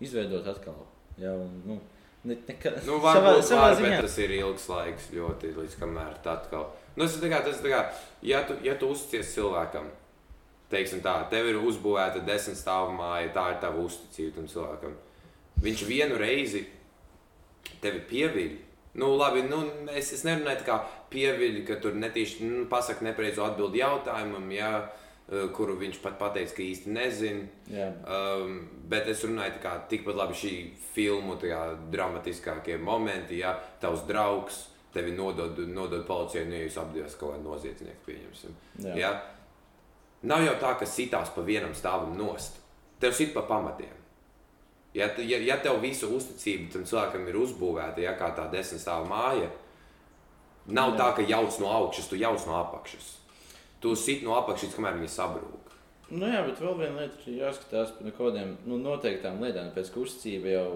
izveidot 0.00 0.46
atkal. 0.54 0.78
Jā, 1.20 1.34
un, 1.36 1.50
nu, 1.66 1.76
ne, 2.24 2.36
neka, 2.48 2.72
Nu, 2.84 2.98
savā, 2.98 3.14
varbūt 3.20 3.46
savā 3.48 3.68
var, 3.70 3.76
ziņā. 3.80 4.00
tas 4.04 4.16
ir 4.24 4.34
ilgs 4.38 4.68
laiks, 4.70 5.10
ļoti 5.14 5.52
līdz 5.58 5.76
kamēr 5.80 6.16
tā 6.24 6.38
atkal. 6.38 6.70
Nu, 6.96 7.04
tas 7.04 7.16
ir 7.18 7.24
tā 7.24 7.30
kā, 7.32 7.42
tas 7.44 7.58
ir 7.60 7.66
tā 7.66 7.72
kā, 7.74 7.82
ja 8.22 8.42
tu, 8.48 8.56
ja 8.64 8.74
tu 8.80 8.90
uzticies 8.94 9.34
cilvēkam, 9.34 9.88
teiksim 10.72 11.02
tā, 11.04 11.16
tev 11.30 11.48
ir 11.50 11.60
uzbūvēta 11.60 12.22
desmit 12.26 12.58
stāvu 12.58 12.94
māja, 12.96 13.32
tā 13.34 13.48
ir 13.54 13.60
tava 13.62 13.82
uzticība 13.84 14.36
tam 14.38 14.48
cilvēkam. 14.50 14.94
Viņš 15.64 15.84
vienu 15.88 16.18
reizi 16.20 16.64
tevi 17.82 18.00
pieviļ. 18.10 18.52
Nu, 19.00 19.14
labi, 19.18 19.42
nu, 19.50 19.64
es, 19.90 20.12
es 20.14 20.22
nerunāju 20.26 20.60
tā 20.62 20.66
kā 20.68 20.76
pieviļ, 21.10 21.64
ka 21.66 21.80
tur 21.82 21.96
netīši 21.98 22.46
nu, 22.46 22.66
pasaka 22.70 23.02
nepareizo 23.06 23.42
atbildi 23.46 23.80
jautājumam, 23.82 24.46
jā, 24.54 24.70
eh, 24.82 25.03
kuru 25.56 25.78
viņš 25.80 25.98
pat 26.02 26.18
pateica, 26.20 26.52
ka 26.56 26.62
īsti 26.62 26.92
nezina. 26.92 27.46
Jā, 27.72 27.90
Um, 28.04 28.58
bet 28.90 29.08
es 29.08 29.22
runāju 29.24 29.56
tā 29.56 29.62
kā 29.62 29.74
tikpat 29.88 30.18
labi 30.18 30.36
šī 30.36 30.54
filmu 30.92 31.38
dramatiskākie 31.90 32.76
momenti, 32.78 33.38
ja 33.40 33.54
tavs 33.80 34.04
draugs 34.08 34.66
tevi 34.94 35.12
nodod, 35.16 35.58
nodod 35.68 36.04
policijai, 36.06 36.44
nu, 36.46 36.54
ja 36.54 36.68
jūs 36.68 36.76
apdevāt 36.78 37.16
kaut 37.18 37.34
kādu 37.34 37.48
noziedznieku, 37.48 38.04
pieņemsim. 38.06 38.58
jā. 38.84 38.94
Ja? 39.00 39.14
Nav 40.24 40.44
jau 40.44 40.54
tā, 40.60 40.70
ka 40.80 40.86
sitās 40.88 41.32
pa 41.34 41.42
vienam 41.44 41.74
stāvam 41.76 42.14
nost. 42.16 42.56
Tev 43.00 43.12
sit 43.12 43.34
pa 43.34 43.42
pamatiem. 43.44 43.92
Ja, 44.94 45.08
ja, 45.18 45.40
ja 45.42 45.56
tev 45.60 45.80
visu 45.82 46.08
uzticību 46.14 46.70
tam 46.72 46.84
cilvēkam 46.86 47.26
ir 47.28 47.36
uzbūvēta, 47.42 48.00
ja 48.04 48.14
kā 48.16 48.30
tā 48.36 48.46
desmit 48.52 48.80
stāva 48.80 49.08
māja, 49.10 49.50
nav 50.70 50.94
Jā. 50.94 50.98
tā, 51.00 51.08
ka 51.16 51.26
jauc 51.26 51.58
no 51.60 51.72
augšas, 51.74 52.06
tu 52.08 52.16
jauc 52.20 52.46
no 52.46 52.54
apakšas. 52.60 53.08
Tu 53.84 53.92
sit 54.00 54.24
no 54.24 54.32
apakšas, 54.38 54.72
kamēr 54.78 54.96
viņi 54.96 55.12
sabrūk. 55.12 55.64
Nu, 56.14 56.28
jā, 56.28 56.42
bet 56.46 56.60
vēl 56.60 56.76
viena 56.78 57.02
lieta 57.02 57.18
ir 57.28 57.40
jāskatās 57.42 57.94
par 57.96 58.12
kaut 58.12 58.30
kādiem 58.30 58.54
nu, 58.68 58.78
noteiktām 58.80 59.40
lietām, 59.44 59.72
pēc 59.76 59.90
ka 59.92 60.02
uzticība 60.04 60.52
jau. 60.52 60.68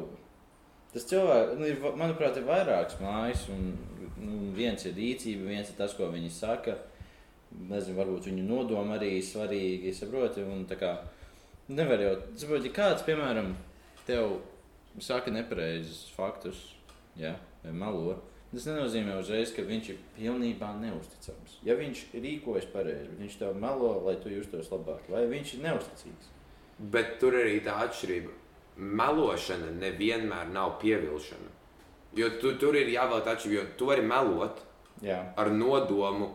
Tas 0.92 1.04
cilvēks, 1.08 1.54
nu, 1.60 1.68
ir, 1.68 1.80
manuprāt, 2.00 2.36
ir 2.40 2.46
vairākas 2.48 3.00
mājas, 3.00 3.46
un 3.52 3.74
nu, 4.20 4.38
viens 4.56 4.84
ir 4.88 4.96
rīcība, 4.96 5.48
viens 5.48 5.72
ir 5.72 5.76
tas, 5.78 5.96
ko 5.96 6.08
viņi 6.12 6.32
saka. 6.32 6.78
Nezinu, 7.48 7.96
varbūt 7.96 8.28
viņu 8.28 8.44
nodomi 8.44 8.96
arī 8.96 9.14
ir 9.18 9.24
svarīgi, 9.24 9.92
saproti. 9.96 10.44
Un, 10.44 10.66
kā, 10.68 10.94
nevar 11.72 12.04
jau, 12.04 12.14
saprot, 12.40 12.64
ja 12.68 12.72
kāds, 12.76 13.04
piemēram, 13.08 13.54
tev 14.08 14.38
saka 15.00 15.32
nepareizus 15.32 16.08
faktus, 16.16 16.60
ja, 17.16 17.36
vai 17.62 17.72
melo, 17.76 18.18
tas 18.52 18.66
nenozīmē 18.70 19.18
uzreiz, 19.20 19.52
ka 19.54 19.64
viņš 19.66 19.90
ir 19.92 20.00
pilnībā 20.16 20.70
neusticams. 20.80 21.58
Ja 21.66 21.76
viņš 21.78 22.04
rīkojas 22.14 22.68
pareizi, 22.72 23.16
viņš 23.20 23.38
tev 23.42 23.58
melo, 23.60 23.92
lai 24.06 24.16
tu 24.22 24.32
justos 24.32 24.70
labāk, 24.72 25.08
vai 25.12 25.26
viņš 25.30 25.54
ir 25.56 25.64
neusticīgs. 25.66 26.32
Bet 26.78 27.18
tur 27.20 27.36
arī 27.36 27.58
tā 27.66 27.76
atšķirība. 27.84 28.34
Melošana 28.78 29.72
nevienmēr 29.80 30.52
nav 30.54 30.78
pievilšana. 30.82 31.54
Jo 32.16 32.30
tu, 32.40 32.54
tur 32.60 32.78
ir 32.78 32.88
jāvēl 32.94 33.20
atšķirība, 33.20 33.58
jo 33.58 33.68
tu 33.76 33.90
vari 33.90 34.06
melot 34.06 34.64
Jā, 35.02 35.18
ar 35.38 35.50
nodomu, 35.54 36.32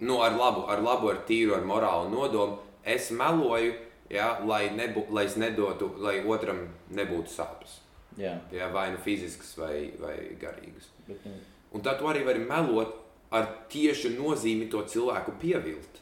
nu, 0.00 0.18
ar 0.22 0.36
labu, 0.38 0.66
ar 0.70 0.82
labu, 0.82 1.10
ar 1.10 1.22
tīru, 1.26 1.56
ar 1.56 1.64
morālu 1.66 2.10
nodomu. 2.12 2.60
Es 2.82 3.10
meloju, 3.14 3.74
ja, 4.10 4.36
lai, 4.46 4.68
nebū, 4.74 5.06
lai 5.14 5.26
es 5.26 5.38
nedotu, 5.38 5.92
lai 6.02 6.20
otram 6.26 6.68
nebūtu 6.94 7.34
sāpes. 7.34 7.80
Jā. 8.20 8.34
Ja, 8.52 8.68
vai 8.74 8.90
nu 8.92 9.00
fiziskas, 9.02 9.54
vai, 9.58 9.92
vai 10.00 10.16
garīgas. 10.40 10.90
Bet, 11.06 11.24
nu, 11.24 11.38
Un 11.72 11.80
tad 11.80 11.98
tu 11.98 12.08
arī 12.10 12.24
vari 12.26 12.42
melot 12.44 12.98
ar 13.32 13.46
tieši 13.72 14.12
nozīmi 14.18 14.68
to 14.72 14.82
cilvēku 14.84 15.38
pievilt. 15.40 16.00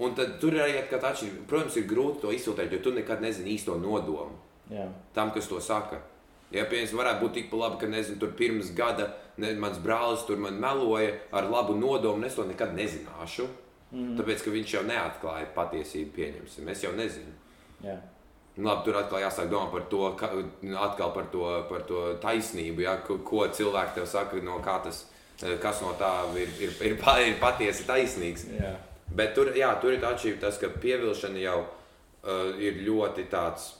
Un 0.00 0.14
tad 0.16 0.38
tur 0.42 0.56
arī 0.58 0.78
ir 0.78 0.88
kāda 0.90 1.12
atšķirība. 1.12 1.44
Protams, 1.50 1.76
ir 1.78 1.86
grūti 1.90 2.22
to 2.24 2.32
izsūtīt, 2.34 2.72
jo 2.72 2.80
tu 2.82 2.94
nekad 2.96 3.20
nezini 3.22 3.52
īsto 3.54 3.76
nodomu 3.78 4.38
jā. 4.72 4.88
tam, 5.14 5.30
kas 5.36 5.48
to 5.50 5.60
saka. 5.62 6.00
Ja 6.54 6.64
piemēram, 6.70 6.98
varētu 6.98 7.22
būt 7.24 7.36
tik 7.36 7.52
labi, 7.54 7.78
ka 7.82 7.90
nezinu, 7.90 8.18
tur 8.22 8.32
pirms 8.38 8.72
gada 8.78 9.10
ne, 9.42 9.52
mans 9.58 9.78
brālis 9.82 10.24
tur 10.26 10.40
man 10.40 10.58
meloja 10.62 11.12
ar 11.34 11.48
labu 11.50 11.76
nodomu, 11.78 12.24
es 12.26 12.36
to 12.38 12.46
nekad 12.48 12.74
nezināšu. 12.78 13.46
Mm. 13.94 14.16
Tāpēc, 14.18 14.42
ka 14.42 14.54
viņš 14.54 14.74
jau 14.74 14.82
neatklāja 14.88 15.50
patiesību, 15.54 16.10
pieņemsim. 16.16 16.68
Es 16.72 16.82
jau 16.82 16.94
nezinu. 16.96 17.34
jā. 17.84 17.98
Nu, 18.56 18.68
Labi, 18.68 18.84
tur 18.86 19.00
atkal 19.00 19.18
jāsāk 19.24 19.48
domāt 19.50 19.72
par 19.74 19.86
to, 19.90 20.00
ka, 20.18 20.28
atkal 20.78 21.10
par 21.14 21.26
to, 21.32 21.42
par 21.66 21.82
to 21.88 22.04
taisnību, 22.22 22.84
ja, 22.86 22.94
ko, 23.02 23.18
ko 23.26 23.48
cilvēki 23.50 23.96
tev 23.96 24.06
saka, 24.06 24.38
no 24.46 24.60
kā 24.62 24.76
tas, 24.84 25.00
kas 25.62 25.80
no 25.82 25.90
tā 25.98 26.10
ir, 26.38 26.52
ir, 26.62 26.76
ir, 26.86 26.94
ir 27.26 27.40
patiesi 27.42 27.86
taisnīgs. 27.88 28.46
jā. 28.54 28.76
Bet 29.14 29.34
tur, 29.34 29.50
jā, 29.58 29.68
tur 29.82 29.94
ir 29.94 30.00
tā 30.02 30.14
atšķirība, 30.14 30.40
tas, 30.46 30.58
ka 30.62 30.70
pievilkšana 30.80 31.42
jau 31.42 31.58
uh, 31.64 32.54
ir 32.62 32.78
ļoti 32.86 33.26
tāds. 33.30 33.72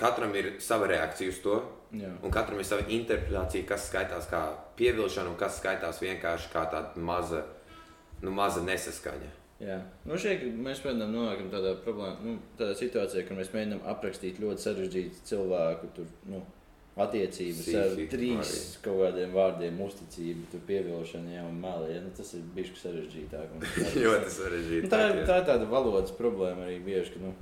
Katram 0.00 0.36
ir 0.36 0.54
sava 0.64 0.88
reakcija 0.88 1.32
uz 1.32 1.40
to, 1.44 1.56
jā. 1.96 2.12
un 2.20 2.32
katram 2.32 2.60
ir 2.60 2.68
sava 2.68 2.84
interpretācija, 2.88 3.66
kas 3.68 3.88
skaitās 3.88 4.28
kā 4.30 4.44
pievilkšana, 4.78 5.32
un 5.32 5.40
kas 5.40 5.58
skaitās 5.60 6.00
vienkārši 6.04 6.52
kā 6.52 6.68
tāda 6.72 7.04
maza, 7.04 7.42
nu, 8.20 8.32
maza 8.36 8.64
nesaskaņa. 8.64 9.39
Jā, 9.60 9.76
nu 10.08 10.16
šeit 10.16 10.46
mēs 10.56 10.80
mēģinām 10.86 11.10
nonākt 11.12 11.50
tādā 11.52 11.74
problēmā, 11.84 12.14
nu, 12.24 12.38
tādā 12.56 12.72
situācijā, 12.78 13.26
kur 13.28 13.36
mēs 13.36 13.50
mēģinām 13.52 13.82
aprakstīt 13.92 14.40
ļoti 14.40 14.64
sarežģītu 14.64 15.26
cilvēku 15.28 15.90
tur, 15.98 16.06
nu, 16.32 16.40
attiecības 17.00 17.68
ar 17.76 17.92
Psihiku 17.92 18.10
trīs 18.14 18.52
arī. 18.54 18.80
kaut 18.86 18.98
kādiem 19.04 19.34
vārdiem, 19.36 19.82
uzticību, 19.84 20.46
tur 20.52 20.64
pievilkšana, 20.68 21.34
jā, 21.36 21.44
un 21.46 21.60
meli. 21.62 21.92
Ja? 21.94 22.00
Nu, 22.04 22.12
tas 22.16 22.32
ir 22.36 22.44
bijis 22.56 22.72
sarežģītāk. 22.84 23.54
Ļoti 24.00 24.34
sarežģīti. 24.36 24.82
Nu, 24.86 24.92
tā, 24.92 25.04
ir, 25.12 25.22
tā 25.28 25.38
ir 25.42 25.48
tāda 25.52 25.70
valodas 25.70 26.14
problēma 26.16 26.66
arī 26.66 26.80
bieži. 26.86 27.14
Ka, 27.14 27.24
nu, 27.26 27.34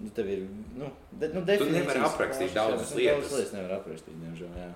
nu, 0.00 0.12
tev 0.16 0.32
ir, 0.32 0.46
nu, 0.80 0.90
de, 1.12 1.32
nu, 1.34 1.44
nevari 1.44 1.50
definīcijas 1.52 2.06
aprakstīt 2.08 2.54
plašas, 2.54 2.60
daudzas 2.60 2.94
nu, 2.94 3.02
lietas. 3.02 3.20
Daudzas 3.20 3.36
lietas 3.38 3.58
nevar 3.58 3.76
aprakstīt, 3.78 4.22
diemžēl. 4.24 4.72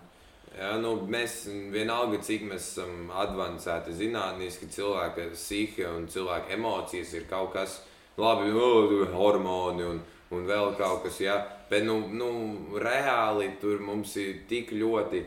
Jā, 0.55 0.76
nu, 0.78 0.92
mēs 1.11 1.48
vienalga, 1.74 2.20
cik 2.22 2.44
mēs 2.46 2.68
esam 2.70 3.09
avansēti 3.11 3.94
zinātnīgi, 3.98 4.68
cilvēka 4.76 5.28
psihe 5.32 5.88
un 5.90 6.07
cilvēka 6.11 6.55
emocijas 6.55 7.14
ir 7.18 7.24
kaut 7.30 7.50
kas, 7.57 7.80
labi, 8.20 8.52
nu, 8.55 9.00
hormoni 9.16 9.86
un, 9.88 10.02
un 10.30 10.44
vēl 10.46 10.76
kaut 10.78 11.02
kas, 11.07 11.18
jā. 11.24 11.40
Bet, 11.70 11.82
nu, 11.88 12.05
nu, 12.14 12.28
reāli 12.78 13.57
tur 13.59 13.82
mums 13.82 14.12
ir 14.22 14.44
tik 14.46 14.70
ļoti, 14.78 15.24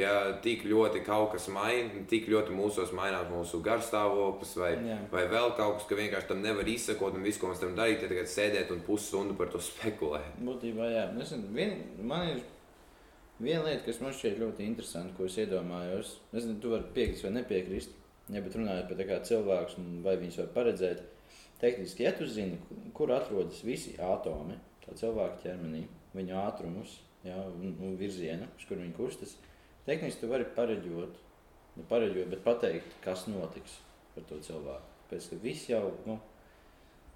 jā, 0.00 0.14
tik 0.40 0.64
ļoti 0.70 1.02
kaut 1.04 1.34
kas 1.34 1.50
maina, 1.52 2.00
tik 2.08 2.30
ļoti 2.32 2.56
mūsos 2.56 2.94
mainās 2.96 3.28
mūsu 3.28 3.60
garstāvoklis 3.66 4.54
vai, 4.62 4.70
Jā. 4.86 4.96
vai 5.12 5.26
vēl 5.28 5.52
kaut 5.58 5.76
kas, 5.76 5.90
ka 5.90 5.98
vienkārši 5.98 6.30
tam 6.30 6.40
nevar 6.46 6.72
izsekot 6.72 7.18
un 7.18 7.26
visu, 7.26 7.42
ko 7.42 7.50
mēs 7.50 7.60
tam 7.60 7.76
darīt, 7.76 8.00
ir 8.00 8.14
tagad 8.14 8.32
sēdēt 8.32 8.72
un 8.72 8.80
pusstundu 8.86 9.36
par 9.36 9.52
to 9.52 9.60
spekulēt. 9.60 10.40
Būtībā, 10.40 10.88
jā. 10.94 11.04
Nezinu, 11.18 11.52
vien, 11.52 11.76
man 12.00 12.30
ir 12.32 12.40
viena 13.40 13.64
lieta, 13.66 13.84
kas 13.86 14.00
man 14.02 14.14
šķiet 14.16 14.38
ļoti 14.40 14.66
interesanta, 14.68 15.14
ko 15.16 15.26
es 15.28 15.38
iedomājos. 15.40 16.14
Es 16.30 16.36
nezinu, 16.36 16.58
tu 16.62 16.72
vari 16.74 16.88
piekrist 16.96 17.26
vai 17.26 17.34
nepiekrist. 17.38 17.96
Ja, 18.30 18.42
bet 18.44 18.54
runājot 18.54 18.92
par 18.92 19.22
cilvēku, 19.26 19.84
vai 20.04 20.14
viņus 20.20 20.36
var 20.38 20.50
paredzēt, 20.54 21.00
tehniski, 21.58 22.04
ja 22.06 22.12
tu 22.14 22.28
zini, 22.30 22.60
kur 22.94 23.10
atrodas 23.10 23.64
visi 23.66 23.96
atomi, 23.98 24.54
tā 24.84 24.94
cilvēka 25.00 25.40
ķermenī, 25.42 25.80
viņu 26.14 26.36
ātrumus 26.38 27.00
ja, 27.26 27.40
un, 27.48 27.74
un 27.82 27.96
virzienu, 27.98 28.46
uz 28.54 28.68
kur 28.68 28.78
viņi 28.78 28.94
kustas, 28.94 29.34
tehniski 29.88 30.22
tu 30.22 30.30
vari 30.30 30.46
pareģot, 30.54 31.18
ne 31.80 31.88
pareģot, 31.90 32.30
bet 32.30 32.46
pateikt, 32.46 32.94
kas 33.02 33.26
notiks 33.26 33.80
ar 34.14 34.28
to 34.30 34.38
cilvēku. 34.46 34.94
Pēc 35.10 35.26
tam 35.32 35.42
viss 35.42 35.66
jau, 35.72 35.88
nu, 36.06 36.20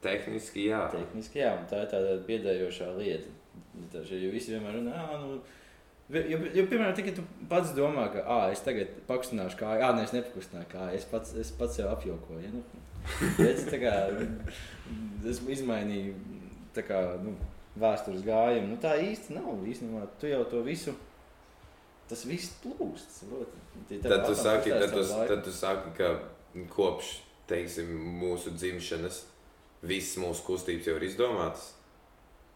Tehniski, 0.05 0.66
jā. 0.68 0.83
Tehniski, 0.93 1.41
jā, 1.41 1.55
tā 1.70 1.85
ir 1.85 1.93
tāda 1.93 2.16
biedējošā 2.27 2.91
lieta. 2.99 3.31
Tā, 3.93 4.03
jo 4.05 4.33
visi 4.35 4.53
vienmēr 4.53 4.77
runā, 4.77 5.05
nu, 5.22 5.39
jo, 6.13 6.39
jo, 6.55 6.67
piemēram, 6.71 6.95
tikai 6.97 7.15
tu 7.17 7.25
pats 7.49 7.73
domā, 7.77 8.09
ka, 8.13 8.25
ah, 8.29 8.47
es 8.53 8.65
tagad 8.65 8.93
pakustināšu 9.09 9.61
kāju, 9.61 9.85
ah, 9.87 9.95
nē, 9.97 10.05
es 10.05 10.15
nepakustināju 10.17 10.71
kāju, 10.73 10.99
es 10.99 11.09
pats, 11.09 11.35
es 11.41 11.53
pats 11.59 11.81
jau 11.81 11.89
apjokoju. 11.93 12.43
Ja? 12.45 12.53
Nu, 12.55 12.65
Redzi, 13.39 13.67
kā 13.83 13.97
es 15.29 15.41
izmainīju 15.57 16.15
kā, 16.89 17.01
nu, 17.23 17.35
vēstures 17.81 18.25
gājumu. 18.27 18.71
Nu, 18.73 18.79
tā 18.83 18.95
īsti 19.03 19.37
nav. 19.37 19.61
Īstenībā 19.69 20.07
tu 20.21 20.31
jau 20.31 20.43
to 20.51 20.63
visu, 20.67 20.95
tas 22.11 22.25
viss 22.29 22.55
plūst. 22.63 23.23
Tad 23.91 24.27
tu, 24.27 24.35
saki, 24.39 24.73
tad, 24.73 24.95
tu, 24.95 25.05
tad 25.05 25.45
tu 25.47 25.55
saki, 25.55 25.95
ka 25.99 26.15
kopš 26.73 27.17
teiksim, 27.51 27.91
mūsu 28.23 28.55
dzimšanas 28.57 29.25
visas 29.85 30.17
mūsu 30.23 30.45
kustības 30.47 30.89
jau 30.89 30.97
ir 30.97 31.09
izdomātas, 31.11 31.73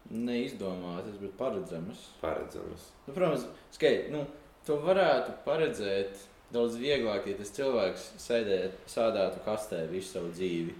Neizdomātas, 0.09 1.19
bet 1.21 1.35
paredzamas. 1.37 2.07
paredzamas. 2.21 2.89
Nu, 3.05 3.13
protams, 3.13 3.45
skai, 3.75 3.93
nu, 4.13 4.23
to 4.65 4.79
varētu 4.81 5.35
paredzēt 5.45 6.17
daudz 6.53 6.79
vieglāk, 6.81 7.27
ja 7.29 7.37
tas 7.37 7.53
cilvēks 7.53 8.07
sēdētu, 8.21 8.89
sēdētu 8.89 9.43
kastē 9.45 9.83
visu 9.91 10.15
savu 10.15 10.33
dzīvi. 10.33 10.73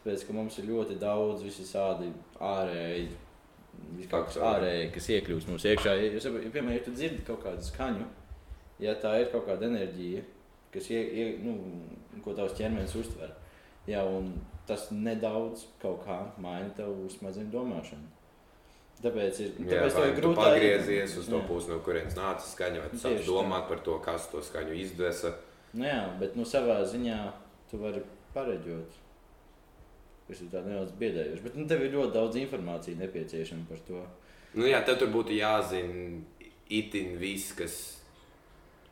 Tāpēc, 0.00 0.26
ka 0.26 0.36
mums 0.36 0.58
ir 0.60 0.68
ļoti 0.68 0.98
daudz 1.00 1.44
visi 1.46 1.64
tādi 1.70 2.10
ārēji 2.42 3.08
Faktori. 4.10 4.44
ārēji, 4.46 4.88
kas 4.94 5.08
iekļūst 5.16 5.48
mums 5.48 5.64
iekšā. 5.70 5.94
Ja, 5.96 6.08
ja, 6.10 6.20
ja, 6.20 6.52
piemēram, 6.52 6.76
ja 6.76 6.84
tu 6.84 6.94
dzirdi 6.96 7.24
kaut 7.26 7.40
kādu 7.46 7.64
skaņu, 7.64 8.06
ja 8.82 8.94
tā 9.00 9.14
ir 9.22 9.30
kaut 9.32 9.46
kāda 9.48 9.68
enerģija, 9.70 10.24
kas 10.74 10.88
ie, 10.92 11.00
ie, 11.00 11.28
nu, 11.44 11.54
ko 12.24 12.34
tavs 12.36 12.56
ķermenis 12.58 12.96
uztver, 12.98 13.32
jā, 13.88 14.02
un 14.04 14.34
tas 14.68 14.90
nedaudz 14.92 15.66
kaut 15.82 16.02
kā 16.06 16.18
maina 16.42 16.68
tavu 16.76 17.08
smadzeņu 17.16 17.52
domāšanu. 17.54 18.10
Tāpēc 19.02 19.38
ir, 19.42 19.54
Jā, 19.58 19.68
tāpēc 19.72 19.94
tu 19.96 20.02
grūti 20.20 20.38
pagriezies 20.38 21.16
uz 21.18 21.26
to 21.26 21.40
Jā. 21.40 21.46
pusi, 21.48 21.70
no 21.72 21.80
kurienes 21.82 22.14
nāca 22.14 22.44
skaņa, 22.46 22.84
vai 22.84 23.00
sāc 23.02 23.24
domāt 23.26 23.64
par 23.70 23.80
to, 23.82 23.96
kas 24.04 24.28
to 24.30 24.42
skaņu 24.46 24.76
izdvesa. 24.78 25.32
Nu, 25.74 25.86
jā, 25.88 26.02
bet 26.20 26.36
nu, 26.38 26.44
savā 26.46 26.76
ziņā 26.86 27.16
tu 27.70 27.80
vari 27.82 28.02
pareģot. 28.34 28.98
Tas 30.28 30.38
ir 30.44 30.52
nedaudz 30.54 30.92
biedējoši. 31.00 31.42
Bet 31.44 31.56
nu, 31.58 31.64
tev 31.68 31.82
ir 31.82 31.96
ļoti 31.96 32.14
daudz 32.14 32.38
informācijas 32.40 33.00
nepieciešama 33.00 33.66
par 33.68 33.80
to. 33.88 34.04
Nu, 34.54 34.68
jā, 34.68 34.78
tev 34.86 35.00
tur 35.00 35.10
būtu 35.12 35.34
jāzina 35.34 36.20
itin 36.72 37.16
viss, 37.20 37.50
kas, 37.58 37.76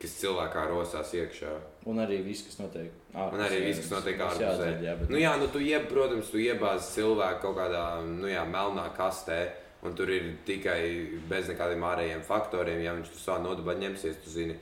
kas 0.01 0.17
cilvēkā 0.19 0.65
rosās 0.69 1.13
iekšā. 1.17 1.53
Un 1.89 2.01
arī 2.03 2.19
viss, 2.25 2.43
kas 2.49 2.59
notiek 2.59 2.91
ārpus. 3.13 3.37
Un 3.37 3.45
arī 3.47 3.59
viss, 3.69 3.81
kas 3.85 3.93
notiek 3.95 4.21
ārpusē. 4.27 4.51
ārpusē. 4.51 4.69
Jā, 4.85 4.95
bet, 4.99 5.09
Nu, 5.13 5.21
jā, 5.21 5.33
nu, 5.39 5.47
tu 5.53 5.63
ieb, 5.63 5.87
protams, 5.89 6.29
tu 6.33 6.41
iebāzi 6.41 6.91
cilvēku 6.97 7.45
kaut 7.47 7.57
kādā 7.61 7.85
nu, 8.05 8.27
jā, 8.29 8.43
melnā 8.49 8.89
kastē, 8.97 9.39
un 9.83 9.95
tur 9.97 10.09
ir 10.13 10.27
tikai 10.45 10.81
bez 11.29 11.47
nekādiem 11.49 11.83
ārējiem 11.87 12.21
faktoriem. 12.27 12.81
Ja 12.85 12.93
viņš 12.97 13.09
tur 13.15 13.23
savā 13.23 13.39
nodabā 13.45 13.73
ņemsies, 13.81 14.19
tu 14.23 14.29
zini, 14.29 14.55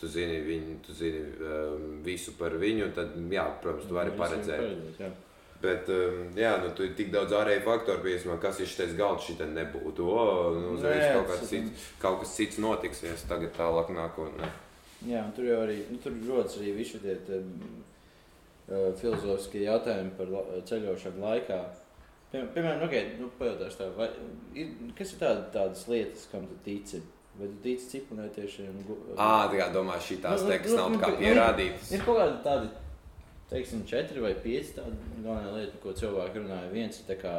tu 0.00 0.06
zini, 0.12 0.40
viņu, 0.46 0.74
tu 0.86 0.92
zini 0.94 1.22
um, 1.40 1.86
visu 2.04 2.34
par 2.38 2.52
viņu, 2.60 2.90
tad, 2.94 3.16
jā, 3.32 3.46
protams, 3.62 3.88
tu 3.88 3.96
vari 3.96 4.12
Nu, 4.14 4.20
paredzēt. 4.20 4.60
paredzēt, 4.60 5.00
jā. 5.02 5.08
Bet, 5.58 5.88
um, 5.90 6.28
jā, 6.38 6.52
nu, 6.62 6.68
tur 6.78 6.86
ir 6.86 6.92
tik 6.94 7.08
daudz 7.10 7.32
ārēju 7.34 7.64
faktoru, 7.64 8.04
piemēram, 8.04 8.38
kas 8.44 8.60
ir 8.62 8.68
šis 8.70 8.92
galds, 8.94 9.24
šī 9.26 9.40
nebūtu. 9.56 10.04
O, 10.06 10.28
nu, 10.54 10.76
uzreiz 10.76 11.00
Nē, 11.02 11.08
kaut, 11.16 11.32
tas- 11.32 11.48
cits, 11.50 11.88
kaut 11.98 12.20
kas 12.22 12.36
cits 12.36 12.60
notiksies 12.62 13.24
tagad 13.26 13.50
tālāk 13.56 13.90
nākotnē. 13.96 14.52
Jā, 15.08 15.24
tur 15.34 15.44
jau 15.48 15.58
arī 15.64 15.80
nu, 15.90 15.98
tur 16.02 16.14
rodas 16.28 16.56
arī 16.60 16.76
visi 16.76 16.98
tie 17.02 17.16
te, 17.26 17.40
uh, 18.70 18.94
filozofiskie 19.00 19.64
jautājumi 19.66 20.14
par 20.18 20.30
ceļošanu 20.68 21.22
laikā. 21.26 21.58
Piem, 22.32 22.48
piemēram, 22.52 22.82
okay, 22.84 23.14
nu, 23.16 23.30
pajautāšu 23.38 23.78
tā, 23.78 23.86
vai, 23.96 24.08
ir, 24.58 24.72
kas 24.98 25.14
ir 25.14 25.20
tāda, 25.22 25.46
tādas 25.54 25.86
lietas, 25.88 26.26
kam 26.32 26.44
tu 26.50 26.58
tici? 26.66 27.00
Vai 27.38 27.46
tu 27.48 27.56
tici 27.62 27.86
ciklonētiešiem? 27.92 28.80
Ā, 29.14 29.28
tā 29.48 29.60
kā 29.60 29.68
domā, 29.72 29.96
šī 30.02 30.18
tās 30.24 30.42
Nu, 30.42 30.48
nu, 30.48 30.52
tekstas 30.52 30.76
nav 30.76 30.90
nu, 30.92 30.98
kā 31.00 31.12
nu, 31.14 31.20
pierādītas. 31.22 31.92
Ir 31.94 32.02
kaut 32.04 32.18
kādi 32.20 32.40
tādi, 32.44 32.70
teiksim, 33.52 33.84
četri 33.88 34.20
vai 34.24 34.34
pieci 34.42 34.74
tādi 34.76 34.98
galvenie 35.24 35.54
lieti, 35.54 35.72
par 35.76 35.84
ko 35.86 35.94
cilvēki 36.02 36.42
runāja. 36.42 36.72
Viens 36.74 36.98
ir 37.00 37.06
tā 37.08 37.16
kā 37.22 37.34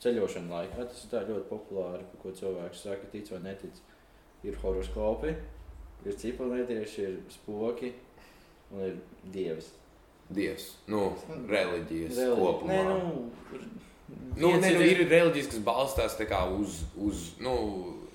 ceļošana 0.00 0.54
laikā, 0.54 0.86
tas 0.92 1.02
ir 1.04 1.12
tā 1.12 1.24
ļoti 1.28 1.44
populāri, 1.50 2.06
par 2.12 2.22
ko 2.22 2.32
cilvēks 2.40 2.84
saka, 2.86 3.10
tic 3.12 3.28
vai 3.34 3.42
netic. 3.48 3.82
Ir 4.46 4.56
horoskopi, 4.62 5.34
ir 6.06 6.16
ciklonētieši, 6.22 7.02
ir 7.10 7.18
spoki 7.34 7.92
un 8.72 8.86
ir 8.86 8.96
dievis. 9.34 9.74
Dievs, 10.30 10.70
nu, 10.86 11.08
reliģijas 11.50 12.14
Reliģi- 12.14 12.38
kopumā. 12.38 12.74
Nē, 12.78 12.82
nu, 12.88 13.70
Nu, 14.40 14.50
ne, 14.60 14.70
nu, 14.72 14.82
ir 14.86 15.02
reliģijas, 15.10 15.50
kas 15.52 15.62
balstās 15.66 16.16
uz, 16.56 16.80
uz 16.96 17.24
nu, 17.40 17.54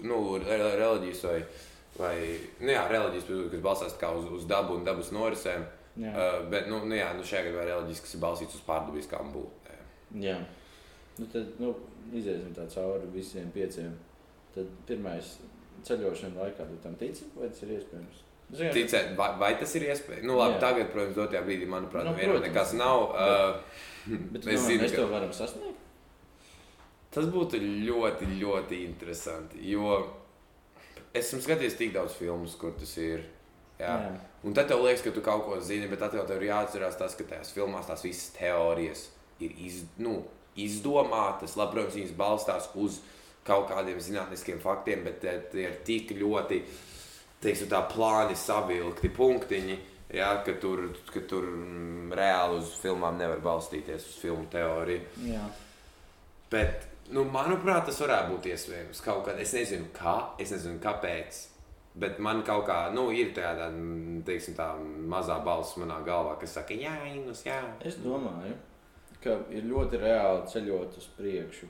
nu, 0.02 0.38
re, 0.42 0.58
reliģijas 0.80 1.24
vai, 1.28 1.40
vai 2.00 2.16
nu, 2.60 2.72
jā, 2.72 2.86
reliģijas, 2.90 3.28
kas 3.52 3.62
balstās 3.66 3.98
uz, 4.20 4.30
uz 4.40 4.46
dabu 4.50 4.76
un 4.80 4.84
dabas 4.88 5.12
norisēm. 5.16 5.66
Jā, 5.96 6.12
Uh, 6.12 6.42
bet, 6.52 6.66
nu, 6.68 6.82
nu, 6.84 6.96
jā, 6.98 7.14
nu, 7.16 7.24
šajā 7.24 7.46
gadījumā 7.46 7.66
reliģijas, 7.70 8.02
kas 8.04 8.16
ir 8.18 8.20
balstītas 8.20 8.58
uz 8.58 8.64
pārdabiskām 8.68 9.30
būtnēm. 9.32 9.86
jā. 10.20 10.38
Nu, 11.16 11.26
tad 11.32 11.54
nu, 11.64 11.70
iziesim 12.12 12.52
tā 12.52 12.66
cauri 12.68 13.08
visiem 13.14 13.48
pieciem. 13.56 13.94
Tad 14.56 14.68
pirmais 14.88 15.38
ceļošana 15.88 16.36
laikā, 16.42 16.66
tu 16.68 16.82
tam 16.84 16.98
tici, 17.00 17.30
vai 17.38 17.48
tas 17.48 17.64
ir 17.64 17.72
iespējams? 17.78 18.20
Zinu, 18.56 18.74
Ticēt, 18.76 19.16
vai, 19.18 19.30
vai 19.40 19.54
tas 19.60 19.72
ir 19.80 19.88
iespējams? 19.88 20.28
Nu, 20.28 20.36
labi, 20.38 20.58
Jā. 20.58 20.62
tagad, 20.66 20.92
protams, 20.94 21.16
dotajā 21.18 21.42
brīdī, 21.48 21.70
manuprāt, 21.72 22.06
Nu, 22.06 22.14
vienam 22.20 22.44
nekas 22.44 22.76
nav. 22.78 23.08
Uh, 23.16 23.80
Bet 24.06 24.42
tu 24.44 24.52
es 24.52 24.60
domā, 24.60 24.68
zinu, 24.68 24.84
mēs 24.84 24.94
ka- 24.94 25.00
to 25.02 25.08
varam 25.16 25.32
sasniegt. 25.34 25.85
Tas 27.16 27.28
būtu 27.32 27.62
ļoti, 27.64 28.28
ļoti 28.42 28.84
interesanti. 28.84 29.62
Jo 29.72 30.02
esmu 31.16 31.42
skatījies 31.44 31.78
tik 31.80 31.94
daudz 31.96 32.16
filmu, 32.20 32.50
kur 32.60 32.76
tas 32.80 32.92
ir. 33.00 33.24
Jā. 33.80 33.92
Jā. 33.92 34.14
Un 34.48 34.56
tad 34.56 34.70
tev 34.70 34.84
liekas, 34.84 35.04
ka 35.04 35.12
tu 35.16 35.24
kaut 35.24 35.46
ko 35.48 35.60
zini, 35.64 35.90
bet 35.92 36.00
tad 36.04 36.14
tev, 36.16 36.30
ir 36.38 36.50
jāatcerās 36.50 37.00
tas, 37.00 37.16
ka 37.18 37.28
tajās 37.28 37.52
filmās 37.56 37.88
tās 37.90 38.04
visas 38.06 38.32
teorijas 38.36 39.08
ir 39.44 39.56
iz, 39.68 39.82
nu, 40.00 40.20
izdomātas. 40.60 41.58
Labi, 41.60 41.76
protams, 41.76 41.98
viņas 41.98 42.16
balstās 42.20 42.70
uz 42.80 43.02
kaut 43.46 43.68
kādiem 43.72 44.00
zinātniskiem 44.02 44.62
faktiem, 44.64 45.04
bet 45.06 45.20
tie, 45.24 45.36
tie 45.52 45.68
ir 45.70 45.76
tik 45.88 46.16
ļoti 46.18 46.62
teiksim, 47.44 47.70
tā, 47.72 47.84
plāni 47.92 48.38
savilkti 48.40 49.12
punktiņi. 49.16 49.78
Jā, 50.16 50.30
ka 50.46 50.54
tur, 50.62 50.88
ka 51.10 51.20
tur 51.28 51.48
mm, 51.50 52.12
reāli 52.16 52.60
uz 52.62 52.76
filmām 52.80 53.18
nevar 53.20 53.42
balstīties 53.44 54.06
uz 54.06 54.20
filmu 54.22 54.46
teoriju. 54.54 55.02
Jā. 55.28 55.44
Bet, 56.54 56.86
nu, 57.14 57.26
manuprāt, 57.34 57.86
tas 57.90 58.00
varētu 58.02 58.34
būt 58.34 58.48
iespējams 58.54 59.04
kaut 59.06 59.26
kad. 59.28 59.42
Es 59.42 59.54
nezinu, 59.58 59.90
kā, 59.96 60.16
es 60.42 60.54
nezinu, 60.56 60.80
kāpēc. 60.84 61.42
Bet 61.96 62.18
man 62.20 62.42
kaut 62.44 62.66
kā, 62.68 62.80
nu, 62.92 63.08
ir 63.16 63.32
tāda, 63.36 63.70
teiksim, 64.28 64.58
tā 64.58 64.74
mazā 65.12 65.38
balss 65.46 65.78
manā 65.80 66.02
galvā, 66.04 66.34
kas 66.42 66.58
saka, 66.58 66.76
jā, 66.76 66.96
Inus, 67.14 67.46
jā. 67.48 67.62
Es 67.80 68.02
domāju, 68.04 68.58
ka 69.24 69.38
ir 69.56 69.68
ļoti 69.70 70.02
reāli 70.02 70.44
ceļot 70.52 70.98
uz 71.00 71.08
priekšu 71.16 71.70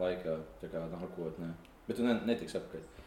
laikā, 0.00 0.34
tā 0.62 0.70
kā 0.72 0.82
nākotnē. 0.90 1.52
Bet 1.86 1.98
tu 1.98 2.06
ne, 2.06 2.16
netiksi 2.26 2.58
apkārt. 2.58 2.98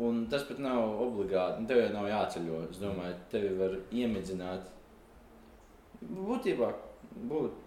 Un 0.00 0.22
tas 0.32 0.46
pat 0.48 0.60
nav 0.62 1.02
obligāti. 1.04 1.60
nu, 1.60 1.68
Tev 1.68 1.82
jau 1.82 1.90
nav 1.92 2.06
jāceļo. 2.08 2.60
Es 2.70 2.78
domāju, 2.80 3.16
tevi 3.32 3.50
var 3.58 3.74
iemidzināt. 3.92 4.70
Būtībā 6.00 6.70
būt 7.28 7.58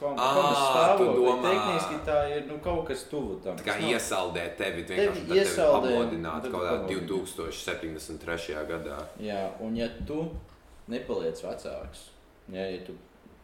kompass 0.00 0.98
tu 0.98 1.06
domā. 1.18 1.50
Tehniski 1.50 1.98
tā 2.06 2.18
ir 2.36 2.46
nu, 2.48 2.58
kaut 2.64 2.86
kas 2.88 3.04
tuvu 3.10 3.36
tam. 3.44 3.56
Tā 3.56 3.66
kā 3.68 3.76
nav- 3.80 3.90
iesaldēt 3.94 4.56
tevi, 4.60 4.84
Tevi 4.88 5.00
vienkārši 5.00 5.26
tevi 5.28 5.38
iesaldē, 5.40 5.92
pamodināt 5.94 6.42
tad 6.42 6.52
kaut 6.52 6.62
kādā 6.62 6.80
pamodina. 6.86 7.06
2073. 7.48 8.66
gadā. 8.72 8.98
Jā, 9.20 9.42
un 9.60 9.76
ja 9.76 9.88
tu 10.06 10.30
nepaliec 10.88 11.40
vecāks, 11.44 12.08
ja, 12.52 12.66
ja 12.70 12.80
tu 12.86 12.96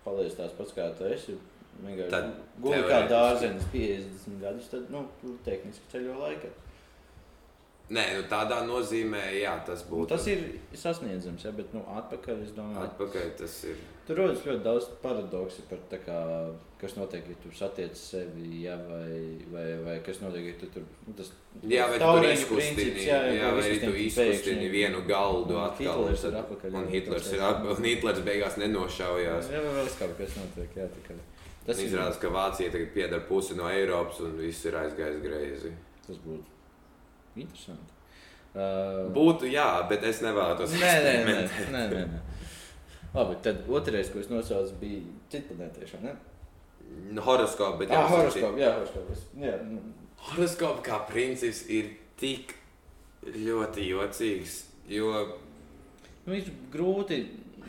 paliec 0.05 0.35
tās 0.37 0.53
pats 0.57 0.73
kā 0.77 0.89
tu 0.97 1.05
esi, 1.09 1.37
vienkārši 1.85 2.11
Tad 2.11 2.33
guli 2.61 2.83
kā 2.89 3.05
dārzenis 3.09 3.65
50 3.73 4.41
gadus, 4.41 4.69
tad, 4.73 4.91
nu, 4.93 5.07
tu 5.21 5.37
tehniski 5.45 5.93
ceļo 5.93 6.19
laikā. 6.21 6.51
Nē, 7.91 8.03
nu, 8.15 8.23
tādā 8.31 8.61
nozīmē, 8.69 9.23
jā, 9.41 9.57
tas 9.67 9.81
Un 9.83 9.91
būtu. 9.91 10.09
Tas 10.13 10.27
ir 10.31 10.45
sasniedzams, 10.79 11.43
ja, 11.45 11.51
bet, 11.51 11.73
nu, 11.75 11.81
atpakaļ, 11.99 12.45
es 12.45 12.53
domāju, 12.55 12.85
Atpakaļ 12.87 13.33
tas 13.41 13.57
ir. 13.67 13.81
Tur 14.11 14.19
rodas 14.19 14.41
ļoti 14.43 14.65
daudz 14.65 14.87
paradoksu 15.05 15.63
par 15.71 15.83
kā, 16.03 16.19
kas 16.81 16.97
notiek, 16.99 17.29
ja 17.31 17.37
tu 17.39 17.53
satiec 17.55 17.95
sevi, 17.95 18.65
ja, 18.65 18.75
vai, 18.89 19.21
vai, 19.53 19.67
vai 19.85 19.95
kas 20.07 20.19
notiek, 20.25 20.49
ja 20.51 20.57
tu 20.59 20.71
tur, 20.75 20.87
nu, 21.07 21.15
tas 21.19 21.31
Jā, 21.71 21.87
vai 21.91 21.99
tu 22.01 22.09
tur 22.09 22.27
izkustini, 22.27 22.75
princips, 22.79 23.05
jā, 23.07 23.21
jā, 23.37 23.51
vai 23.55 23.63
arī 23.69 23.79
tu 23.85 23.93
izkustini 24.05 24.71
vienu 24.73 25.03
galdu 25.07 25.55
Un 25.55 25.63
atkal. 25.69 26.03
Hitlers 26.03 26.25
ir 26.27 26.39
atpakaļ, 26.41 26.75
Un 26.75 26.89
jā, 26.89 26.93
Hitlers 26.97 27.29
ir 27.37 27.45
atpakaļ, 27.49 27.77
un 27.77 27.89
Hitlers 27.89 28.23
beigās 28.27 28.59
nenošaujās. 28.63 29.53
Jā, 29.55 29.63
vēl 29.67 29.93
kaut 30.01 30.17
kas 30.19 30.35
notiek, 30.41 30.81
jā, 30.83 30.89
tā 30.97 31.05
kā. 31.07 31.19
Tas 31.69 31.85
Izrādās, 31.85 32.19
ka 32.19 32.33
Vācija 32.35 32.73
tagad 32.73 32.91
pieder 32.97 33.23
pusi 33.29 33.55
no 33.59 33.69
Eiropas 33.71 34.19
un 34.27 34.35
viss 34.41 34.67
ir 34.67 34.79
aizgājis 34.81 35.23
greizi. 35.23 35.71
tas 36.07 36.19
būtu 36.25 37.45
interesanti. 37.45 37.95
Uh, 38.51 39.07
Būtu 39.15 39.47
jā, 39.47 39.69
bet 39.87 40.03
es 40.09 40.19
nevēlētos 40.25 40.73
Nē, 40.75 40.95
nē, 41.05 41.13
nē, 41.29 41.35
nē, 41.71 41.83
nē, 41.93 42.01
nē. 42.11 42.23
Labi, 43.15 43.37
tad 43.43 43.65
otrais, 43.69 44.11
ko 44.13 44.21
es 44.23 44.29
nosaucu, 44.31 44.75
bija 44.81 45.01
citplanētieši. 45.33 46.01
Ne? 46.05 46.13
Nu, 47.15 47.23
Horoskopi, 47.27 47.83
bet 47.85 47.91
Jā, 47.95 48.01
jāsaka, 48.05 48.17
horoskopi. 48.17 48.61
Jā, 48.63 48.71
horoskopi. 48.77 49.19
Jā, 49.45 49.55
nu, 49.67 49.81
Horoskopi 50.31 50.85
kā 50.87 50.99
princips 51.09 51.65
ir 51.73 51.93
tik 52.21 52.55
ļoti 53.25 53.87
jocīgs. 53.89 54.57
Jo 54.91 55.11
nu, 56.27 56.33
viņš 56.35 56.51
grūti. 56.73 57.21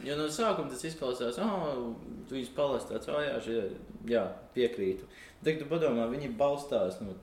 Jo 0.06 0.16
no 0.18 0.26
sākuma 0.34 0.72
tas 0.72 0.82
izklausās, 0.88 1.38
oh, 1.44 1.92
tu 2.28 2.34
viņus 2.34 2.54
palasi 2.58 2.88
tāds, 2.90 3.10
ah, 3.14 3.20
jā, 3.22 3.36
šie, 3.46 3.60
jā, 4.10 4.24
piekrītu. 4.56 5.06
Tad, 5.46 5.60
tu 5.62 5.68
padomā, 5.70 6.08
viņi 6.10 6.32
balstās 6.40 6.98
no 7.06 7.14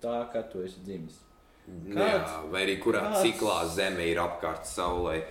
tā, 0.00 0.14
kā 0.32 0.40
tu 0.52 0.62
esi 0.64 0.80
dzimis. 0.86 1.18
jā, 1.68 1.92
Kāds- 1.98 2.50
vai 2.52 2.62
arī 2.66 2.78
kurā 2.80 3.02
kāds- 3.10 3.22
ciklā 3.26 3.58
Zeme 3.68 4.06
ir 4.08 4.16
apkārt 4.22 4.64
Saulē. 4.64 5.22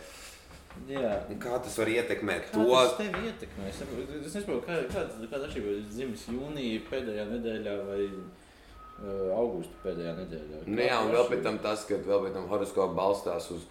Jā, 0.87 1.15
Un 1.29 1.39
Kā 1.41 1.57
tas 1.63 1.75
var 1.81 1.89
ietekmēt 1.91 2.47
Kā 2.49 2.55
to? 2.55 2.65
tas 2.71 2.95
tev 2.99 3.17
ietekmē? 3.21 3.67
Es 3.69 3.81
Es 3.81 4.35
nesaprotu, 4.35 4.63
kā, 4.67 4.77
kāda 4.91 5.29
kāda 5.31 5.49
ir 5.59 5.83
dzimis 5.89 6.27
jūnijā 6.31 6.81
pēdējā 6.89 7.25
nedēļā 7.31 7.75
vai 7.89 7.99
uh, 8.07 9.27
augusta 9.35 9.83
pēdējā 9.83 10.15
nedēļā. 10.21 10.63
Nu, 10.67 10.81
jā, 10.81 10.97
un 11.03 11.13
vēl 11.15 11.29
pēc 11.31 11.43
tam 11.47 11.59
tas, 11.63 11.85
ka 11.89 11.99
vēl 12.07 12.25
pēc 12.25 12.37
tam 12.37 12.47
horoskops 12.51 12.97
balstās 12.97 13.49
uz, 13.55 13.67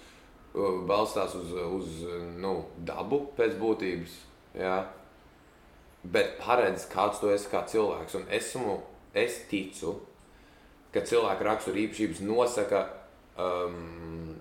uh, 0.54 0.80
balstās 0.88 1.36
uz, 1.40 1.56
uz 1.80 2.04
nu, 2.40 2.54
dabu 2.88 3.24
pēc 3.38 3.56
būtības. 3.60 4.18
Jā. 4.60 4.76
Bet 6.02 6.38
paredz, 6.40 6.86
kāds 6.90 7.20
tu 7.20 7.28
esi 7.32 7.50
kā 7.52 7.64
cilvēks. 7.68 8.16
Un 8.20 8.28
esmu, 8.32 8.78
es 9.16 9.42
ticu, 9.50 9.98
ka 10.94 11.02
cilvēka 11.06 11.44
rakstura 11.46 11.82
īpašības 11.84 12.22
nosaka 12.24 12.86
um, 13.36 14.32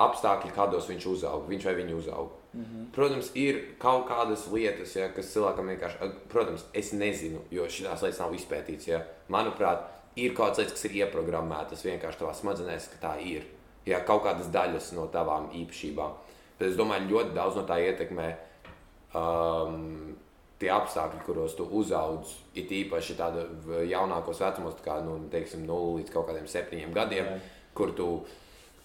apstākļi, 0.00 0.52
kādos 0.56 0.88
viņš 0.88 1.06
uzauga, 1.10 1.48
viņš 1.50 1.66
vai 1.68 1.74
viņa 1.78 1.96
uzauga. 1.96 2.36
Mm 2.52 2.64
-hmm. 2.64 2.90
Protams, 2.94 3.30
ir 3.34 3.60
kaut 3.78 4.08
kādas 4.08 4.46
lietas, 4.52 4.96
ja, 4.96 5.08
kas 5.08 5.32
cilvēkam 5.34 5.68
vienkārši, 5.70 6.10
protams, 6.28 6.64
es 6.74 6.92
nezinu, 6.92 7.40
jo 7.50 7.64
šīs 7.64 8.02
lietas 8.02 8.18
nav 8.18 8.34
izpētītas. 8.34 8.88
Ja. 8.88 9.02
Manuprāt, 9.28 9.86
ir 10.16 10.34
kaut 10.34 10.58
lietas, 10.58 10.72
kas 10.72 10.84
ir 10.84 10.96
ieprogrammētas 11.04 11.84
vienkārši 11.84 12.18
tavā 12.18 12.34
smadzenēs, 12.34 12.88
ka 12.88 13.08
tā 13.08 13.20
ir. 13.22 13.46
Ja, 13.86 14.00
kaut 14.00 14.24
kādas 14.24 14.50
daļas 14.52 14.92
no 14.92 15.06
tavām 15.06 15.50
īpašībām. 15.52 16.10
Bet 16.58 16.68
es 16.68 16.76
domāju, 16.76 17.08
ļoti 17.08 17.34
daudz 17.34 17.56
no 17.56 17.62
tā 17.62 17.78
ietekmē 17.80 18.36
um, 19.14 20.16
tie 20.60 20.68
apstākļi, 20.74 21.22
kuros 21.24 21.56
tu 21.56 21.64
uzaudz, 21.64 22.34
ir 22.54 22.68
īpaši 22.82 23.16
tāda 23.16 23.46
jaunākos 23.88 24.42
vecumos, 24.44 24.76
kā 24.84 24.98
nu, 25.04 25.16
teiksim, 25.32 25.64
0 25.68 25.96
līdz 25.98 26.12
kaut 26.12 26.28
kādiem 26.28 26.46
7 26.50 26.92
gadiem, 26.92 27.24
Jā. 27.24 27.38
kur 27.74 27.94
tu, 27.96 28.08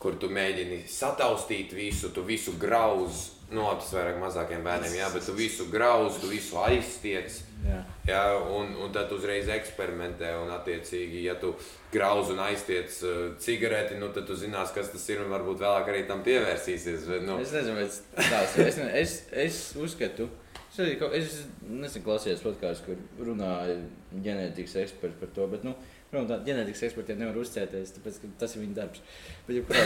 kur 0.06 0.20
tu 0.22 0.30
mēģini 0.30 0.84
sataustīt 0.92 1.74
visu, 1.74 2.14
tu 2.14 2.22
visu 2.28 2.54
grauzi 2.62 3.36
Nu, 3.54 3.66
tas 3.78 3.92
vairāk 3.94 4.16
mazākiem 4.18 4.64
bērniem, 4.66 4.96
jā, 4.98 5.08
bet 5.14 5.26
tu 5.28 5.36
visu 5.38 5.68
grauzi, 5.70 6.18
tu 6.24 6.30
visu 6.32 6.58
aizstiec. 6.64 7.36
Jā. 7.66 7.82
Jā, 8.08 8.22
un, 8.58 8.72
un 8.82 8.94
tad 8.94 9.12
uzreiz 9.14 9.50
eksperimentē. 9.54 10.32
Un, 10.42 10.50
attiecīgi, 10.56 11.22
ja 11.28 11.36
tu 11.42 11.52
grauzi 11.94 12.34
un 12.34 12.42
aiztiec 12.42 12.98
uh, 13.06 13.20
cigareti, 13.42 14.00
nu, 14.02 14.10
tad 14.16 14.26
tu 14.30 14.38
zinās, 14.38 14.74
kas 14.74 14.90
tas 14.94 15.06
ir. 15.14 15.22
Un 15.22 15.30
varbūt 15.34 15.62
vēlāk 15.62 15.92
arī 15.94 16.02
tam 16.10 16.26
pievērsīsies. 16.26 17.06
Bet, 17.12 17.28
nu. 17.28 17.38
Es 17.44 17.54
nezinu, 17.54 17.86
tas 18.18 18.58
ir. 18.58 18.72
Es, 18.72 18.82
es, 19.04 19.16
es 19.46 19.62
uzskatu, 19.78 20.28
es, 20.58 20.82
arī, 20.82 20.98
es 21.22 21.38
nesen 21.70 22.06
klausījos 22.06 22.42
podkāstu, 22.46 22.96
kur 22.96 23.30
runāja 23.30 23.78
ģenētikas 24.26 24.80
eksperti 24.88 25.22
par 25.22 25.36
to. 25.38 25.52
Bet, 25.54 25.70
nu, 25.70 25.78
Protams, 26.12 26.30
tā 26.30 26.38
ģenētikas 26.48 26.84
ekspertiem 26.88 27.20
nevar 27.22 27.40
uzticēties, 27.42 27.96
tāpēc 27.98 28.20
tas 28.40 28.54
ir 28.56 28.64
viņa 28.64 28.78
darbs. 28.78 29.02
Bet, 29.48 29.58
ja 29.58 29.64
kurā 29.66 29.82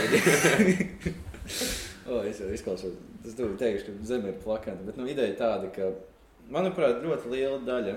oh, 2.10 2.20
es 2.28 2.42
jau 2.42 2.50
izklausos, 2.54 2.98
es 3.24 3.36
teikšu, 3.38 3.86
ka 3.86 4.08
zeme 4.12 4.30
ir 4.32 4.38
plakana. 4.44 4.84
Bet 4.86 5.00
nu, 5.00 5.08
ideja 5.10 5.38
tāda, 5.40 5.70
ka, 5.74 5.88
manuprāt, 6.52 7.00
ļoti 7.04 7.32
liela 7.32 7.58
daļa, 7.66 7.96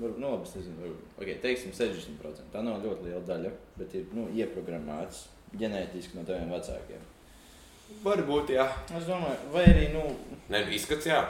nu, 0.00 0.10
labi, 0.18 0.50
nezinu, 0.58 0.92
okay, 1.16 1.38
teiksim, 1.42 1.72
60%. 1.76 2.50
Tā 2.52 2.64
nav 2.66 2.82
ļoti 2.84 3.08
liela 3.08 3.22
daļa, 3.28 3.54
bet 3.78 3.94
ir 3.96 4.10
nu, 4.16 4.26
ieprogrammēts 4.34 5.28
ģenētiski 5.60 6.18
no 6.18 6.26
taviem 6.26 6.50
vecākiem. 6.54 7.10
Varbūt, 8.04 8.54
jā. 8.56 8.66
Es 8.96 9.06
domāju, 9.08 9.52
vai 9.54 9.64
arī, 9.70 9.88
nu, 9.94 10.04
ne, 10.50 10.64
izskats, 10.74 11.06
jā. 11.08 11.22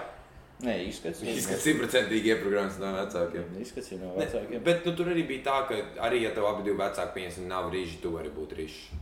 Nē, 0.63 0.75
izskats. 0.87 1.23
Izskats 1.27 1.65
simtprocentīgi 1.67 2.31
ieprogrammēts 2.31 2.79
no 2.79 2.93
vecākiem. 2.95 3.57
Izskats 3.61 3.91
no 3.99 4.13
vecākiem. 4.15 4.55
Ne, 4.55 4.61
bet 4.65 4.87
nu, 4.87 4.95
tur 4.97 5.11
arī 5.11 5.25
bija 5.27 5.49
tā, 5.49 5.57
ka 5.69 5.81
arī, 6.07 6.23
ja 6.25 6.31
tev 6.37 6.47
abi 6.47 6.71
vecāki 6.71 7.17
pieņemsim, 7.19 7.49
nav 7.51 7.73
rīži, 7.75 7.99
tu 8.05 8.15
vari 8.15 8.31
būt 8.33 8.55
rīži. 8.61 9.01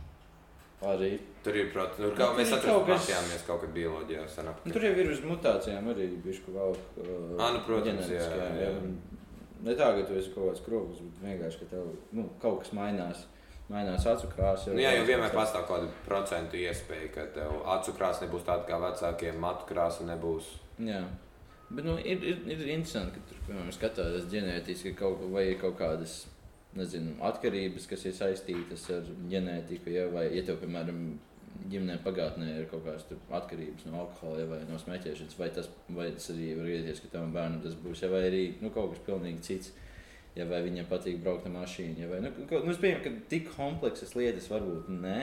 Arī. 0.83 1.13
Tur 1.43 1.55
ir, 1.55 1.69
protams, 1.71 1.99
nu, 2.03 2.09
kā, 2.17 2.29
mēs 2.35 2.51
atradāmies 2.57 3.45
kaut 3.47 3.61
kad 3.61 3.71
bioloģijā. 3.75 4.25
Nu, 4.43 4.55
tur 4.71 4.83
jau 4.83 4.93
ir 4.99 5.11
uz 5.13 5.21
mutācijām 5.23 5.87
arī 5.93 6.09
bijuši 6.25 6.43
kaut 6.47 6.57
kāda 6.57 7.05
uh, 7.05 7.37
ah, 7.37 7.53
nu, 7.55 7.61
protams, 7.67 8.09
jā, 8.11 8.25
jā, 8.39 8.49
jā. 8.65 8.71
Ne 9.63 9.75
tā, 9.79 9.93
ka 9.95 10.03
tu 10.09 10.17
esi 10.19 10.33
kaut 10.33 10.49
kāds 10.49 10.63
krūtis, 10.65 11.05
bet 11.05 11.23
vienkārši, 11.29 11.61
ka 11.61 11.69
tev 11.77 11.93
nu, 12.15 12.27
kaut 12.41 12.63
kas 12.63 12.73
mainās. 12.75 13.23
Mainās 13.71 14.03
acu 14.11 14.27
krāsa. 14.33 14.73
Nu, 14.75 14.83
jā, 14.83 14.91
jau 14.97 15.05
vienmēr 15.07 15.31
pastāv 15.31 15.63
kāda 15.69 15.87
procentu 16.03 16.59
iespēja, 16.59 17.11
ka 17.15 17.27
tev 17.37 17.61
acu 17.77 17.95
krāsa 17.95 18.25
nebūs 18.25 18.43
tāda 18.47 18.67
kā 18.67 18.79
vecākiem, 18.83 19.39
matu 19.39 19.69
krāsa 19.69 20.03
nebūs. 20.07 20.49
Jā. 20.83 20.99
Bet 21.73 21.85
nu, 21.87 21.97
ir, 21.97 22.21
ir, 22.21 22.41
ir 22.53 22.63
interesanti, 22.75 23.17
ka 23.17 23.29
tur, 23.29 23.41
piemēram, 23.47 23.73
skatās 23.73 24.29
ģenētiski 24.29 24.93
kaut, 24.97 25.23
kaut 25.61 25.77
kādas 25.79 26.23
nezinu, 26.77 27.15
atkarības, 27.25 27.87
kas 27.89 28.05
ir 28.09 28.15
saistītas 28.17 28.87
ar 28.93 29.07
ģenētiku. 29.31 29.93
Ja, 29.93 30.07
vai, 30.13 30.27
ja 30.35 30.43
tev, 30.45 30.59
piemēram, 30.61 30.99
ģimenē 31.69 31.99
pagātnē 32.03 32.49
ir 32.59 32.67
kaut 32.71 32.83
kādas 32.85 33.05
atkarības 33.39 33.87
no 33.87 34.03
alkohola 34.03 34.41
ja, 34.41 34.49
vai 34.49 34.59
no 34.69 34.77
smēķēšanas, 34.81 35.37
vai 35.39 35.49
tas, 35.53 35.69
vai 35.93 36.09
tas 36.15 36.29
arī 36.33 36.51
var 36.57 36.69
gadīties, 36.69 37.01
ka 37.03 37.11
tavam 37.13 37.33
bērnam 37.35 37.63
tas 37.63 37.77
būs, 37.79 38.03
ja, 38.03 38.11
vai 38.13 38.23
arī 38.27 38.43
nu, 38.61 38.71
kaut 38.73 38.93
kas 38.93 39.03
pilnīgi 39.07 39.45
cits. 39.47 39.73
Ja, 40.33 40.47
vai 40.49 40.63
viņam 40.65 40.87
patīk 40.89 41.19
braukt 41.21 41.45
ar 41.45 41.53
mašīnu, 41.53 41.99
ja, 42.01 42.07
vai 42.09 42.23
nu, 42.23 42.31
nu, 42.33 42.71
es 42.71 42.79
pieņemu, 42.81 43.03
ka 43.05 43.27
tik 43.29 43.51
kompleksas 43.53 44.15
lietas 44.17 44.49
varbūt 44.49 44.89
nē. 44.89 45.19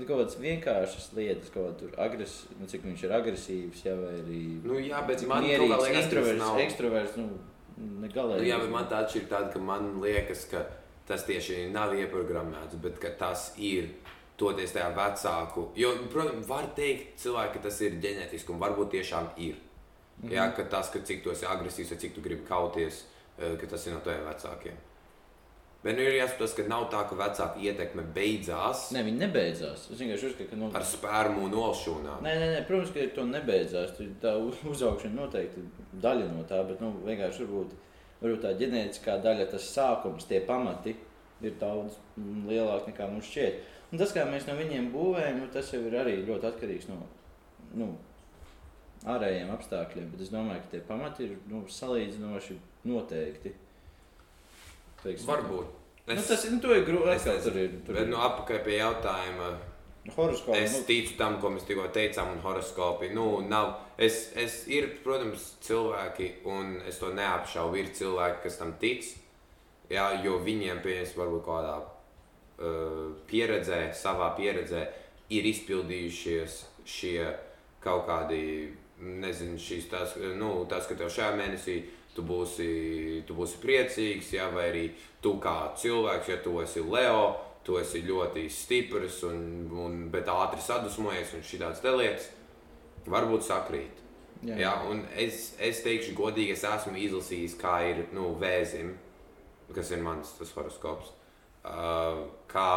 Nu, 0.00 0.06
kaut 0.08 0.22
kādas 0.22 0.38
vienkāršas 0.40 1.10
lietas, 1.12 1.50
kā 1.52 1.66
agres, 2.00 2.36
nu, 2.56 2.64
cik 2.70 2.86
viņš 2.88 3.02
ir 3.04 3.12
agresīvs, 3.12 3.82
ja, 3.84 3.94
vai 4.00 4.14
arī 4.22 4.42
nu, 4.64 4.78
jā, 4.80 5.02
bet 5.04 5.24
man 5.28 5.44
liekas, 5.44 5.88
introverts, 6.06 6.40
nav... 6.40 6.60
ekstraverts. 6.64 7.18
Nu, 7.20 7.26
Nu, 7.80 8.44
jā, 8.44 8.58
bet 8.60 8.68
man 8.68 8.88
tā 8.90 8.98
atšķirība 9.06 9.30
tāda, 9.30 9.46
ka 9.54 9.60
man 9.64 9.86
liekas, 10.02 10.42
ka 10.50 10.66
tas 11.08 11.22
tieši 11.24 11.70
nav 11.72 11.94
ieprogrammēts, 11.96 12.76
bet 12.82 13.00
tas 13.18 13.46
ir 13.56 13.88
toties 14.40 14.74
tajā 14.74 14.90
vecāku. 14.96 15.64
Jo, 15.80 15.94
protams, 16.12 16.44
var 16.48 16.68
teikt, 16.76 17.14
cilvēki, 17.22 17.54
ka 17.56 17.64
tas 17.68 17.80
ir 17.86 17.96
ģenētiski, 18.02 18.52
un 18.52 18.60
varbūt 18.60 18.92
tiešām 18.96 19.30
ir. 19.36 19.56
Mm 19.56 20.28
-hmm. 20.28 20.34
Jā, 20.36 20.46
ka 20.56 20.64
tas, 20.64 20.90
ka 20.90 21.00
cik 21.00 21.22
tu 21.24 21.30
esi 21.30 21.46
agresīvs 21.46 21.96
cik 21.98 22.14
tu 22.14 22.20
gribi 22.20 22.44
kauties, 22.48 23.04
eh, 23.38 23.56
ka 23.60 23.66
tas 23.66 23.86
ir 23.86 23.92
no 23.94 24.00
taviem 24.00 24.24
vecākiem. 24.28 24.76
Bet 25.80 25.96
nu, 25.96 26.04
ir 26.04 26.18
jāsaprot, 26.18 26.52
ka 26.58 26.64
nav 26.68 26.82
tā, 26.92 26.98
ka 27.08 27.16
vecāka 27.16 27.62
ietekme 27.64 28.02
beidzās. 28.16 28.90
Nē, 28.92 29.00
viņi 29.06 29.22
nebeidzās. 29.22 29.86
Es 29.88 30.00
vienkārši 30.02 30.26
uzskatu, 30.28 30.48
ka. 30.50 30.58
Nu... 30.60 30.68
Ar 30.76 30.84
spērmu 30.84 31.46
nolšūnām. 31.48 32.20
Nē, 32.26 32.34
nē, 32.36 32.48
nē, 32.52 32.58
protams, 32.68 32.92
ka 32.92 33.06
to 33.16 33.24
nebeidzās. 33.30 33.94
Tā 34.20 34.34
uzaugšana 34.68 35.16
noteikti 35.16 35.64
daļa 36.04 36.26
no 36.34 36.44
tā, 36.50 36.60
bet 36.68 36.84
nu, 36.84 36.92
vienkārši 37.06 37.46
varbūt, 37.46 37.72
varbūt 38.20 38.44
tā 38.44 38.52
ģenētiskā 38.60 39.16
daļa, 39.24 39.48
tas 39.54 39.70
sākums, 39.72 40.28
tie 40.28 40.42
pamati 40.44 40.98
ir 41.40 41.56
daudz 41.62 41.96
lielāki 42.18 42.92
nekā 42.92 43.08
mums 43.08 43.32
šķiet. 43.32 43.64
Un 43.90 44.04
tas, 44.04 44.12
kā 44.14 44.26
mēs 44.28 44.44
no 44.46 44.58
viņiem 44.60 44.92
būvējam, 44.92 45.40
nu, 45.40 45.48
tas 45.54 45.72
jau 45.72 45.80
ir 45.88 45.96
arī 45.98 46.18
ļoti 46.28 46.48
atkarīgs 46.50 46.90
no 46.92 47.00
nu, 47.80 47.88
ārējiem 49.08 49.50
apstākļiem. 49.54 50.12
Bet 50.12 50.26
es 50.26 50.32
domāju, 50.32 50.60
ka 50.66 50.74
tie 50.74 50.84
pamati 50.86 51.26
ir 51.26 51.34
nu, 51.50 51.64
salīdzinoši 51.72 52.60
noteikti. 52.90 53.54
Teiksim, 55.04 55.28
Varbūt. 55.30 55.76
Es, 56.06 56.16
nu, 56.16 56.22
tas 56.26 56.46
nu, 56.50 56.72
ir 56.74 56.86
grūti. 56.86 57.34
Tur 57.44 57.58
ir. 57.60 57.74
Tur 57.86 57.98
bet, 57.98 58.08
nu, 58.10 58.18
apakaļ 58.20 58.64
pie 58.66 58.80
jautājuma. 58.80 59.50
Horoskopi, 60.10 60.56
es 60.58 60.72
nu... 60.78 60.84
ticu 60.88 61.14
tam, 61.18 61.36
ko 61.42 61.50
mēs 61.52 61.66
tikko 61.68 61.84
teicām, 61.94 62.32
un 62.34 62.40
horoskopi. 62.42 63.10
Nu, 63.14 63.26
nav, 63.46 63.74
es, 64.00 64.30
es, 64.38 64.62
ir, 64.72 64.88
protams, 65.04 65.44
cilvēki, 65.66 66.30
un 66.48 66.78
es 66.88 66.98
to 67.02 67.12
neapšaubu. 67.14 67.78
Ir 67.78 67.92
cilvēki, 67.94 68.40
kas 68.46 68.56
tam 68.58 68.72
tic, 68.80 69.06
jā, 69.92 70.06
jo 70.24 70.40
viņiem, 70.42 70.80
pieņems, 70.82 71.14
varbūt 71.20 71.44
kādā 71.46 71.76
uh, 71.84 73.04
pieredzē, 73.30 73.82
savā 73.96 74.32
pieredzē, 74.40 74.86
ir 75.36 75.46
izpildījušies 75.52 76.58
šie 76.88 77.28
kaut 77.84 78.08
kādi, 78.08 78.42
nezinu, 79.00 79.60
šīs 79.60 79.88
tās, 79.92 80.16
nu, 80.40 80.64
tas, 80.68 80.88
ka 80.88 80.96
tev 80.98 81.12
šajā 81.12 81.36
mēnesī 81.38 81.76
ir 81.76 81.99
tu 82.14 82.24
būsi, 82.26 83.22
tu 83.26 83.36
būsi 83.38 83.60
priecīgs, 83.62 84.32
ja, 84.34 84.48
vai 84.54 84.68
arī 84.70 84.84
tu 85.22 85.36
kā 85.42 85.72
cilvēks, 85.78 86.30
ja 86.32 86.38
tu 86.44 86.56
esi 86.62 86.82
Leo, 86.84 87.24
tu 87.66 87.78
esi 87.80 88.02
ļoti 88.06 88.46
stiprs 88.50 89.22
un, 89.28 89.40
un 89.84 89.98
bet 90.12 90.30
ātri 90.32 90.62
sadusmojies 90.64 91.34
un 91.36 91.44
šādas 91.46 91.84
lietas, 91.84 92.30
varbūt 93.06 93.46
sakrīt. 93.46 94.00
Jā. 94.40 94.56
Jā, 94.56 94.72
un 94.88 95.02
es, 95.20 95.50
es 95.60 95.82
teikšu, 95.84 96.14
godīgi, 96.16 96.54
es 96.56 96.64
esmu 96.64 96.96
izlasījis, 96.96 97.58
kā 97.60 97.74
ir 97.90 98.06
nu, 98.16 98.32
vēzim, 98.40 98.94
kas 99.76 99.92
ir 99.92 100.00
mans 100.04 100.32
horoskops. 100.56 101.12
Uh, 101.60 102.24
kā 102.48 102.70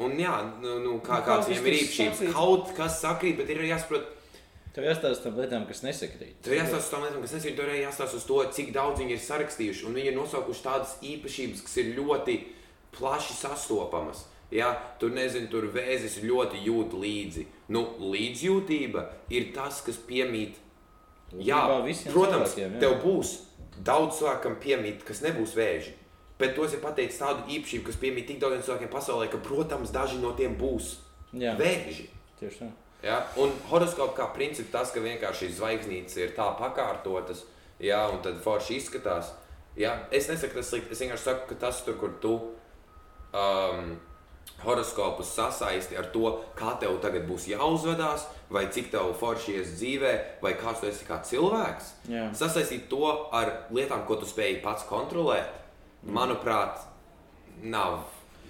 Un 0.00 0.16
jā, 0.16 0.32
nu, 0.62 0.78
nu, 0.80 0.94
kā, 1.04 1.18
nu, 1.20 1.26
kāds 1.26 1.48
viņam 1.50 1.66
ir 1.68 1.74
īpašības, 1.82 2.20
kaut 2.32 2.70
kas 2.76 3.00
sakrīt, 3.02 3.36
bet 3.36 3.50
ir 3.52 3.60
jāsaprot, 3.68 4.06
Tev 4.74 4.86
jāstāsta 4.86 5.26
tam 5.26 5.38
lietām, 5.40 5.64
kas 5.66 5.82
nesakrīt. 5.82 6.36
Tev 6.46 6.54
jāstāsta 6.54 6.94
tam 6.94 7.04
lietām, 7.06 7.22
kas 7.24 7.34
nesakrīt. 7.34 7.56
Tev 7.58 7.66
arī 7.66 7.80
jāstāsta 7.82 8.20
uz 8.20 8.26
to, 8.28 8.38
cik 8.54 8.70
daudz 8.74 9.02
viņi 9.02 9.16
ir 9.16 9.22
sarakstījuši. 9.24 9.86
Un 9.88 9.96
viņi 9.98 10.12
ir 10.12 10.18
nosaukuši 10.18 10.62
tādas 10.66 10.92
īpašības, 11.02 11.62
kas 11.66 11.78
ir 11.82 11.90
ļoti 11.96 12.36
plaši 12.94 13.34
sastopamas. 13.40 14.24
Ja, 14.54 14.70
tur 14.98 15.12
nezinu, 15.14 15.46
tur 15.50 15.68
vēzis 15.74 16.20
ļoti 16.26 16.62
jūt 16.66 16.94
līdzi. 16.98 17.46
Nu, 17.74 17.84
līdzjūtība 18.02 19.06
ir 19.34 19.50
tas, 19.54 19.78
kas 19.86 19.98
piemīt. 20.06 20.58
Jā, 21.38 21.62
protams, 22.10 22.56
jā. 22.58 22.66
tev 22.82 22.96
būs 23.04 23.36
daudz 23.86 24.18
cilvēku, 24.18 24.42
kam 24.42 24.56
piemīt, 24.62 25.04
kas 25.06 25.22
nebūs 25.22 25.54
vēži. 25.58 25.94
Bet 26.40 26.56
tos 26.56 26.74
ir 26.74 26.82
pateicis 26.82 27.20
tādu 27.20 27.44
īpašību, 27.52 27.84
kas 27.86 27.98
piemīt 28.00 28.26
tik 28.30 28.40
daudziem 28.42 28.64
cilvēkiem 28.66 28.90
pasaulē, 28.90 29.28
ka, 29.30 29.38
protams, 29.44 29.92
daži 29.94 30.18
no 30.22 30.32
tiem 30.38 30.56
būs 30.58 30.96
jā. 31.36 31.54
vēži. 31.58 32.08
Tieši 32.40 32.62
tā. 32.64 32.70
Ja? 33.04 33.22
Un 33.40 33.54
horoskops 33.70 34.16
kā 34.18 34.28
princips 34.34 34.72
tas, 34.72 34.92
ka 34.94 35.02
vienkārši 35.04 35.46
šīs 35.46 35.58
zvaigznītes 35.60 36.20
ir 36.20 36.34
tā 36.36 36.50
pakārtotas, 36.58 37.44
ja? 37.80 38.06
un 38.12 38.20
tad 38.24 38.40
forši 38.44 38.78
izskatās. 38.80 39.32
Ja? 39.78 39.96
Es 40.12 40.28
nesaku, 40.28 40.60
tas 40.60 40.70
slikti. 40.72 40.94
Es 40.94 41.02
vienkārši 41.04 41.28
saku, 41.30 41.48
ka 41.50 41.60
tas 41.66 41.82
tur, 41.86 41.96
kur 42.00 42.16
tu 42.22 42.36
um, 43.32 43.94
horoskopus 44.64 45.32
sasaisti 45.34 45.96
ar 45.96 46.10
to, 46.12 46.34
kā 46.58 46.74
tev 46.80 46.98
tagad 47.02 47.24
būs 47.28 47.48
jāuzvedās, 47.50 48.26
vai 48.52 48.66
cik 48.72 48.90
tev 48.92 49.14
forši 49.20 49.56
ies 49.60 49.74
dzīvē, 49.78 50.12
vai 50.42 50.54
kāds 50.60 50.82
tu 50.82 50.90
esi 50.90 51.06
kā 51.08 51.20
cilvēks. 51.24 51.92
Jā. 52.12 52.28
Sasaistīt 52.36 52.88
to 52.92 53.08
ar 53.36 53.52
lietām, 53.72 54.04
ko 54.08 54.18
tu 54.20 54.28
spēj 54.28 54.60
pats 54.64 54.84
kontrolēt, 54.90 55.48
mm. 56.02 56.12
manuprāt, 56.16 56.82
nav. 57.62 58.02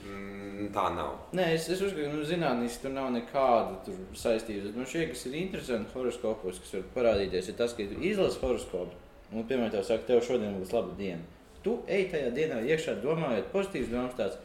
Mm, 0.04 0.68
tā 0.74 0.86
nav. 0.96 1.12
Nē, 1.36 1.46
es, 1.54 1.68
es 1.68 1.80
uzskatu, 1.82 2.06
ka 2.06 2.12
nu, 2.14 2.22
zinātnīgi 2.26 2.80
tur 2.82 2.92
nav 2.94 3.10
nekāda 3.12 3.94
saistība. 4.16 4.72
Man 4.76 4.86
šķiet, 4.88 5.10
kas 5.12 5.26
ir 5.28 5.34
interesanti 5.40 5.92
horoskopos, 5.96 6.60
kas 6.62 6.74
var 6.78 6.86
parādīties, 6.96 7.48
ir 7.52 7.58
tas, 7.58 7.74
ka 7.76 7.84
tu 7.90 8.00
izlasi 8.00 8.40
horoskopu. 8.42 8.96
Un, 9.32 9.44
piemēram, 9.46 9.70
tev 9.76 9.84
saka, 9.86 10.06
tev 10.08 10.22
šodien 10.26 10.56
būs 10.58 10.72
laba 10.74 10.94
diena. 10.98 11.22
Tu 11.62 11.74
ej 11.86 12.06
tajā 12.10 12.30
dienā 12.34 12.62
iekšā, 12.66 12.96
domājot 13.04 13.50
pozitīvs 13.52 13.90
domas 13.92 14.16
tāds. 14.18 14.38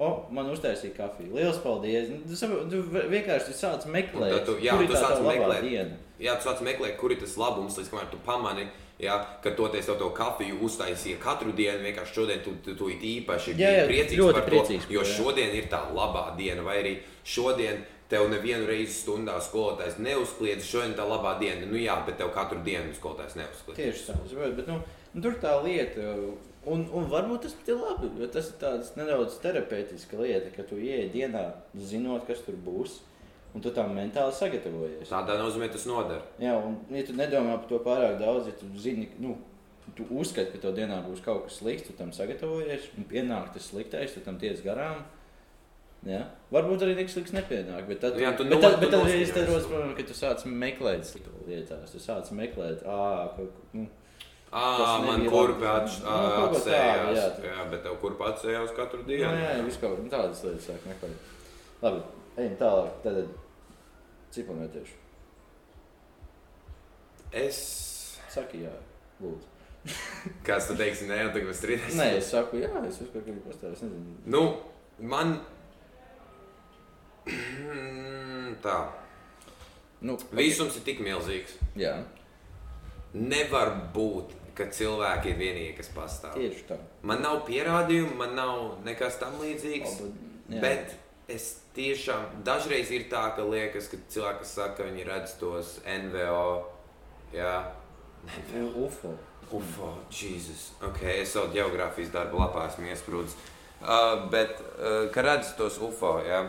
O, 0.00 0.06
man 0.32 0.46
uztaisīja 0.48 0.94
kafiju. 0.96 1.34
Lielas 1.36 1.58
paldies. 1.60 2.06
Nu, 2.08 2.20
Tu, 2.24 2.36
tu 2.70 2.78
vienkārši 3.12 3.52
sāc 3.52 3.84
meklēt, 3.90 4.46
tu- 4.46 4.54
jā, 4.64 4.72
kur 4.78 4.86
ir 4.86 4.94
tā 4.94 5.00
tava 5.02 5.26
labā 5.26 5.34
meklēt. 5.34 5.66
diena. 5.66 5.98
Jā, 6.20 6.38
tu 6.40 6.48
sāc 6.48 6.62
meklēt, 6.64 6.96
kur 6.96 7.12
ir 7.12 7.18
tas 7.20 7.34
labums, 7.36 7.76
līdz 7.76 7.90
kamēr 7.92 8.08
tu 8.10 8.16
pamani. 8.24 8.64
Jā, 9.00 9.14
kad 9.40 9.54
toties 9.56 9.86
tev 9.88 9.96
to 10.00 10.10
kafiju 10.12 10.58
uztaisīja 10.66 11.20
katru 11.22 11.54
dienu, 11.56 11.80
vienkārši 11.86 12.16
šodien 12.18 12.42
tu, 12.44 12.52
tu, 12.64 12.74
tu 12.76 12.90
īpaši 12.90 13.54
Jā, 13.56 13.70
jā, 13.78 13.86
priecīgs 13.88 14.34
par 14.36 14.44
priecīgs 14.44 14.84
to, 14.88 14.92
jo 14.98 15.04
jā. 15.06 15.14
šodien 15.16 15.54
ir 15.56 15.70
tā 15.72 15.80
labā 15.96 16.26
diena, 16.36 16.64
vai 16.66 16.76
arī 16.82 16.92
šodien 17.24 17.80
tev 18.10 18.26
nevienu 18.28 18.66
reizi 18.68 18.98
stundā 18.98 19.38
skolotājs 19.40 20.00
neuzkliedz, 20.02 20.66
šodien 20.66 20.96
tā 20.98 21.06
labā 21.08 21.36
diena. 21.40 21.68
Nu 21.70 21.78
jā, 21.80 21.94
bet 22.06 22.18
tev 22.20 22.32
katru 22.34 22.60
dienu 22.66 22.92
skolotājs 22.96 23.38
neuzkliedz. 23.38 23.78
Tieši 23.78 24.08
tā, 24.10 24.48
bet 24.58 24.68
nu, 24.68 24.80
nu, 25.14 25.22
tur 25.22 25.36
tā 25.40 25.54
lieta, 25.64 26.08
un, 26.68 26.84
un 26.90 27.06
varbūt 27.12 27.46
tas 27.46 27.54
ir 27.70 27.78
labi, 27.78 28.10
jo 28.20 28.28
tas 28.34 28.50
ir 28.50 28.58
tāds 28.60 28.92
nedaudz 28.98 29.38
terapeitiska 29.44 30.18
lieta, 30.20 30.50
ka 30.56 30.66
tu 30.66 30.80
ieej 30.80 31.08
dienā, 31.14 31.46
zinot, 31.78 32.26
kas 32.28 32.42
tur 32.44 32.58
būs, 32.66 32.98
un 33.54 33.60
tu 33.64 33.70
tam 33.74 33.94
mentāli 33.96 34.32
sagatavojies. 34.32 35.08
Tādā 35.10 35.38
nozīmē 35.40 35.70
tas 35.72 35.86
noder. 35.90 36.20
Jā, 36.38 36.54
un 36.64 36.78
ja 36.94 37.02
tu 37.06 37.12
nedomā 37.18 37.56
par 37.60 37.68
to 37.68 37.78
pārāk 37.84 38.18
daudz, 38.20 38.46
ja 38.46 38.52
tu 38.60 38.66
zini, 38.78 39.08
nu, 39.18 39.36
tu 39.96 40.04
uzskati, 40.10 40.52
ka 40.52 40.58
tev 40.66 40.76
dienā 40.76 41.00
būs 41.06 41.22
kaut 41.24 41.44
kas 41.48 41.56
slikts, 41.62 41.88
tu 41.88 41.96
tam 41.98 42.12
sagatavojies, 42.14 42.90
un 42.98 43.04
pienāk 43.10 43.52
tas 43.54 43.66
sliktais, 43.72 44.12
tu 44.14 44.20
tam 44.26 44.38
tiec 44.38 44.62
garām. 44.64 45.02
Jā. 46.06 46.22
Varbūt 46.54 46.80
arī 46.86 46.94
nekas 46.96 47.12
slikts 47.12 47.34
nepienāk, 47.36 47.82
bet 47.90 47.98
tad, 48.00 48.14
Jā, 48.16 48.30
tu 48.38 48.46
bet 48.48 48.62
tad, 48.62 48.78
bet 48.80 48.88
tad 48.88 49.02
noskaņojies. 49.02 49.26
es 49.28 49.34
te 49.36 49.42
rodas 49.44 49.66
problēma, 49.68 49.96
ka 49.98 50.02
tu 50.08 50.14
sāc 50.16 50.44
meklēt 50.48 51.10
lietās, 51.48 51.90
tu 51.92 51.98
sāc 52.00 52.30
meklēt, 52.32 52.86
ā, 52.88 53.00
kaut, 53.36 53.58
nu, 53.76 53.84
man 55.04 55.26
kurpē 55.28 55.66
labi. 55.66 55.84
ats- 55.84 55.98
Nu, 56.00 56.06
kaut 56.08 56.54
ko 56.54 56.56
tādu, 56.56 56.70
atsējās. 56.70 57.18
jā. 57.18 57.50
Jā, 57.50 57.66
bet 57.70 57.82
tev 57.84 57.98
kurpē 58.00 58.30
atsējās 58.32 58.72
katru 58.78 59.02
jā, 59.02 59.06
dienu. 59.10 59.42
jā, 59.44 59.50
jā, 59.58 59.66
vispār 59.68 59.98
nu, 60.00 60.08
tādas 60.08 60.40
lietas 60.44 60.70
sāk 60.70 60.88
meklēt. 60.88 61.28
Labi, 61.82 62.00
ejam 62.36 62.56
tālāk, 62.60 62.90
tad 63.04 63.22
cipametiešu. 64.34 64.98
Es, 67.32 67.58
Saki, 68.30 68.64
jā, 68.66 68.74
lūdzu. 69.22 69.46
kāds 70.46 70.68
tu 70.68 70.76
teiksi, 70.78 71.08
nē, 71.08 71.20
un 71.26 71.32
tagad 71.34 71.48
mēs 71.50 71.60
strīdamies. 71.62 71.96
Nē, 71.98 72.08
es 72.18 72.30
saku, 72.34 72.60
jā, 72.60 72.70
es 72.86 73.00
uzskatu, 73.00 73.22
ka 73.24 73.30
viņi 73.32 73.44
pastāv, 73.46 73.74
es 73.76 73.84
nezinu. 73.86 74.16
Nu, 74.30 74.42
man. 75.12 75.38
Tā. 78.64 78.76
Nu, 80.04 80.16
Visums 80.36 80.76
ir 80.80 80.84
tik 80.86 81.02
milzīgs. 81.04 81.56
Jā, 81.78 81.98
Nevar 83.10 83.72
būt, 83.94 84.36
ka 84.54 84.68
cilvēki 84.70 85.32
ir 85.32 85.38
vienīgie, 85.40 85.72
kas 85.80 85.88
pastāv. 85.94 86.36
tieši 86.38 86.62
tā. 86.68 86.76
Man 87.02 87.24
nav 87.24 87.40
pierādījumu, 87.48 88.14
man 88.20 88.36
nav 88.38 88.60
nekas 88.86 89.18
tam 89.18 89.34
līdzīgs. 89.42 89.96
Jā. 90.50 90.60
Bet 90.62 90.94
es 91.30 91.48
tiešām 91.76 92.42
dažreiz 92.44 92.90
ir 92.90 93.04
tā, 93.12 93.24
ka 93.36 93.42
liekas, 93.46 93.88
ka 93.92 93.96
cilvēki 94.10 94.44
saka, 94.44 94.76
ka 94.80 94.88
viņi 94.88 95.04
redz 95.06 95.36
tos 95.40 95.76
NVO. 95.86 96.64
Jā, 97.32 97.56
U- 98.54 98.86
UFO. 98.86 99.14
UFO, 99.50 99.94
Jēzus. 100.10 100.70
Okay, 100.90 101.22
es 101.22 101.32
savu 101.32 101.48
geogrāfijas 101.54 102.10
darbu 102.14 102.38
lapā 102.38 102.66
esmu 102.68 102.86
iesprūdis. 102.92 103.34
Uh, 103.80 104.26
bet, 104.30 104.58
uh, 104.78 105.06
kad 105.14 105.24
redzu 105.24 105.54
tos 105.58 105.78
UFO, 105.82 106.18
jā. 106.26 106.42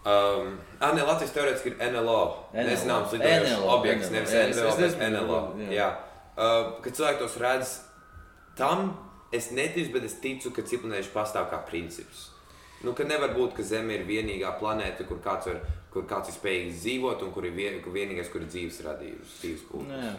Um, 0.00 0.54
ah, 0.80 0.94
ne, 0.96 1.02
Latvijas 1.04 1.34
teorētiski 1.36 1.74
ir 1.74 1.90
NLO. 1.92 2.20
Nezināms 2.56 3.12
lidojošs 3.12 3.58
objekts, 3.68 4.08
NLO. 4.08 4.14
nevis 4.16 4.32
Jā, 4.32 4.44
es- 4.48 4.56
NVO, 4.56 4.68
es 4.68 4.76
bet 4.76 4.98
nezinu, 4.98 5.10
NLO. 5.26 5.40
jā. 5.66 5.70
Jā. 5.76 5.88
Uh, 6.40 6.80
kad 6.80 6.92
cilvēki 6.96 7.18
tos 7.20 7.36
redz, 7.42 7.74
tam 8.56 8.94
es 9.32 9.50
neticu, 9.52 9.92
bet 9.92 10.04
es 10.08 10.14
ticu, 10.22 10.50
ka 10.56 10.62
ciprunēši 10.62 11.12
pastāv 11.12 11.50
kā 11.52 11.58
princips. 11.68 12.29
Nu, 12.80 12.94
ka 12.96 13.04
nevar 13.04 13.34
būt, 13.36 13.52
ka 13.58 13.64
Zeme 13.66 13.98
ir 13.98 14.06
vienīgā 14.08 14.54
planēta, 14.56 15.04
kur 15.04 15.18
kāds, 15.20 15.50
var, 15.50 15.58
kur 15.92 16.06
kāds 16.08 16.30
ir 16.30 16.36
spējīgs 16.38 16.78
dzīvot, 16.80 17.24
un 17.26 17.32
kur 17.34 17.44
ir 17.44 17.52
vien, 17.52 17.76
kur 17.84 17.92
vienīgais, 17.92 18.30
kur 18.32 18.40
ir 18.40 18.48
dzīves 18.48 18.78
radījums, 18.86 19.34
dzīves 19.42 19.66
pūlis. 19.68 19.90
Nē, 19.90 20.12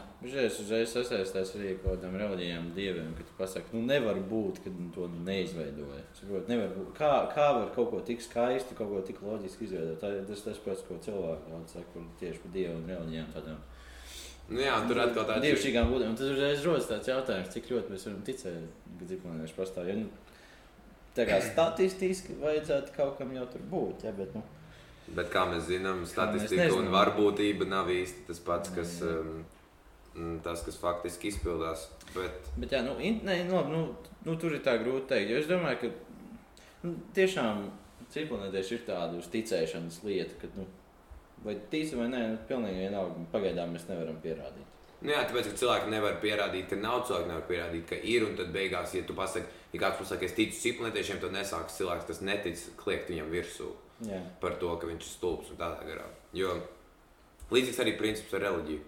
es 0.43 0.59
uzreiz 0.61 0.93
sasaistās 0.93 1.55
arī 1.57 1.71
ar 1.71 1.79
kaut 1.81 1.95
kādām 1.95 2.19
reliģijām, 2.21 2.69
dieviem, 2.77 3.15
ka 3.17 3.25
tu 3.25 3.37
pasaki, 3.39 3.73
nu 3.73 3.81
nevar 3.89 4.21
būt, 4.29 4.61
ka 4.61 4.75
to 4.93 5.09
neizveidoja. 5.25 6.05
Saprot, 6.19 6.53
nevar 6.53 6.69
būt. 6.75 6.93
Kā, 6.99 7.11
kā 7.33 7.49
var 7.57 7.73
kaut 7.73 7.89
ko 7.95 8.05
tik 8.05 8.21
skaisti, 8.21 8.77
kaut 8.77 8.93
ko 8.93 9.01
tik 9.09 9.25
loģiski 9.25 9.65
izveidot? 9.65 9.97
Tā 10.03 10.13
tas, 10.29 10.45
tas 10.45 10.61
pats, 10.61 10.85
ko 10.85 11.01
cilvēki 11.01 11.55
daudz 11.55 11.77
saka 11.79 11.95
par 11.95 12.09
tieši 12.21 12.45
par 12.45 12.57
dievu 12.59 12.77
un 12.77 12.89
reliģijām 12.93 13.33
tādām. 13.39 13.61
Nu, 14.51 14.59
jā, 14.59 14.75
tur 14.85 14.99
atkal 14.99 15.25
tāds 15.25 15.45
Dievšķīgām 15.45 15.91
būtnēm. 15.93 16.11
Un 16.11 16.17
tad 16.19 16.33
uzreiz 16.33 16.65
rodas 16.65 16.89
tāds 16.89 17.07
jautājums, 17.07 17.51
cik 17.53 17.69
ļoti 17.71 17.93
mēs 17.93 18.05
varam 18.07 18.23
ticēt, 18.27 18.65
ka 18.99 19.07
dzirdējuši 19.07 19.55
pastāv. 19.55 19.87
Ja, 19.87 19.95
nu, 19.95 20.09
tā 21.15 21.25
kā 21.27 21.37
statistiski 21.43 22.37
vajadzētu 22.41 22.93
kaut 22.95 23.17
kam 23.19 23.33
jau 23.35 23.45
tur 23.51 23.63
būt, 23.71 24.05
ja, 24.07 24.11
bet, 24.17 24.35
nu, 24.37 24.43
Bet 25.11 25.27
kā 25.33 25.41
mēs 25.49 25.65
zinām, 25.67 26.05
mēs 26.05 26.13
statistika 26.13 26.69
un 26.69 26.85
nezinām. 26.85 26.93
varbūtība 26.93 27.65
nav 27.67 27.89
īsti 27.91 28.21
tas 28.29 28.37
pats, 28.45 28.69
kas, 28.71 28.93
Jā. 29.03 29.17
um, 29.19 29.41
mm, 30.15 30.37
tas, 30.45 30.61
kas 30.63 30.77
faktiski 30.79 31.27
izpildās. 31.33 31.87
Bet, 32.13 32.47
Bet, 32.55 32.71
jā, 32.71 32.79
nu, 32.85 32.93
in, 33.03 33.19
ne, 33.27 33.41
nu, 33.49 33.59
nu, 33.67 33.81
nu, 34.23 34.35
tur 34.39 34.55
ir 34.55 34.61
tā 34.63 34.77
grūti 34.79 35.03
pateikt. 35.09 35.33
Es 35.41 35.49
domāju, 35.49 35.81
ka 35.81 36.87
nu, 36.87 36.93
tiešām 37.17 37.65
ciklonētieši 38.13 38.77
ir 38.77 38.85
tāda 38.87 39.19
uzticēšanas 39.19 39.99
lieta, 40.07 40.37
ka, 40.41 40.47
nu, 40.55 40.69
vai 41.43 41.57
tīsi 41.73 41.99
vai 41.99 42.07
nē, 42.13 42.21
nu, 42.31 42.39
pilnīgi 42.47 42.85
vienalga. 42.85 43.25
Pagaidām 43.35 43.75
mēs 43.75 43.89
nevaram 43.91 44.21
pierādīt. 44.23 44.67
nu, 45.01 45.11
jā, 45.11 45.25
tāpēc, 45.27 45.51
ka 45.51 45.59
cilvēki 45.65 45.91
nevar 45.91 46.21
pierādīt, 46.23 46.69
ka 46.71 46.79
nav 46.79 47.03
cilvēki, 47.09 47.31
nevar 47.33 47.45
pierādīt, 47.51 47.85
ka 47.89 47.99
ir. 47.99 48.29
Un 48.29 48.39
tad 48.39 48.55
beigās, 48.55 48.95
ja 48.95 49.03
tu 49.03 49.17
pasaki, 49.17 49.59
ja 49.71 49.81
kāds 49.81 50.01
pasakā, 50.01 50.27
es 50.27 50.35
ticu 50.37 50.59
ciklonētiešiem, 50.59 51.21
tad 51.23 51.35
nesāks 51.35 51.79
cilvēks, 51.79 52.07
kas 52.09 52.21
netic, 52.25 52.61
kliegt 52.81 53.11
viņam 53.11 53.31
virsū 53.33 53.71
Jā, 54.01 54.17
par 54.41 54.57
to, 54.61 54.71
ka 54.81 54.89
viņš 54.89 55.03
ir 55.05 55.11
stulbs 55.11 55.51
un 55.53 55.59
tādā 55.59 55.85
garā. 55.85 56.07
Jo 56.33 56.55
līdzīgs 57.51 57.81
arī 57.83 57.95
princips 57.99 58.33
ar 58.37 58.45
reliģiju. 58.47 58.81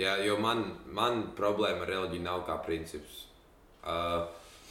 Jā, 0.00 0.16
jo 0.24 0.38
man, 0.40 0.64
man 0.88 1.26
problēma 1.36 1.84
ar 1.84 1.92
reliģiju 1.92 2.24
nav 2.24 2.46
kā 2.48 2.56
princips. 2.64 3.26
Uh, 3.82 4.24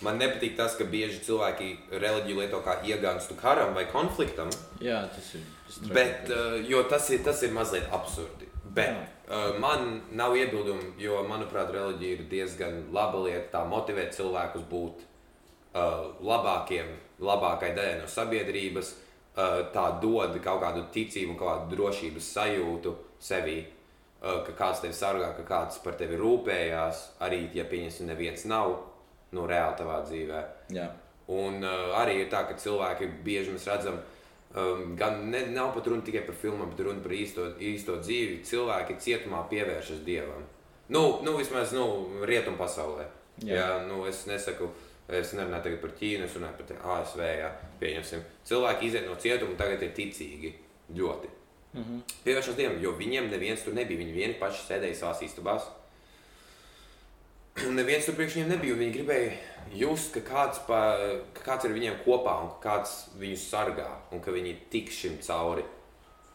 man 0.05 0.17
nepatīk 0.21 0.55
tas, 0.57 0.75
ka 0.77 0.87
bieži 0.89 1.21
cilvēki 1.27 1.71
reliģiju 1.91 2.39
lieto 2.41 2.61
kā 2.65 2.79
iegānstu 2.87 3.37
karam 3.39 3.75
vai 3.77 3.85
konfliktam, 3.91 4.49
jā 4.81 5.03
tas 5.13 5.33
ir. 5.37 5.43
Tas 5.67 5.81
bet, 5.93 6.31
uh, 6.31 6.57
jo 6.67 6.83
tas 6.89 7.09
ir, 7.13 7.21
tas 7.25 7.43
ir 7.45 7.53
mazliet 7.55 7.91
absurdi. 7.93 8.49
Bet 8.71 8.95
Jā. 8.95 9.03
Uh, 9.31 9.59
man 9.59 10.01
nav 10.11 10.35
iebildumu, 10.37 10.93
jo, 11.01 11.21
manuprāt, 11.29 11.71
reliģija 11.73 12.17
ir 12.17 12.25
diezgan 12.31 12.81
laba 12.93 13.23
lieta. 13.23 13.47
Tā 13.55 13.63
motivē 13.69 14.09
cilvēkus 14.13 14.67
būt 14.69 15.03
uh, 15.03 16.11
labākiem, 16.21 16.91
labākai 17.23 17.73
daļai 17.77 17.99
no 18.03 18.09
sabiedrības. 18.11 18.95
Uh, 19.31 19.61
tā 19.71 19.85
dod 20.03 20.35
kaut 20.43 20.59
kādu 20.59 20.83
ticību, 20.91 21.37
kaut 21.39 21.53
kādu 21.53 21.77
drošības 21.77 22.31
sajūtu 22.35 22.95
sevī, 23.23 23.61
uh, 23.63 24.41
ka 24.47 24.57
kāds 24.57 24.83
tevi 24.83 24.97
sargā, 24.97 25.31
ka 25.37 25.47
kāds 25.47 25.79
par 25.83 25.95
tevi 25.99 26.19
rūpējās. 26.19 27.05
Arī, 27.23 27.45
ja 27.55 27.63
pieņemsim, 27.71 28.11
neviens 28.11 28.43
nav 28.51 28.75
nu, 29.31 29.47
reāli 29.47 29.79
tavā 29.79 30.01
dzīvē. 30.03 30.43
Jā, 30.75 30.91
Un 31.31 31.63
uh, 31.63 31.93
arī 31.95 32.25
ir 32.25 32.31
tā, 32.31 32.43
ka 32.47 32.57
cilvēki 32.59 33.07
bieži 33.23 33.53
mēs 33.53 33.67
redzam, 33.69 34.01
um, 34.55 34.95
gan 34.99 35.29
ne, 35.31 35.45
nav 35.55 35.73
pat 35.75 35.87
runa 35.87 36.05
tikai 36.05 36.23
par 36.27 36.35
filmu, 36.35 36.67
bet 36.71 36.83
runa 36.85 37.03
par 37.03 37.15
īsto, 37.15 37.47
īsto 37.59 37.97
dzīvi. 38.01 38.41
Cilvēki 38.47 38.99
cietumā 39.01 39.43
pievēršas 39.51 40.03
dievam. 40.07 40.45
Nu, 40.91 41.21
nu 41.25 41.37
vismaz 41.37 41.73
nu, 41.75 41.85
rietumu 42.27 42.59
pasaulē. 42.59 43.07
Jā. 43.41 43.55
Jā. 43.55 43.67
Nu, 43.87 44.03
es 44.09 44.25
nesaku, 44.29 44.69
es 45.07 45.33
nerunāju 45.37 45.67
tagad 45.67 45.83
par 45.83 45.93
Ķīnu, 45.99 46.27
es 46.27 46.37
runāju 46.37 46.65
par 46.67 46.97
ASV. 46.97 47.21
Jā, 47.41 47.51
pieņemsim. 47.81 48.25
Cilvēki 48.47 48.89
iziet 48.89 49.07
no 49.07 49.15
cietuma 49.21 49.55
tagad 49.59 49.83
ir 49.87 49.93
ticīgi. 49.97 50.55
Ļoti. 50.91 51.29
Mhm. 51.71 52.01
Pievēršas 52.25 52.57
dievam, 52.57 52.81
jo 52.83 52.91
viņiem 52.99 53.29
neviens 53.31 53.63
tur 53.63 53.75
nebija. 53.77 54.01
Viņi 54.01 54.15
vieni 54.15 54.39
paši 54.39 54.65
sēdēja 54.67 54.99
savās 54.99 55.23
istabās. 55.23 55.69
Un 57.67 57.75
neviens 57.75 58.05
tur 58.07 58.15
priekš 58.15 58.37
viņiem 58.37 58.53
nebija. 58.53 58.77
Viņi 58.79 58.95
gribēja 58.95 59.31
just, 59.75 60.13
ka 60.15 60.23
kāds, 60.25 60.61
pa, 60.67 60.79
ka 61.35 61.43
kāds 61.45 61.67
ir 61.67 61.75
viņiem 61.75 61.99
kopā 62.05 62.37
un 62.45 62.53
ka 62.53 62.61
kāds 62.69 62.95
viņus 63.19 63.49
sargā 63.51 63.89
un 64.11 64.23
ka 64.23 64.33
viņi 64.35 64.55
tiks 64.73 65.03
šim 65.03 65.19
cauri. 65.25 65.65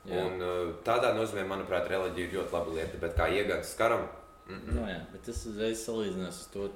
Jā. 0.06 0.22
Un, 0.22 0.36
uh, 0.38 0.74
tādā 0.86 1.10
nozīmē, 1.16 1.46
manuprāt, 1.50 1.88
reliģija 1.90 2.28
ir 2.28 2.36
ļoti 2.36 2.54
laba 2.54 2.74
lieta. 2.76 3.00
Bet 3.02 3.16
kā 3.18 3.26
iegājas 3.32 3.74
karam, 3.78 4.04
mm 4.46 4.60
-mm. 4.60 4.74
Nu, 4.74 4.86
jā, 4.86 5.00
bet 5.12 5.24
tas 5.26 5.46
uzreiz 5.46 5.86
salīdzinās 5.86 6.42
ar 6.44 6.52
to. 6.52 6.68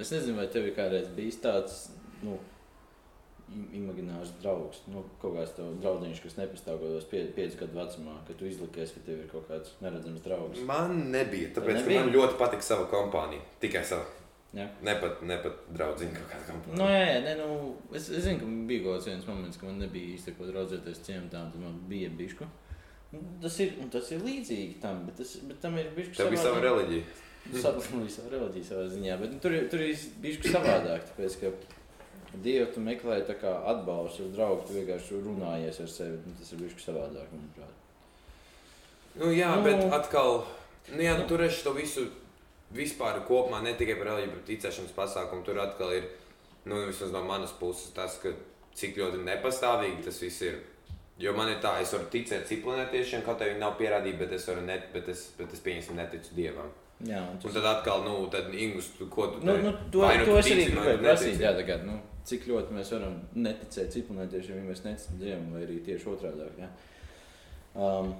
Es 0.00 0.10
nezinu, 0.10 0.36
vai 0.36 0.46
tev 0.46 0.66
ir 0.66 0.74
kādreiz 0.74 1.08
bijis 1.16 1.40
tāds 1.42 1.90
nu, 2.22 2.38
imaginārs 3.76 4.30
draugs, 4.42 4.82
nu, 4.92 5.02
kaut 5.22 5.36
kāds 5.38 5.54
tev 5.56 5.72
draugs, 5.82 6.20
kas 6.24 6.36
nepastāv 6.38 6.78
kaut 6.78 6.90
kādos 6.90 7.08
pie, 7.10 7.24
piecus 7.36 7.58
gadu 7.60 7.78
vecumā, 7.78 8.18
ka 8.28 8.36
tu 8.38 8.48
izlikies, 8.48 8.92
ka 8.94 9.02
tev 9.06 9.22
ir 9.22 9.30
kaut 9.32 9.48
kāds 9.48 9.74
neredzams 9.84 10.22
draugs. 10.24 10.62
man 10.68 11.10
nebija. 11.14 11.50
Tāpēc, 11.56 11.80
ka 11.80 11.84
nebija? 11.84 12.04
man 12.04 12.14
ļoti 12.14 12.38
patika 12.40 12.68
sava 12.68 12.88
kompānija. 12.92 13.44
Tikai 13.62 13.84
sava. 13.88 14.06
Jā. 14.56 14.64
Ne 14.84 14.94
pat, 15.00 15.20
ne 15.28 15.36
pat 15.44 15.64
draudzīgi 15.76 16.16
kaut 16.16 16.30
kāda 16.32 16.48
kompānija. 16.50 16.80
Nu, 16.80 16.88
jā, 16.92 17.04
jā, 17.04 17.20
nē, 17.26 17.34
nu, 17.40 17.74
es, 17.92 18.08
es 18.08 18.24
zinu, 18.24 18.42
ka 18.42 18.52
bija 18.70 18.84
kaut 18.84 18.98
kāds 18.98 19.10
viens 19.10 19.28
moments, 19.28 19.60
kad 19.60 19.70
man 19.70 19.80
nebija 19.84 20.14
īsti 20.16 20.36
ko 20.38 20.48
draudzēties 20.48 21.04
ciematā, 21.08 21.44
tad 21.52 21.62
man 21.62 21.80
bija 21.90 22.12
bišku. 22.20 22.48
Nu, 23.12 23.22
Tas 23.40 23.54
ir, 23.64 23.72
tas 23.92 24.10
ir 24.12 24.20
līdzīgi 24.20 24.82
tam, 24.82 25.06
bet, 25.08 25.16
tas, 25.22 25.38
bet 25.48 25.60
tam 25.62 25.78
ir 25.80 25.88
bišku 25.96 26.16
Tev 26.18 26.28
bija 26.34 26.44
sava 26.44 26.60
reliģija. 26.60 27.06
Sapratu, 27.48 28.02
savu 28.12 28.32
reliģiju 28.34 28.68
savā 28.68 28.84
ziņā, 28.92 29.16
bet 29.22 29.32
nu, 29.32 29.38
tur, 29.40 29.54
tur 29.72 29.84
ir 29.84 30.06
bišku 30.20 30.52
savādāk, 30.52 31.06
tāpēc, 31.12 31.36
ka 31.40 31.77
Dievu 32.34 32.66
tu 32.74 32.80
meklē 32.84 33.22
tā 33.26 33.34
kā 33.40 33.50
atbalstu, 33.72 34.28
uz 34.28 34.36
draugu, 34.36 34.66
tu 34.68 34.76
vienkārši 34.76 35.20
runājies 35.24 35.80
ar 35.80 35.88
sevi, 35.88 36.18
nu, 36.26 36.34
tas 36.38 36.52
ir 36.52 36.60
bišku 36.60 36.82
savādāk, 36.82 37.28
manuprāt. 37.32 37.74
Nu, 39.18 39.32
jā, 39.32 39.48
Nu. 39.56 39.62
nu, 39.62 39.64
bet 39.64 39.92
atkal, 39.92 40.44
nu, 40.92 41.00
jā, 41.02 41.16
nu, 41.18 41.26
tur 41.26 41.42
es 41.42 41.62
to 41.62 41.72
visu 41.72 42.04
vispār 42.74 43.22
kopumā, 43.26 43.62
ne 43.64 43.72
tikai 43.74 43.96
par 43.96 44.12
reliģiju, 44.12 44.34
bet 44.36 44.46
ticēšanas 44.50 44.92
pasākumu. 44.96 45.44
Tur 45.44 45.58
atkal 45.62 45.94
ir, 45.96 46.08
nu, 46.68 46.82
vismaz 46.86 47.14
no 47.14 47.22
manas 47.24 47.54
puses, 47.58 47.90
tas, 47.96 48.18
ka 48.22 48.34
cik 48.76 48.98
ļoti 49.00 49.22
nepastāvīgi 49.24 50.04
tas 50.04 50.20
viss 50.22 50.42
ir. 50.42 50.60
Jo 51.18 51.32
man 51.34 51.48
ir 51.50 51.56
tā, 51.58 51.80
es 51.82 51.90
varu 51.92 52.06
ticēt 52.12 52.44
ciplinētiešiem, 52.46 53.24
kaut 53.26 53.40
arī 53.42 53.56
viņi 53.56 53.62
nav 53.64 53.72
pierādīti, 53.80 54.18
bet 54.20 54.36
es 54.36 54.44
varu 54.46 54.60
net, 54.68 54.92
bet 54.92 55.08
es, 55.10 55.32
bet 55.38 55.50
es 55.56 55.64
pieņemsim 55.64 55.96
neticu 55.98 56.36
dievam. 56.36 56.68
Jā, 57.02 57.18
un 57.24 57.34
Un 57.34 57.40
tas, 57.42 57.56
tad 57.56 57.64
atkal, 57.66 58.04
nu, 58.04 58.28
tad 58.30 58.54
Ingus, 58.54 58.92
tu, 58.98 59.06
ko 59.10 59.26
tu 59.32 59.40
nu, 59.46 59.56
nu, 59.62 59.72
to, 59.90 59.98
Vai 60.04 60.18
nu 60.18 60.24
to 60.24 60.30
tu 60.30 60.38
es 60.38 60.46
arī 60.46 60.54
tici, 60.62 60.76
vai 60.76 60.84
gribēju 60.84 61.00
nu 61.02 61.08
prasīt, 61.08 61.40
jā, 61.42 61.52
tagad, 61.56 61.84
nu, 61.86 61.98
cik 62.28 62.46
ļoti 62.50 62.76
mēs 62.76 62.92
varam 62.94 63.18
neticēt 63.38 63.94
ciklonētiešiem, 63.94 64.60
ja 64.60 64.68
mēs 64.68 64.84
neticam 64.84 65.20
Dievam, 65.22 65.48
vai 65.54 65.64
arī 65.66 65.78
tieši 65.86 66.10
otrādāk, 66.12 66.60
jā. 66.60 66.68
Um, 67.78 68.12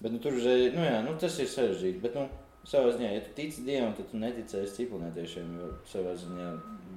bet, 0.00 0.10
nu, 0.10 0.20
tur 0.22 0.36
uzreiz, 0.38 0.70
nu, 0.74 0.84
jā, 0.86 1.00
nu, 1.06 1.16
tas 1.20 1.38
ir 1.42 1.50
sarežģīti, 1.50 2.02
bet, 2.04 2.18
nu, 2.18 2.26
savā 2.68 2.92
ziņā, 2.96 3.14
ja 3.14 3.22
tu 3.24 3.32
tici 3.38 3.64
Dievam, 3.66 3.94
tad 3.96 4.10
tu 4.10 4.20
neticēsi 4.20 4.76
ciklonētiešiem, 4.82 5.56
jo 5.60 5.72
savā 5.90 6.14
ziņā 6.20 6.50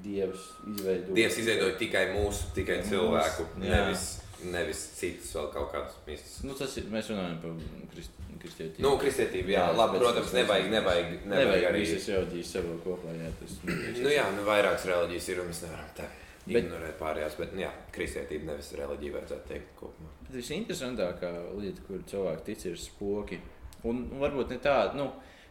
Dievs 0.04 0.50
izveido. 0.74 1.16
Dievs 1.16 1.40
izveidoja 1.40 1.78
tikai 1.80 2.04
mūsu, 2.18 2.50
tikai 2.58 2.82
Mūsu, 2.82 2.92
cilvēku, 2.92 3.46
nevis, 3.64 4.08
nevis 4.52 4.82
citus 4.98 5.32
vēl 5.38 5.48
kaut 5.54 5.70
kādus 5.72 6.02
mistus. 6.08 6.42
Nu, 6.44 6.58
tas 6.60 6.76
ir, 6.80 6.90
mēs 6.92 7.12
runājam 7.14 7.40
par 7.46 7.56
krist, 7.94 8.20
kristietību. 8.44 8.84
Nu, 8.86 8.92
kristietība, 9.02 9.54
jā, 9.56 9.64
Jā, 9.64 9.78
labi, 9.80 10.02
protams, 10.04 10.34
nevajag, 10.38 10.68
nevajag, 10.74 11.08
nevajag 11.24 11.32
nevajag 11.34 11.68
arī. 11.72 11.82
visas 11.86 12.08
reliģijas 12.14 12.52
savā 12.58 12.76
kopā, 12.84 13.16
jā, 13.18 13.32
tas 13.40 13.56
Nu, 14.04 14.12
jā, 14.14 14.28
nu, 14.38 14.46
vairākas 14.48 14.86
reliģijas 14.92 15.30
ir 15.34 15.42
un 15.44 15.50
mēs 15.52 15.64
nevaram 15.66 15.92
tā 15.98 16.08
Bet- 16.44 16.58
ignorēt 16.66 16.98
pārējās, 17.00 17.38
bet, 17.40 17.54
nu, 17.56 17.62
jā, 17.64 17.70
kristietība 17.96 18.50
nevis 18.52 18.74
reliģija 18.76 19.14
vajadzētu 19.18 19.48
teikt 19.54 19.70
kopumā. 19.80 20.10
Bet 20.28 20.34
visinteresantākā 20.42 21.30
lieta, 21.62 21.86
kur 21.88 22.02
cilvēki 22.12 22.44
tic, 22.50 22.66
ir 22.74 22.80
spoki. 22.84 23.40
Un 23.88 24.06
varbūt 24.20 24.52
ne 24.52 24.58
tāda, 24.64 24.94
nu, 25.00 25.06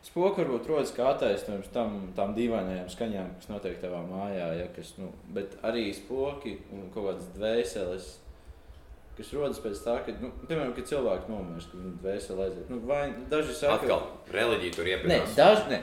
spoki 0.04 0.42
varbūt 0.42 0.68
rodas 0.68 0.92
kā 0.96 1.06
attaisnojums 1.14 1.70
tam, 1.72 1.96
tām 2.16 2.34
dīvainajām 2.36 2.88
skaņām, 2.92 3.32
kas 3.40 3.48
notiek 3.52 3.80
tavā 3.80 4.02
mājā, 4.08 4.50
ja, 4.60 4.66
kas, 4.76 4.92
nu, 5.00 5.08
bet 5.32 5.56
arī 5.64 5.86
spoki 5.96 6.58
un 6.72 6.90
kaut 6.94 7.08
kādas 7.10 7.28
dvēseles. 7.38 8.10
Kas 9.16 9.32
rodas 9.36 9.58
pēc 9.60 9.80
tā, 9.84 9.98
ka, 10.06 10.12
nu, 10.22 10.30
piemēram, 10.48 10.70
kad 10.76 10.86
cilvēki 10.88 11.28
nomirst, 11.28 11.68
ka 11.72 11.76
viņa 11.80 11.98
dvēsele 12.00 12.44
aiziet. 12.46 12.70
Nu, 12.72 12.78
vai 12.88 13.02
daži 13.28 13.52
saka, 13.58 13.74
Atkal, 13.82 14.06
reliģija 14.32 14.76
tur 14.78 14.88
Nē, 14.88 14.94
iepazīstinās. 14.94 15.34
daži 15.36 15.66
ne. 15.74 15.80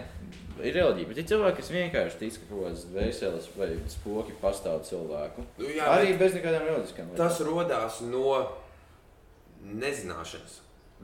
Ir 0.59 0.73
reliģija, 0.75 1.07
bet 1.11 1.19
ir 1.21 1.27
cilvēki, 1.29 1.57
kas 1.61 1.69
vienkārši 1.71 2.17
tic, 2.23 2.39
ka 2.41 2.49
kaut 2.49 2.63
kādas 2.65 2.81
dvēseles 2.89 3.45
vai 3.55 3.67
spoki 3.93 4.33
pastāv 4.41 4.81
cilvēku. 4.89 5.45
Nu, 5.61 5.69
jā, 5.71 5.85
Arī 5.93 6.17
bez 6.19 6.33
nekādām 6.35 6.65
reliģiskām 6.67 7.13
lietām. 7.13 7.21
tas 7.21 7.39
radās 7.47 8.01
no 8.09 8.33
nezināšanas. 9.63 10.57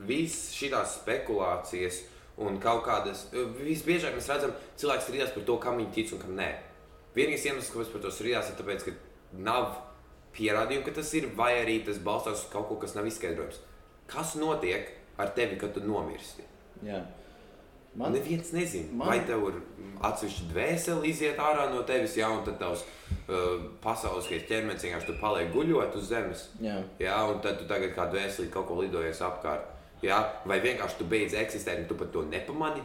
Visas 0.09 0.49
šīs 0.57 0.75
spekulācijas 0.97 2.01
un 2.41 2.57
kaut 2.59 2.83
kādas. 2.87 3.27
Visbiežāk 3.61 4.17
mēs 4.17 4.27
redzam, 4.33 4.51
cilvēks 4.81 5.07
strīdās 5.07 5.33
par 5.37 5.45
to, 5.47 5.57
kam 5.61 5.77
viņi 5.79 5.93
tic 5.95 6.13
un 6.17 6.23
kam 6.25 6.35
nē. 6.35 6.49
Vienīgais 7.15 7.45
iemesls, 7.47 7.71
kāpēc 7.71 7.93
par 7.93 8.01
to 8.03 8.11
strīdās, 8.11 8.49
ir 8.51 8.59
tas, 8.59 8.83
ka 8.83 8.91
nav 9.39 9.69
pierādījumu, 10.37 10.85
ka 10.85 10.91
tas 10.99 11.13
ir, 11.17 11.29
vai 11.37 11.53
arī 11.63 11.79
tas 11.85 11.97
balstās 12.03 12.43
uz 12.45 12.49
kaut 12.51 12.67
ko, 12.69 12.75
kas 12.81 12.95
nav 12.95 13.07
izskaidrojams. 13.09 13.61
Kas 14.07 14.35
notiek 14.39 14.89
ar 15.17 15.31
tevi, 15.35 15.57
kad 15.59 15.73
tu 15.73 15.81
nomirsti? 15.85 16.43
Jā. 16.85 17.01
Man 17.95 18.11
neviens 18.11 18.49
nezina, 18.51 18.91
man- 18.91 19.07
vai 19.07 19.19
tev 19.25 19.45
ir 19.47 19.61
atsevišķa 20.03 20.49
dvēsele 20.51 21.05
iziet 21.07 21.37
ārā 21.39 21.69
no 21.71 21.81
tevis, 21.87 22.17
ja 22.19 22.27
un 22.29 22.41
tad 22.43 22.57
tavs 22.59 22.81
uh, 22.83 23.61
pasaules 23.81 24.27
ķermenis 24.27 24.83
vienkārši 24.83 25.07
tur 25.07 25.15
paliek 25.21 25.53
guļot 25.53 25.95
uz 25.95 26.09
zemes. 26.09 26.49
Jā. 26.59 26.81
Jā, 26.99 27.15
un 27.31 27.39
tad 27.41 27.57
tu 27.61 27.65
tagad 27.69 27.95
kā 27.95 28.09
dvēseli 28.11 28.51
kaut 28.51 28.67
ko 28.67 28.81
lidojies 28.81 29.21
apkārt. 29.23 29.71
Jā, 30.03 30.19
vai 30.45 30.59
vienkārši 30.59 30.97
tu 30.99 31.05
beidz 31.07 31.33
eksistēt, 31.39 31.79
un 31.85 31.87
tu 31.87 31.95
pat 31.95 32.11
to 32.11 32.25
nepamani. 32.27 32.83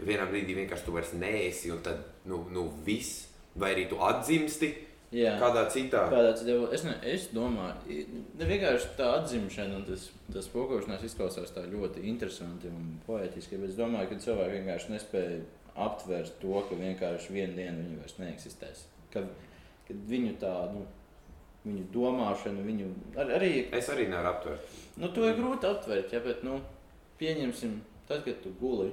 Vienā 0.00 0.24
brīdī 0.26 0.56
vienkārši 0.56 0.84
tu 0.88 0.92
vairs 0.96 1.12
neesi, 1.12 1.70
un 1.70 1.82
tad 1.84 2.00
nu, 2.24 2.46
nu 2.50 2.64
viss, 2.86 3.26
vai 3.54 3.74
arī 3.76 3.84
tu 3.92 4.00
atzimsti 4.02 4.72
Jā. 5.14 5.34
kādā 5.38 5.62
citā. 5.70 6.00
Kādā 6.10 6.32
citā 6.34 6.56
es, 6.74 6.82
ne, 6.86 6.94
es 7.06 7.28
domāju, 7.30 8.00
ne 8.40 8.48
vienkārši 8.48 8.88
tā 8.98 9.12
atzimšana 9.20 9.76
un 9.78 9.84
tas, 9.86 10.08
tas 10.32 10.48
spokošanās 10.48 11.04
izklausās 11.06 11.52
tā 11.54 11.62
ļoti 11.70 12.02
interesanti 12.10 12.66
un 12.72 12.96
poetiski. 13.06 13.60
Bet 13.60 13.70
es 13.70 13.78
domāju, 13.78 14.10
ka 14.10 14.18
cilvēki 14.26 14.58
vienkārši 14.58 14.90
nespēja 14.96 15.38
aptvert 15.86 16.34
to, 16.42 16.56
ka 16.68 16.80
vienkārši 16.80 17.36
vienu 17.36 17.54
dienu 17.60 17.84
viņi 17.84 18.00
vairs 18.02 18.18
neeksistēs. 18.18 18.84
Kad, 19.14 19.30
kad 19.86 20.02
viņu 20.10 20.34
tā, 20.42 20.52
nu, 20.74 20.82
viņu 21.64 21.86
domāšana, 21.94 22.66
viņu 22.66 22.90
ar, 23.16 23.30
arī, 23.38 23.52
Es 23.72 23.88
arī 23.94 24.08
nevaru 24.10 24.32
aptvert. 24.34 24.76
nu, 24.98 25.08
to 25.14 25.30
ir 25.30 25.38
grūti 25.38 25.70
aptvert, 25.70 26.12
ja, 26.12 26.20
bet, 26.26 26.42
nu, 26.46 26.58
pieņemsim, 27.22 27.78
tad, 28.10 28.26
kad 28.26 28.42
tu 28.42 28.54
guli, 28.60 28.90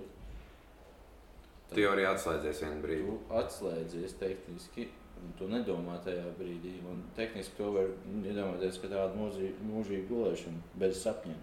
Tu 1.72 1.80
jau 1.80 1.94
arī 1.96 2.04
atslēdzies 2.04 2.58
vienā 2.66 2.82
brīdī. 2.84 3.06
tu 3.08 3.36
atslēdzies 3.40 4.18
tehniski. 4.20 4.90
Tu 5.38 5.48
nedomā 5.50 5.98
tajā 6.06 6.26
brīdī. 6.38 6.76
Un 6.90 7.04
tehniski 7.18 7.58
to 7.58 7.72
var 7.76 7.88
iedomāties, 8.22 8.80
ka 8.82 8.90
tāda 8.92 9.18
mūžīga, 9.18 10.08
gulēšana 10.10 10.82
bez 10.82 11.02
sapņiem. 11.04 11.38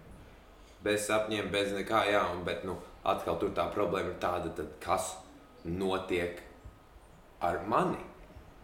Bez 0.82 1.06
sapņiem, 1.08 1.48
bez 1.54 1.72
nekā, 1.74 2.04
jā, 2.12 2.20
un, 2.34 2.44
bet 2.46 2.66
nu, 2.66 2.76
atkal 3.06 3.38
tur 3.40 3.50
tā 3.54 3.66
problēma 3.74 4.12
ir 4.12 4.20
tāda, 4.22 4.52
tad 4.54 4.76
kas 4.82 5.16
notiek 5.66 6.42
ar 7.42 7.64
mani? 7.66 8.02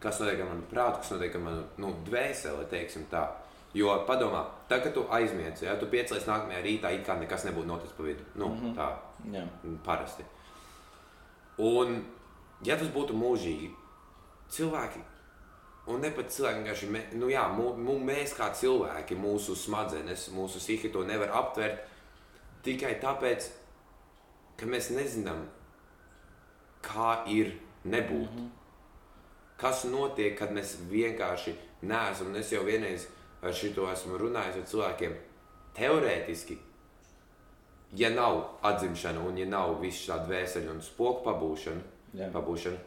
Kas 0.02 0.20
notiek 0.22 0.44
ar 0.44 0.52
manu 0.52 0.68
prātu, 0.70 1.00
kas 1.02 1.14
notiek 1.14 1.34
ar 1.34 1.42
manu 1.48 1.64
nu, 1.82 1.94
dvēseli, 2.06 2.68
teiksim 2.70 3.08
tā. 3.10 3.26
Jo 3.74 3.96
padomā, 4.06 4.44
tā, 4.70 4.78
kad 4.78 4.94
tu 4.94 5.02
aizmiedz, 5.10 5.64
ja 5.66 5.74
tu 5.80 5.88
piecēlies 5.90 6.28
nākamajā 6.30 6.60
rītā, 6.62 6.92
it 6.94 7.02
kā 7.06 7.16
nekas 7.18 7.48
nebūtu 7.48 7.66
noticis 7.66 7.96
pa 7.96 8.06
vidu. 8.06 8.22
Nu, 8.38 8.52
mm. 8.52 8.60
-hmm. 8.60 8.76
Tā 8.78 8.92
Jā, 9.32 9.44
parasti. 9.84 10.24
Un, 11.64 12.02
ja 12.66 12.76
tas 12.76 12.90
būtu 12.92 13.16
mūžīgi, 13.16 13.70
cilvēki, 14.50 15.00
un 15.86 16.00
ne 16.00 16.10
pat 16.14 16.30
cilvēki, 16.32 16.62
vienkārši 16.62 16.90
mē, 16.92 17.02
nu, 17.20 17.28
jā, 17.32 17.44
mū, 17.56 17.96
mēs 18.04 18.34
kā 18.38 18.50
cilvēki, 18.56 19.16
mūsu 19.20 19.56
smadzenes, 19.58 20.28
mūsu 20.34 20.62
psihi 20.62 20.92
to 20.92 21.04
nevar 21.04 21.32
aptvert 21.40 21.84
tikai 22.64 22.96
tāpēc, 23.02 23.50
ka 24.56 24.66
mēs 24.66 24.90
nezinām, 24.94 25.44
kā 26.84 27.24
ir 27.28 27.56
nebūt. 27.84 28.30
Mm 28.30 28.38
-hmm. 28.38 28.50
Kas 29.56 29.84
notiek, 29.84 30.38
kad 30.38 30.50
mēs 30.50 30.76
vienkārši 30.90 31.54
neesam, 31.82 32.26
un 32.26 32.36
es 32.36 32.52
jau 32.52 32.64
vienreiz 32.64 33.06
ar 33.42 33.52
šo 33.52 33.90
esmu 33.92 34.18
runājis 34.18 34.56
ar 34.56 34.66
cilvēkiem, 34.66 35.12
teorētiski 35.74 36.58
ja 37.96 38.10
nav 38.10 38.42
atzimšana 38.62 39.20
un 39.20 39.38
ja 39.38 39.46
nav 39.46 39.80
viss 39.80 40.06
šāda 40.08 40.26
dvēseli 40.26 40.70
un 40.70 40.82
spoku 40.82 41.22
pabūšana, 41.24 41.82
jā. 42.14 42.30
pabūšana, 42.34 42.78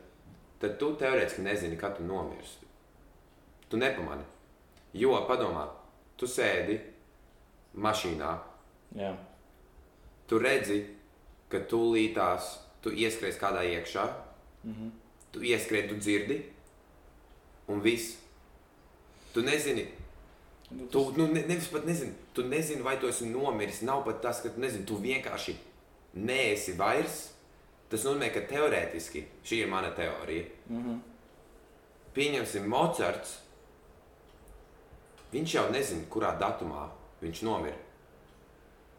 tad 0.60 0.78
tu 0.80 0.94
teorētiski 0.96 1.42
nezini, 1.46 1.78
kad 1.78 1.98
tu 1.98 2.04
nomirsti. 2.04 2.66
Tu 3.70 3.78
nepamani. 3.78 4.24
Jo, 4.94 5.12
padomā, 5.30 5.68
tu 6.18 6.26
sēdi 6.26 6.80
mašīnā, 7.78 8.32
jā. 8.98 9.12
tu 10.28 10.40
redzi, 10.40 10.80
ka 11.50 11.60
tūlītās 11.70 12.56
tu 12.82 12.90
ieskries 12.92 13.38
kādā 13.40 13.62
iekšā, 13.68 14.08
Mhm. 14.64 14.90
tu 15.32 15.40
ieskries, 15.40 15.90
tu 15.90 15.96
dzirdi, 15.96 16.42
un 17.68 17.80
viss. 17.82 18.16
Tu 19.34 19.42
nezini, 19.42 19.88
Nu, 20.70 20.86
tas- 20.86 20.92
Tu 20.92 21.14
nu, 21.18 21.28
ne, 21.32 21.42
nevis 21.48 21.68
pat 21.72 21.86
nezini, 21.86 22.12
tu 22.34 22.44
nezini, 22.44 22.82
vai 22.82 22.98
tu 23.00 23.08
esi 23.08 23.26
nomiris. 23.26 23.82
Nav 23.82 24.04
pat 24.04 24.22
tas, 24.22 24.42
ka 24.42 24.50
tu 24.50 24.60
nezini, 24.60 24.86
tu 24.86 24.98
vienkārši 24.98 25.56
neesi 26.14 26.74
vairs. 26.74 27.30
Tas 27.90 28.04
nozīmē, 28.04 28.28
ka 28.34 28.42
teorētiski 28.50 29.22
šī 29.48 29.62
ir 29.64 29.70
mana 29.72 29.92
teorija. 29.96 30.46
Mhm. 30.70 30.98
Pieņemsim, 32.18 32.66
Mocards. 32.68 33.38
Viņš 35.32 35.54
jau 35.58 35.66
nezina, 35.72 36.06
kurā 36.12 36.32
datumā 36.40 36.88
viņš 37.22 37.42
nomira. 37.46 37.78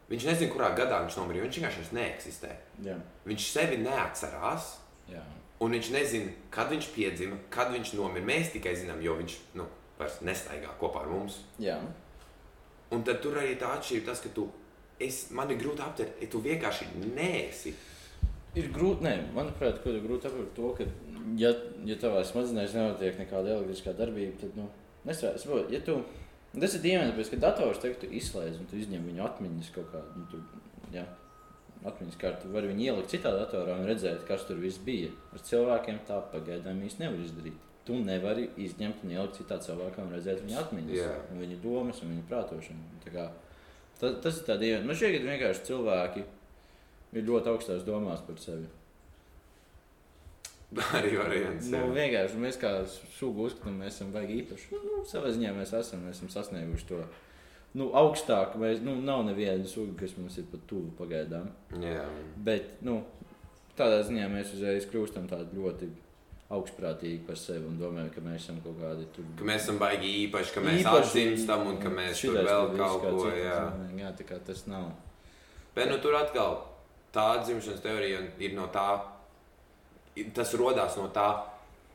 Viņš 0.09 0.25
nezina, 0.25 0.51
kurā 0.53 0.69
gadā 0.77 1.01
viņš 1.03 1.17
nomira. 1.19 1.43
Viņš 1.45 1.57
vienkārši 1.59 1.87
neeksistē. 1.97 2.51
Jā, 2.85 2.95
Viņš 3.29 3.47
sevi 3.51 3.77
neatcerās. 3.83 4.77
jā. 5.11 5.21
Un 5.59 5.71
viņš 5.75 5.89
nezina, 5.91 6.31
kad 6.49 6.69
viņš 6.71 6.85
piedzima, 6.95 7.35
kad 7.51 7.73
viņš 7.73 7.93
nomira. 7.97 8.25
Mēs 8.25 8.53
tikai 8.53 8.75
zinām, 8.79 9.01
jo 9.03 9.17
viņš 9.19 9.33
nu, 9.59 9.65
vairs 9.99 10.21
nestaigā 10.23 10.69
kopā 10.79 11.01
ar 11.01 11.07
mums. 11.11 11.41
jā. 11.59 11.77
Un 12.91 13.03
tad 13.03 13.19
tur 13.21 13.35
arī 13.37 13.53
tā 13.59 13.67
atšķirība, 13.77 14.05
tas, 14.05 14.21
ka 14.23 14.29
tu, 14.33 14.47
es, 14.99 15.29
man 15.29 15.51
ir 15.51 15.57
grūti 15.61 15.83
aptvert, 15.85 16.15
ja 16.21 16.27
tu 16.27 16.39
vienkārši 16.41 16.87
neesi. 17.13 17.73
Ir 18.57 18.71
grūti, 18.73 19.05
nē, 19.05 19.13
manuprāt, 19.35 19.83
ir 19.85 19.99
grūti 20.01 20.25
saprast 20.25 20.55
to, 20.57 20.71
ka 20.77 20.87
ja, 21.37 21.51
ja 21.85 21.97
tavā 22.01 22.23
smadzenēs 22.25 22.73
nenotiek 22.73 23.19
nekāda 23.21 23.53
elektriskā 23.55 23.93
darbība, 23.97 24.33
tad, 24.41 24.55
nu, 24.57 24.65
nestrādās. 25.05 25.45
Ja 25.69 25.81
tu, 25.85 25.99
tas 26.55 26.75
ir 26.77 26.85
dīvaini, 26.85 27.13
tāpēc, 27.13 27.29
ka 27.33 27.41
dators 27.45 27.81
tev 27.83 28.07
izslēdz 28.09 28.61
un 28.61 28.69
tu 28.71 28.79
izņem 28.79 29.05
viņu 29.11 29.25
atmiņas 29.27 29.73
kaut 29.75 29.91
kādu, 29.93 30.23
nu, 30.23 30.25
tu, 30.31 30.41
jā, 30.95 31.05
atmiņas 31.85 32.17
kartu, 32.19 32.49
var 32.55 32.65
viņu 32.67 32.87
ielikt 32.87 33.13
citā 33.13 33.35
datorā 33.37 33.77
un 33.79 33.85
redzēt, 33.87 34.25
kas 34.27 34.47
tur 34.47 34.57
viss 34.61 34.81
bija. 34.83 35.11
Ar 35.35 35.43
cilvēkiem 35.45 36.01
tā 36.07 36.17
pagaidām 36.33 36.81
īsti 36.87 37.05
nevar 37.05 37.21
izdarīt. 37.23 37.67
Tu 37.87 38.01
nevari 38.05 38.49
izņemt 38.65 39.05
un 39.05 39.13
ielikt 39.13 39.39
citā 39.39 39.59
cilvēkā 39.63 40.03
un 40.03 40.11
redzēt 40.17 40.41
viņa 40.43 40.57
atmiņas, 40.65 41.13
un 41.31 41.45
viņa 41.45 41.61
domas 41.63 42.01
un 42.03 42.11
viņa 42.15 42.25
prātošanu. 42.29 42.99
Tā 43.05 43.13
kā, 43.13 43.29
tas, 44.01 44.19
tas 44.25 44.41
ir 44.41 44.49
tā 44.49 44.57
dīvaini. 44.59 44.89
Man 44.89 44.99
šķiet, 44.99 45.15
ka 45.15 45.31
vienkārši 45.31 45.65
cilvēki 45.69 46.25
ir 47.13 47.25
ļoti 47.25 47.53
augstās 47.53 47.85
domās 47.87 48.21
par 48.25 48.41
sevi. 48.41 48.67
Arī 50.99 51.15
variants. 51.17 51.71
Nu, 51.73 51.87
vienkārši 51.95 52.41
mēs 52.41 52.59
kā 52.61 52.75
sugu 53.17 53.47
uzskatām, 53.47 53.79
mēs 53.81 53.95
esam 53.97 54.11
baigi 54.13 54.43
īpaši. 54.43 54.81
Nu, 54.85 55.01
savā 55.09 55.31
ziņā 55.33 55.53
mēs 55.57 55.73
esam, 55.73 56.03
mēs 56.05 56.19
esam 56.19 56.29
sasnieguši 56.35 56.89
to 56.91 56.99
nu, 57.79 57.89
augstāk. 57.97 58.53
Mēs, 58.61 58.83
nu, 58.85 58.93
nav 59.01 59.23
neviena 59.25 59.65
suga, 59.69 59.95
kas 60.03 60.13
mums 60.19 60.37
ir 60.37 60.45
pat 60.51 60.67
tuvu 60.69 60.93
pagaidām. 60.99 61.49
Jā. 61.81 62.05
Bet 62.45 62.83
nu, 62.85 63.01
tādā 63.79 64.03
ziņā 64.05 64.29
mēs 64.29 64.53
uzreiz 64.57 64.85
kļūstam 64.91 65.25
tādi 65.31 65.57
ļoti 65.57 65.89
augstprātīgi 66.53 67.21
par 67.27 67.37
sevi 67.37 67.65
un 67.69 67.77
domājam, 67.77 68.09
ka 68.13 68.23
mēs 68.25 68.45
esam 68.45 68.61
kaut 68.63 68.79
kādi 68.81 69.05
tur. 69.13 69.25
Ka 69.37 69.45
mēs 69.49 69.65
esam 69.65 69.77
baigi 69.81 70.15
īpaši, 70.23 70.55
ka 70.55 70.65
mēs 70.65 70.89
atzīstam 70.93 71.67
un 71.69 71.77
ka 71.81 71.91
mēs 71.93 72.25
tur 72.25 72.41
vēl 72.45 72.73
kaut 72.77 73.05
ko. 73.05 73.29
Jā. 73.37 73.61
jā, 73.97 74.13
tā 74.17 74.25
kā 74.25 74.41
tas 74.45 74.65
nav. 74.69 74.91
Bet 75.75 75.89
nu, 75.89 75.99
tur 76.01 76.17
atkal 76.17 76.57
tā 77.13 77.25
atzimšanas 77.39 77.83
teorija 77.83 78.21
ir 78.39 78.55
no 78.57 78.67
tā, 78.73 78.87
tas 80.35 80.53
radās 80.59 80.97
no 80.99 81.07
tā, 81.13 81.29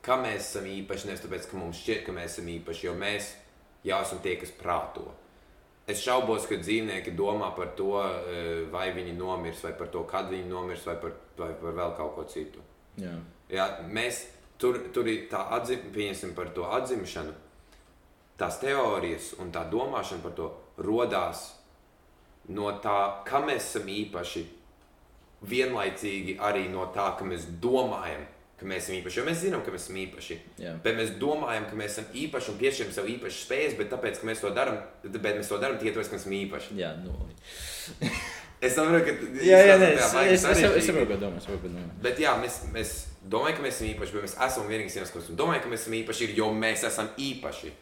ka 0.05 0.19
mēs 0.21 0.51
esam 0.51 0.69
īpaši. 0.69 1.09
Nevis 1.09 1.25
tāpēc, 1.25 1.49
ka 1.51 1.59
mums 1.59 1.83
šķiet, 1.83 2.05
ka 2.07 2.15
mēs 2.17 2.37
esam 2.37 2.49
īpaši, 2.55 2.87
jo 2.89 2.95
mēs 2.99 3.35
jau 3.85 4.01
esam 4.05 4.21
tie, 4.25 4.37
kas 4.41 4.53
prāto. 4.59 5.07
Es 5.87 6.01
šaubos, 6.01 6.47
ka 6.49 6.57
dzīvnieki 6.57 7.13
domā 7.17 7.51
par 7.57 7.75
to, 7.77 7.91
eh, 8.01 8.65
vai 8.73 8.91
viņi 8.93 9.17
nomirs, 9.19 9.63
vai 9.65 9.73
par 9.73 9.89
to, 9.93 10.05
kad 10.09 10.31
viņi 10.31 10.49
nomirs, 10.49 10.87
vai 10.87 10.97
par, 10.97 11.13
vai 11.37 11.53
par 11.61 11.73
vēl 11.73 11.97
kaut 11.97 12.15
ko 12.15 12.25
citu. 12.25 12.61
Jā. 12.97 13.13
Jā, 13.51 13.67
mēs 13.85 14.27
tur, 14.59 14.79
tur 14.93 15.09
ir 15.09 15.29
tā 15.29 15.45
atzīme, 15.51 16.35
par 16.35 16.49
to 16.55 16.63
atzimšanu. 16.63 17.35
Tās 18.39 18.59
teorijas 18.59 19.35
un 19.39 19.53
tā 19.53 19.71
domāšana 19.71 20.23
par 20.23 20.33
to 20.33 20.53
radās 20.79 21.53
no 22.49 22.73
tā, 22.83 23.25
ka 23.25 23.41
mēs 23.41 23.69
esam 23.69 23.87
īpaši, 23.89 24.47
vienlaicīgi 25.51 26.39
arī 26.43 26.69
no 26.73 26.87
tā, 26.95 27.11
ka 27.19 27.27
mēs 27.29 27.47
domājam, 27.63 28.25
ka 28.59 28.69
mēs 28.71 28.87
esam 28.87 28.99
īpaši. 28.99 29.21
Jo 29.21 29.27
mēs 29.27 29.41
zinām, 29.43 29.65
ka 29.65 29.75
mēs 29.75 29.87
esam 29.87 29.99
īpaši. 30.05 30.39
Jā. 30.63 30.77
Bet 30.85 30.99
mēs 30.99 31.17
domājam, 31.21 31.67
ka 31.71 31.79
mēs 31.79 31.97
esam 31.97 32.19
īpaši 32.25 32.53
un 32.53 32.61
piešķiram 32.63 32.95
sev 32.95 33.11
īpašas 33.15 33.43
spējas, 33.47 33.77
bet 33.81 33.91
tāpēc, 33.93 34.21
ka 34.21 34.31
mēs 34.31 34.45
to 34.45 34.53
darām, 34.57 34.79
bet 35.05 35.29
mēs 35.29 35.51
to 35.51 35.61
darām 35.63 35.81
tikai 35.81 35.97
tāpēc, 35.97 36.11
ka 36.11 36.17
mēs 36.17 36.25
esam 36.25 36.39
īpaši. 36.39 36.79
Jā, 36.81 36.95
nu. 37.03 37.17
Es 38.65 38.73
saprotu, 38.79 39.05
ka 39.05 39.43
jā, 39.45 39.59
nē, 39.77 39.91
izskatās 40.33 40.63
es, 40.79 40.87
saprotu, 40.87 41.09
ko 41.11 41.17
domā. 41.21 41.41
domā. 41.67 41.89
Bet 42.01 42.21
jā, 42.23 42.31
mēs, 42.41 42.63
mēs 42.73 42.93
domājam, 43.29 43.59
ka 43.59 43.65
mēs 43.67 43.75
esam 43.77 43.89
īpaši, 43.91 44.15
bet 44.15 44.25
mēs 44.25 44.37
esam 44.47 44.71
vienīgais 44.71 44.97
kāpēc 45.03 45.19
mēs 45.19 45.41
domājam, 45.41 45.65
ka 45.65 45.73
mēs 45.73 45.83
esam 45.85 45.97
īpaši, 45.99 46.25
ir, 46.25 46.37
jo 46.39 46.47
mēs 46.57 46.87
esam 46.89 47.11
īpaši. 47.21 47.73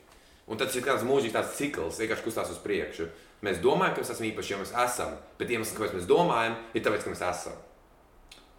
Un 0.50 0.58
tas 0.58 0.74
ir 0.74 0.82
kāds 0.82 1.04
mūžīgs 1.06 1.52
cikls, 1.58 2.00
vienkārši 2.02 2.26
kustās 2.26 2.50
uz 2.50 2.58
priekšu. 2.64 3.06
Mēs 3.42 3.58
domājam, 3.62 3.94
ka 3.96 4.02
mēs 4.04 4.12
esam 4.14 4.26
īpaši, 4.28 4.52
jo 4.54 4.58
mēs 4.60 4.72
esam. 4.84 5.14
Bet 5.40 5.50
iemesls, 5.50 5.74
kāpēc 5.76 5.96
mēs 5.96 6.08
domājam, 6.10 6.54
ir 6.78 6.84
tāpēc, 6.84 7.02
ka 7.06 7.10
mēs 7.14 7.22
esam. 7.26 7.56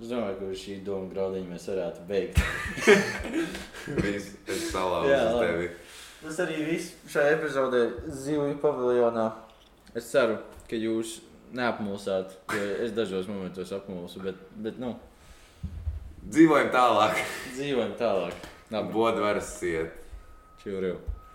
Es 0.02 0.10
domāju, 0.10 0.36
ka 0.42 0.58
šī 0.60 0.74
doma 0.84 1.08
graudiņa 1.14 1.48
mēs 1.54 1.68
varētu 1.72 2.04
beigt. 2.10 2.40
Viss, 4.04 4.34
es 4.50 4.66
salauzu 4.74 5.12
Jā, 5.14 5.22
tevi. 5.40 5.70
Tas 6.24 6.38
arī 6.40 6.58
viss 6.70 6.94
šajā 7.12 7.34
epizodē 7.38 7.82
Zivju 8.08 8.58
paviljonā. 8.64 9.26
Es 9.96 10.08
ceru, 10.12 10.38
ka 10.70 10.80
jūs 10.80 11.18
neapmulsāt, 11.56 12.32
jo 12.56 12.68
es 12.86 12.94
dažos 12.96 13.28
momentos 13.30 13.72
apmulsu, 13.76 14.22
bet, 14.24 14.40
bet 14.64 14.80
nu, 14.82 14.94
Dzīvojam 16.24 16.70
tālāk. 16.72 17.20
dzīvojam 17.54 17.96
tālāk. 18.00 18.48
Labi, 18.72 18.94
Bodvaras 18.96 19.50
iet. 19.68 19.92
čau, 20.64 20.80
rev. 20.80 21.13